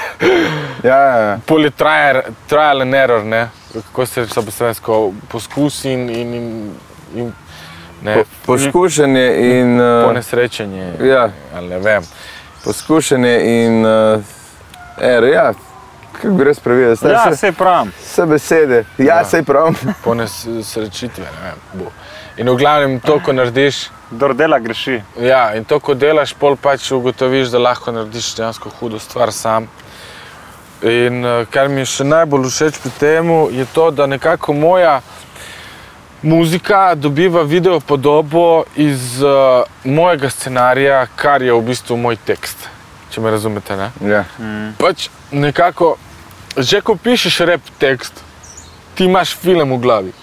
[0.83, 1.37] Ja, ja, ja.
[1.45, 4.99] Pol je trial, trial and error, ne, kako se reče po slovensko,
[5.31, 6.71] poskus in, in, in,
[7.15, 7.31] in
[8.01, 9.25] ne, Po, poskušanje
[9.59, 9.79] in.
[9.81, 10.93] Uh, ponesrečenje.
[11.01, 11.29] ja.
[11.55, 12.03] Ali ne vem.
[12.63, 13.85] poskušanje in.
[13.85, 14.21] Uh,
[15.01, 15.53] er, ja,
[16.11, 16.95] kako bi res prevedel?
[17.11, 17.91] Ja, vse, vse pravim.
[18.01, 18.83] vse besede.
[18.97, 19.15] Ja, Ja.
[19.17, 19.25] ja.
[19.25, 19.73] sej prav.
[20.03, 21.59] Ponesrečitve, ne vem.
[21.73, 21.91] Bo.
[22.37, 25.01] In v glavnem to, ko narediš, Kdor dela, greši.
[25.21, 29.67] Ja, in to, ko delaš, pol pač ugotoviš, da lahko narediš dejansko hudo stvar sam.
[30.85, 34.99] In eh, kar mi je še najbolj všeč pri tem, je to, da nekako moja
[36.25, 42.69] muzika dobiva video podobo iz uh, mojega scenarija, kar je v bistvu moj tekst.
[43.13, 43.91] Če me razumete, ne?
[44.01, 44.23] Ja.
[44.79, 45.95] Pač nekako,
[46.57, 48.23] že ko pišeš rep tekst,
[48.95, 50.13] ti imaš film v glavi.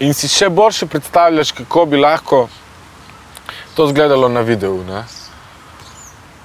[0.00, 2.48] In si še boljše predstavljaš, kako bi lahko
[3.76, 4.78] to izgledalo na videu.
[4.88, 5.02] Ne?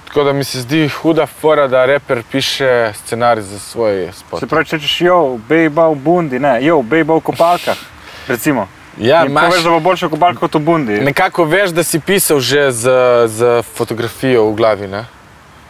[0.08, 4.40] Tako da mi se zdi huda fora, da reper piše scenarij za svoj spot.
[4.40, 7.80] Se pravi, če rečeš, jo, bejba v bundi, ne, jo, bejba v kopalkah.
[8.28, 8.68] Recimo.
[8.96, 11.00] Ja, In imaš, poveš, da bo boljša kopalka kot v bundi.
[11.04, 12.92] nekako veš, da si pisal že z,
[13.28, 14.88] z fotografijo v glavi.
[14.88, 15.04] Ne?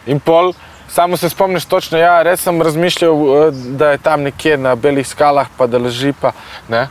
[0.05, 0.53] In pol,
[0.87, 5.07] samo se spomniš točno, ja, res sem razmišljal, eh, da je tam nekje na belih
[5.07, 6.31] skalah, pa da leži pa.
[6.67, 6.87] Ne?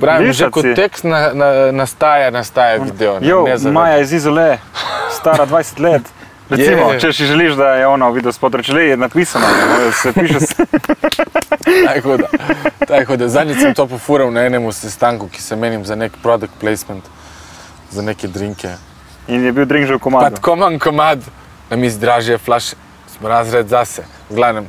[0.00, 0.74] Pravim, že kot je.
[0.74, 3.20] tekst na, na, nastaja, nastaja video.
[3.20, 4.58] ne, Jo, ne Maja iz Izole,
[5.10, 6.02] stara 20 let.
[6.50, 7.00] Recimo, Je.
[7.00, 10.38] če si želiš, da je ona video spod reče, je napisano, ne, se piše
[11.86, 12.26] Tako da,
[12.86, 13.28] tako da.
[13.28, 17.04] Zadnjič sem to pofural na enem sestanku, ki se menim za nek product placement,
[17.90, 18.68] za neke drinke.
[19.28, 20.36] in je bil drink že v komadu.
[20.36, 21.18] tako manj komad,
[21.70, 22.76] na mizi dražje flaše,
[23.08, 24.04] smo razred zase.
[24.30, 24.68] V glavnem,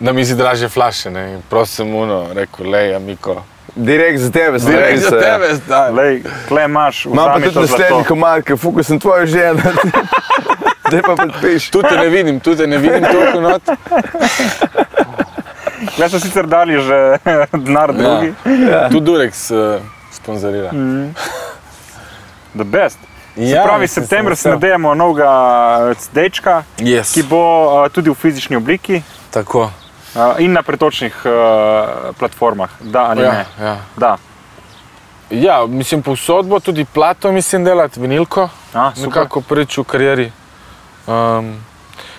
[0.00, 3.44] na mizi dražje flaše, ne, in prosim, uno, rekel, lej, amiko.
[3.74, 5.22] Direkt za tebe, Direkt rekel, za ja.
[5.22, 5.90] tebe, zdaj.
[5.92, 9.62] Lej, kle imaš, Imam pa tudi to naslednji komad, ker fuku sem tvoja žena.
[10.88, 11.70] Zdaj pa podpiš.
[11.70, 13.62] Tu te ne vidim, tu te ne vidim toliko not.
[15.96, 17.18] Kle so sicer dali že
[17.64, 18.34] denar drugi.
[18.66, 18.88] Ja.
[18.88, 19.78] Tu Durex uh,
[20.12, 20.70] sponzorira.
[22.52, 22.98] The best.
[23.34, 25.30] Se Ja, pravi, mislim, septembra sem se nadejamo novega
[26.12, 27.14] dečka, Yes.
[27.14, 29.70] ki bo uh, tudi v fizični obliki Tako.
[30.38, 32.70] In na pretočnih uh, platformah.
[32.80, 33.46] Da ali Ja, ne?
[33.60, 33.76] ja.
[33.96, 34.16] Da.
[35.30, 38.48] ja, mislim, povsod bo tudi plato, mislim, delati vinilko.
[38.74, 38.92] A.
[38.96, 40.32] Nekako prvič v karieri.
[41.06, 41.56] Um,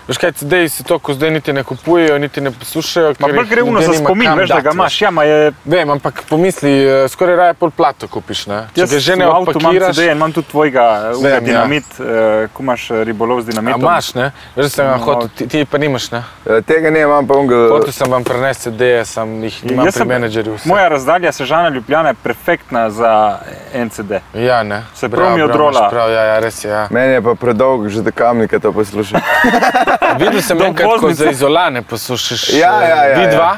[0.08, 3.08] Veš kaj, CD-ji se toliko zdaj niti ne kupujejo, niti ne poslušajo.
[3.20, 5.02] Jih gre uno za spomin, veš, da ga imaš.
[5.02, 8.68] Ja, ma je, Vem, ampak pomisli, eh, skoraj raje pol plato kupiš, ne?
[8.76, 11.40] Če ga že ne odpakiraš, CD, imam tudi tvojega, Vem, ja.
[11.40, 12.48] dinamit, ja.
[12.54, 13.82] ko imaš eh, ribolov z a dinamitom.
[13.82, 14.32] imaš, ne?
[14.56, 15.04] Veš, da sem ga No.
[15.04, 16.24] hotel, ti, ti pa nimaš, ne?
[16.66, 17.56] Tega ne imam, pa unga.
[17.70, 20.58] Hotel sem vam prenesti CD-je, sem jih imam Jaz pri menedžerju.
[20.66, 23.40] Moja razdalja Sežana Ljubljana je perfektna za
[23.74, 24.12] NCD.
[24.34, 24.84] Ja, ne.
[24.94, 25.90] Se Bravo, prav mi odrola.
[25.90, 26.70] Prav, ja, ja, res je.
[26.72, 26.88] Ja.
[26.92, 29.24] Meni je pa predolg že do kamnika to poslušati.
[30.18, 32.50] Videl sem enkrat, ko za izolane poslušaš.
[32.52, 33.32] Ja, ja, ja, Vi ja.
[33.32, 33.58] dva?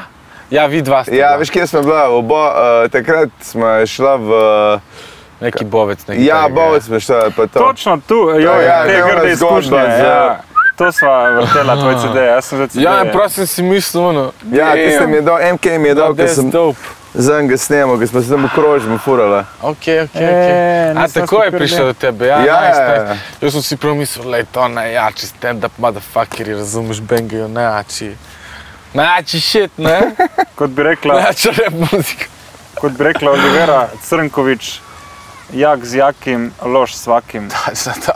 [0.50, 1.16] Ja, vi dva ste.
[1.16, 1.36] Ja, bila.
[1.36, 2.08] veš, kje smo bila?
[2.10, 2.52] Obo, uh,
[2.90, 4.30] takrat smo šla v...
[5.40, 6.06] Neki bovec.
[6.06, 7.58] Neki Ja, bovec smo šla, pa to.
[7.60, 9.96] Točno tu, jo, ja, te to je ona grde zgodba izkušnje.
[9.96, 10.36] z- Ja.
[10.76, 12.82] To sva vrtela tvoj CD, jaz sem že CD.
[12.82, 14.32] Ja, prosim si mislil, no.
[14.52, 16.78] Ja, tiste mi je dal, MK mi je dal, ker sem dope.
[17.14, 19.44] Za njega snemal, ker smo se tam okrožili, furala.
[19.62, 20.98] Ok, ok, E, ok.
[20.98, 23.16] A tako je prišel do tebe, ja, Ja, nice, ja, ja.
[23.40, 28.14] Jaz sem si prav mislil, da je to najjači stand-up motherfuckeri, razumeš, bengajo najjači.
[28.94, 30.00] Najjači shit, ne?
[30.58, 32.24] Kot bi rekla, Najjača rap muzika.
[32.74, 34.80] kot bi rekla Olivera Crnkovič,
[35.52, 37.48] jak z jakim, loš s svakim.
[37.50, 38.12] Točno to.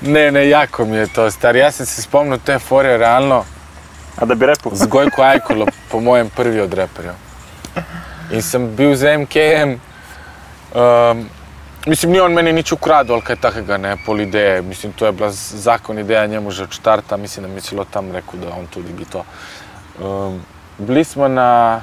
[0.00, 1.56] Ne, ne, jako mi je to, star.
[1.56, 3.44] Jaz sem se spomnil te fore realno
[4.16, 7.14] A da bi rekel, z Gojko Ajkolo, po mojem prvi od reperjev.
[8.30, 9.78] In sem bil z MKM.
[10.74, 11.26] Um,
[11.86, 14.62] mislim, ni on meni nič ukradel kaj takega, ne, pol ideje.
[14.62, 17.84] Mislim, to je bila zakon ideja njemu že od štarta, mislim, da mi je celo
[17.84, 19.24] tam rekel, da on tudi bi to.
[20.00, 20.40] Um,
[20.78, 21.82] bili smo na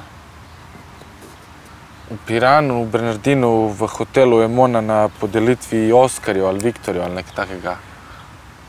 [2.10, 7.76] v Piranu, v Bernardinu, v hotelu Emona na podelitvi Oskarjev ali Viktorjev ali nekaj takega.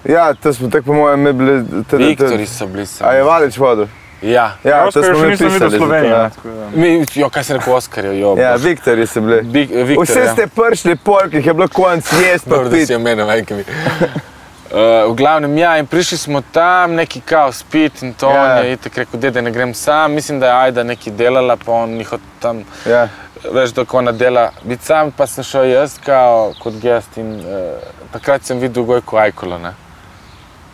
[0.06, 1.66] Ja, to smo tako po mojem mi bili...
[1.84, 2.86] tada- Viktorji so bili.
[3.02, 3.86] A je Valič vodil?
[4.22, 4.52] Ja.
[4.64, 5.60] Ja, to Oskar smo mi pisali.
[5.60, 6.12] to, Slovenijo.
[6.12, 6.30] ja.
[6.30, 6.70] tako da.
[6.74, 8.36] Mi, jo, kaj se rekel Oskarjev, jo.
[8.38, 8.64] Ja, bož.
[8.64, 9.42] Viktorji so bili.
[9.42, 12.76] Big, Viktor, Vse ste prišli pol, ki jih je bilo konc jesti pa Dobro, da
[12.76, 12.96] si piti.
[12.96, 13.64] omenil, majke mi.
[14.72, 14.80] Uh,
[15.10, 18.44] v glavnem, ja, in prišli smo tam, neki kao spit in to, Ja.
[18.44, 21.72] on je itek rekel, dede, ne grem sam, mislim, da je Ajda nekaj delala, pa
[21.74, 23.08] on ni hotel tam, Ja.
[23.46, 27.46] veš, dok ona dela, biti sam, pa sem šel jaz kao kot gest in uh,
[28.12, 29.74] takrat sem videl Gojko Ajkolo, ne.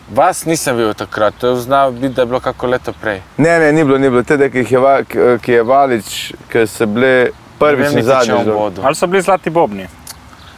[0.09, 3.21] Vas nisem videl takrat, to je znal biti, da je bilo kako leto prej.
[3.37, 4.23] Ne, ne, ni bilo, ni bilo.
[4.23, 5.03] Tede, ki, je, Va-
[5.41, 7.29] ki je Valič, ki so bili
[7.59, 8.47] prvič Vem in zadnjič.
[8.47, 8.85] vodil.
[8.85, 9.87] Ali so bili zlati bobni?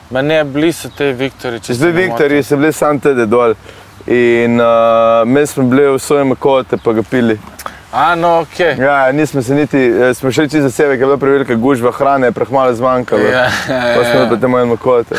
[0.09, 1.91] Ma ne, bili so te Viktori, se zdaj.
[1.91, 3.53] Viktorji so bili sam tede dol.
[4.07, 4.67] In uh,
[5.25, 7.39] mi smo bili v svojem kote, pa ga pili.
[7.91, 8.59] A, no, ok.
[8.79, 12.27] Ja, nismo se niti, eh, smo šli za sebe, ker je bila prevelika gužva hrane,
[12.27, 13.21] je prehmalo zmanjkalo.
[13.21, 15.15] Ja, Pa smo bili pa tam mojem kote.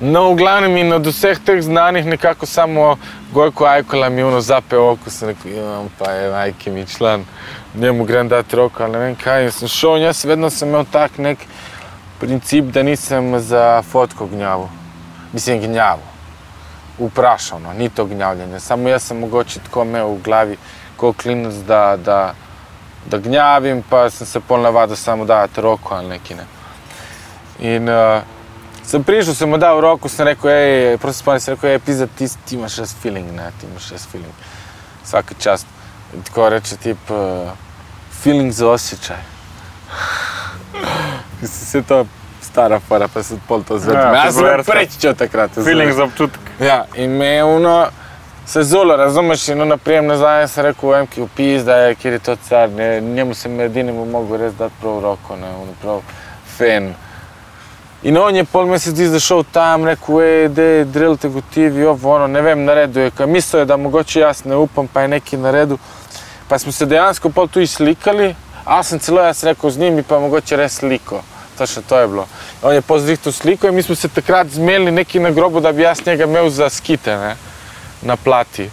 [0.00, 2.96] No, v glavnem in od vseh teh znanih nekako samo
[3.32, 7.24] Gojko Ajkola mi je ono zape oko, sem rekel, imam pa je majke mi član,
[7.74, 9.44] njemu grem dati roko, ali ne vem kaj.
[9.44, 11.38] In sem šel jaz vedno sem imel tak nek
[12.20, 14.68] princip, da nisem za fotko gnjavu.
[15.32, 16.02] Mislim, gnjavu.
[16.98, 18.60] Vprašal, no, ni to gnjavljenje.
[18.60, 20.56] Samo jaz sem mogoče tako imel v glavi,
[20.96, 22.34] kot klinec, da, da,
[23.06, 26.36] da gnjavim, pa sem se pol navadil samo dati roko ali nekaj.
[26.36, 26.46] Ne.
[27.60, 28.33] In uh,
[28.86, 32.06] sem prišel, sem mu dal roko, sem rekel, hej, prosim, spomni se, rekel, hej, pizza,
[32.06, 34.32] ti, ti imaš res feeling, ne, ti imaš res feeling.
[35.04, 35.66] Vsaka čast.
[36.14, 37.50] In tako reče tip, uh,
[38.22, 39.22] feeling za osjećaj.
[41.40, 42.04] Ki si se to
[42.42, 44.02] stara fara, pa se pol to zvedel.
[44.02, 44.72] Ja, Ja, jaz sem februarska.
[44.72, 45.50] prečil takrat.
[45.64, 46.40] Feeling za občutek.
[46.60, 47.86] Ja, in me je uno,
[48.46, 52.12] se zolo, razumeš, in ono prijem nazaj, sem rekel, vem, ki upis, da je, kjer
[52.12, 56.00] je to car, ne, njemu sem edinemu mogel res dati prav roko, ne, ono prav
[56.56, 56.94] fen.
[58.04, 62.26] In on je pol mesec dni zašel tam, rekel, ej, dej, drelite gotivi, ovo, ono,
[62.28, 65.38] ne vem, naredil je, kaj mislil je, da mogoče jaz ne upam, pa je neki
[65.40, 65.78] naredil.
[66.48, 68.34] Pa smo se dejansko pol tu izslikali,
[68.64, 71.22] a sem celo jaz rekel z njimi, pa mogoče res sliko.
[71.58, 72.26] Točno to je bilo.
[72.62, 75.82] On je pozrihtel sliko in mi smo se takrat zmeli neki na grobu, da bi
[75.82, 77.36] jaz njega imel za skite, ne,
[78.02, 78.68] na plati.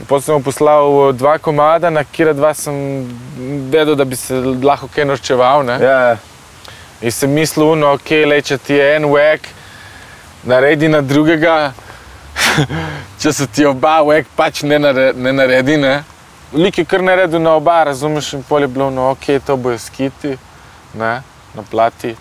[0.00, 3.06] In Potem sem mu poslal eh, dva komada, na kira dva sem
[3.70, 4.34] vedel, da bi se
[4.64, 5.62] lahko kaj norčeval.
[5.64, 5.78] Ne.
[5.78, 6.31] Ja, ja.
[7.02, 9.48] In sem mislil, no, ok, le, če ti je en wek,
[10.46, 11.72] naredi na drugega,
[13.20, 15.96] če se ti oba wek pač ne, nare, ne naredi, ne.
[16.54, 19.80] Lik je kar naredil na oba, razumeš, in pol je bilo, no, ok, to bojo
[19.82, 20.36] skiti,
[20.94, 21.14] ne,
[21.56, 22.14] na plati.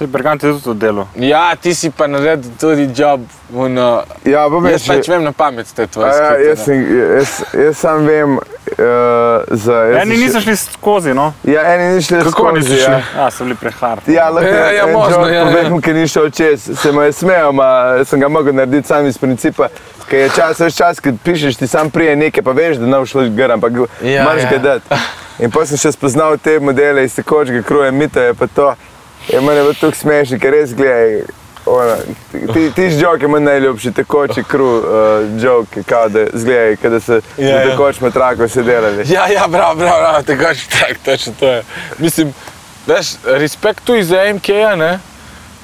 [0.00, 1.08] Bergant je tudi to delo.
[1.14, 3.20] Ja, ti si pa naredil tudi job,
[3.50, 6.82] uno, ja pa jaz pač vem na pamet te tvoje a ja, jaz, sem,
[7.16, 8.42] jaz, jaz sam vem uh,
[9.50, 9.72] za...
[9.74, 11.32] jaz Eni sem niso šli skozi, no.
[11.40, 12.92] še- Ja, eni niso šli Kako niso skozi, šli?
[12.92, 13.02] Ja.
[13.16, 14.08] A, so bili prehard.
[14.08, 15.44] Ja, lahko Ja, ja, en možno, joke ja, ja.
[15.46, 16.70] povem, ki ni šel čez.
[16.76, 17.68] Se mu je smejal, ma
[18.04, 19.68] sem ga mogel narediti sam iz principa.
[20.06, 22.98] Ker je čas, veš čas, ki pišeš, ti sam prije nekaj, pa veš, da ne
[22.98, 24.50] boš šlo gor, ampak Ja, moraš ja.
[24.50, 25.00] ga dati.
[25.38, 28.74] In potem sem še spoznal te modele iz tekočega kruja, mita je pa to.
[29.32, 31.22] Je meni bilo tako smešno, ker res gledaj.
[31.66, 31.96] ona,
[32.54, 37.20] ti, ti žok je meni najljubši, tekoči kru, uh, žok, kao da zgleda, kada se
[37.38, 37.70] Ja, ja, ja.
[37.70, 39.04] tekoč med trako se delali.
[39.12, 41.62] Ja, ja, bravo, bravo, bravo tako že tak, točno to je.
[41.98, 42.34] Mislim,
[42.86, 44.98] veš, respekt tu za MK-ja, ne?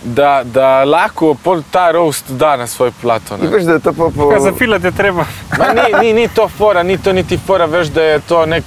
[0.04, 3.36] Da, da lahko pol ta roast da na svoj plato.
[3.40, 4.30] Veš, da je to pa po...
[4.30, 5.24] Kaj za filat je treba?
[5.58, 8.64] Ma, ni, ni, ni to fora, ni to niti fora, veš, da je to nek,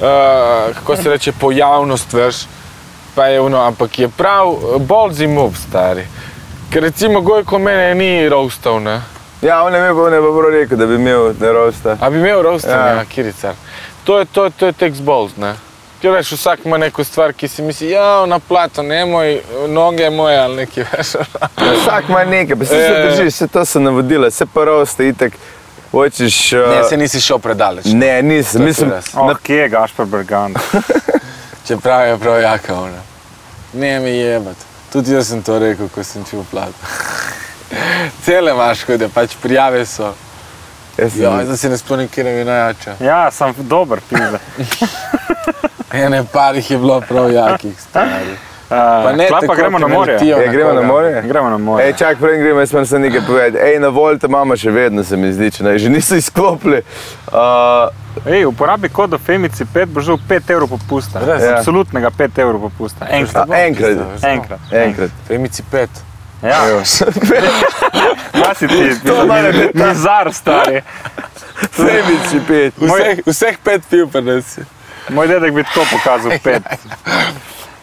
[0.00, 2.36] uh, kako se reče, pojavnost, veš.
[3.14, 6.06] Pa je ono, ampak je prav eh, bolj zimov, stari.
[6.70, 9.00] Ker recimo Gojko mene ni roastal, ne?
[9.42, 11.96] Ja, on je mi pa ne bo prav rekel, da bi imel ne rosta.
[12.00, 12.86] A bi imel roastal, Ja.
[12.86, 13.54] ja, ja Kiricar.
[14.04, 15.54] To je, to, to je tekst balls, ne?
[16.00, 19.36] Ker veš, vsak ima neko stvar, ki si misli, ja, na plato, ne moj,
[19.68, 21.12] noge moje ali nekaj, veš.
[21.78, 23.04] Vsak ima nekaj, pa se Ja, se ja.
[23.06, 25.36] držiš, vse to so navodila, vse pa rosta itek.
[25.92, 26.52] Hočeš...
[26.52, 27.84] Uh, Ne, se nisi šel predaleč.
[27.86, 28.92] ne, nisem, mislim.
[29.14, 30.58] Oh, kje je Gašpar Bergant?
[31.72, 33.00] Čeprav je prav jaka ona.
[33.72, 34.56] Ne mi jebat.
[34.92, 36.68] Tudi jaz sem to rekel, ko sem čutil plat.
[38.24, 40.12] Cele imaš, kot da pač prijave so.
[40.98, 42.94] jaz sem- Ja, zdaj se ne spomnim, kje je najjača.
[43.00, 44.38] Ja, sem dober, pizda.
[46.04, 48.36] Ene parih je bilo prav jakih, stari.
[48.72, 50.18] Uh, ne pa tako, gremo na morje.
[50.22, 51.22] Ja, gremo na morje?
[51.22, 51.86] Gremo na morje.
[51.86, 53.64] Ej, čak, prej gremo, jaz moram samo nekaj povedati.
[53.64, 56.78] Ej, na Volte imamo še vedno, se mi zdi, če ne, že niso izklopili.
[57.26, 57.92] Uh,
[58.26, 61.18] Ej, uporabi kodo Femici 5, bo že 5 evrov popusta.
[61.20, 61.42] Res?
[61.42, 61.58] Ja.
[61.58, 63.06] Absolutnega 5 evrov popusta.
[63.10, 63.50] Enkrat.
[63.50, 63.90] a, enkrat,
[64.22, 64.60] Enkrat.
[64.72, 65.10] enkrat.
[65.28, 65.90] Femici pet.
[66.42, 66.58] Ja,
[68.32, 68.98] kaj si ti?
[69.06, 69.42] To ta-
[69.74, 70.82] Mizar, stari.
[71.72, 72.74] Semici pet.
[72.78, 74.62] Vseh, vseh pet pil pa nesi.
[75.10, 76.62] Moj dedek bi tako pokazal 5.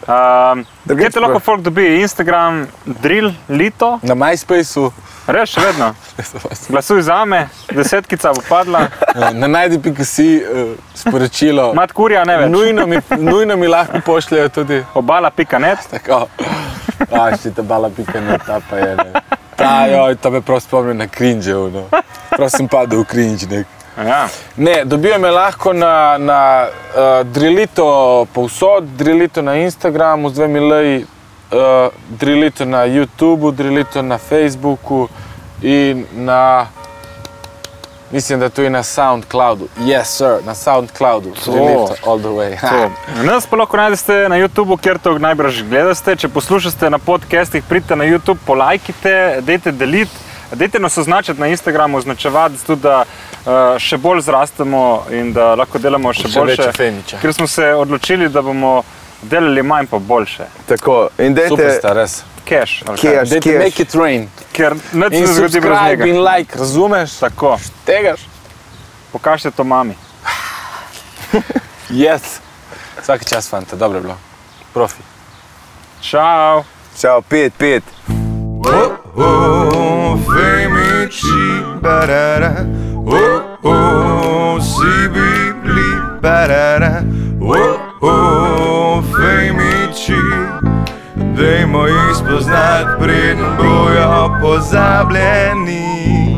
[0.08, 0.64] Um,
[0.98, 2.00] Kje te lahko folk dobi?
[2.00, 4.92] Instagram, drill, lito, Na MySpaceu.
[5.26, 5.94] Res še vedno.
[6.68, 8.86] Glasuj za me, desetkica bo padla,
[9.34, 11.72] Na najdi.si uh, sporočilo.
[11.74, 12.50] mat kurja ne več.
[12.50, 16.26] Nujno mi, nujno mi lahko pošljejo tudi Obala.net, tako.
[17.10, 18.96] A, še ta bala pika ne, ta pa je.
[18.96, 19.22] Ne.
[19.56, 21.52] Ta, joj, to me prav spomni na cringe.
[21.52, 21.86] No.
[22.30, 23.46] Prav sem padel v cringe.
[23.50, 23.66] Nek.
[24.06, 24.28] ja.
[24.56, 31.06] Ne, dobijo me lahko na, na uh, Drillito povsod, Drillito na Instagramu, z dvemi leji,
[31.52, 35.08] uh, Drillito na YouTubu, Drillito na Facebooku
[35.62, 36.66] in na,
[38.10, 39.68] mislim, da tudi na SoundCloudu.
[39.78, 41.32] Yes, sir, na SoundCloudu.
[41.44, 42.60] Drillito all the way.
[42.60, 42.90] To.
[43.22, 46.16] Nas pa lahko najdete na YouTubu, kjer to najbrž gledate.
[46.16, 50.28] Če poslušate na podcastih, pridite na YouTube, polajkite, dajte deliti.
[50.54, 55.78] Dajte nas označiti na Instagramu, označevati tudi, da uh, še bolj zrastemo in da lahko
[55.78, 56.72] delamo še, Še boljše.
[57.22, 58.82] Ker smo se odločili, da bomo
[59.22, 60.44] delali manj pa boljše.
[60.68, 62.22] Tako, in Super dajte, sta, res.
[62.44, 62.82] Cash.
[62.84, 63.30] Cash.
[63.30, 64.28] Dajte make it rain.
[64.52, 66.30] Ker nič se In ne zgodi brez subscribe in njega.
[66.30, 67.18] like, razumeš?
[67.20, 68.20] Tako, Tegaš?
[69.12, 69.94] pokažite to mami.
[71.90, 72.38] Yes.
[73.02, 74.16] Vsak čas, fanta, dobro je bilo.
[74.74, 75.02] Profi.
[76.00, 76.64] Čau!
[77.00, 77.82] čau, pet, pet.
[78.64, 82.52] Oh, oh, femici, barara.
[82.94, 85.90] Oh, oh, si bibli,
[86.22, 87.02] barara.
[87.40, 88.39] Oh, oh,
[91.40, 96.29] Dajmo jih spoznati, preden bojo pozabljeni.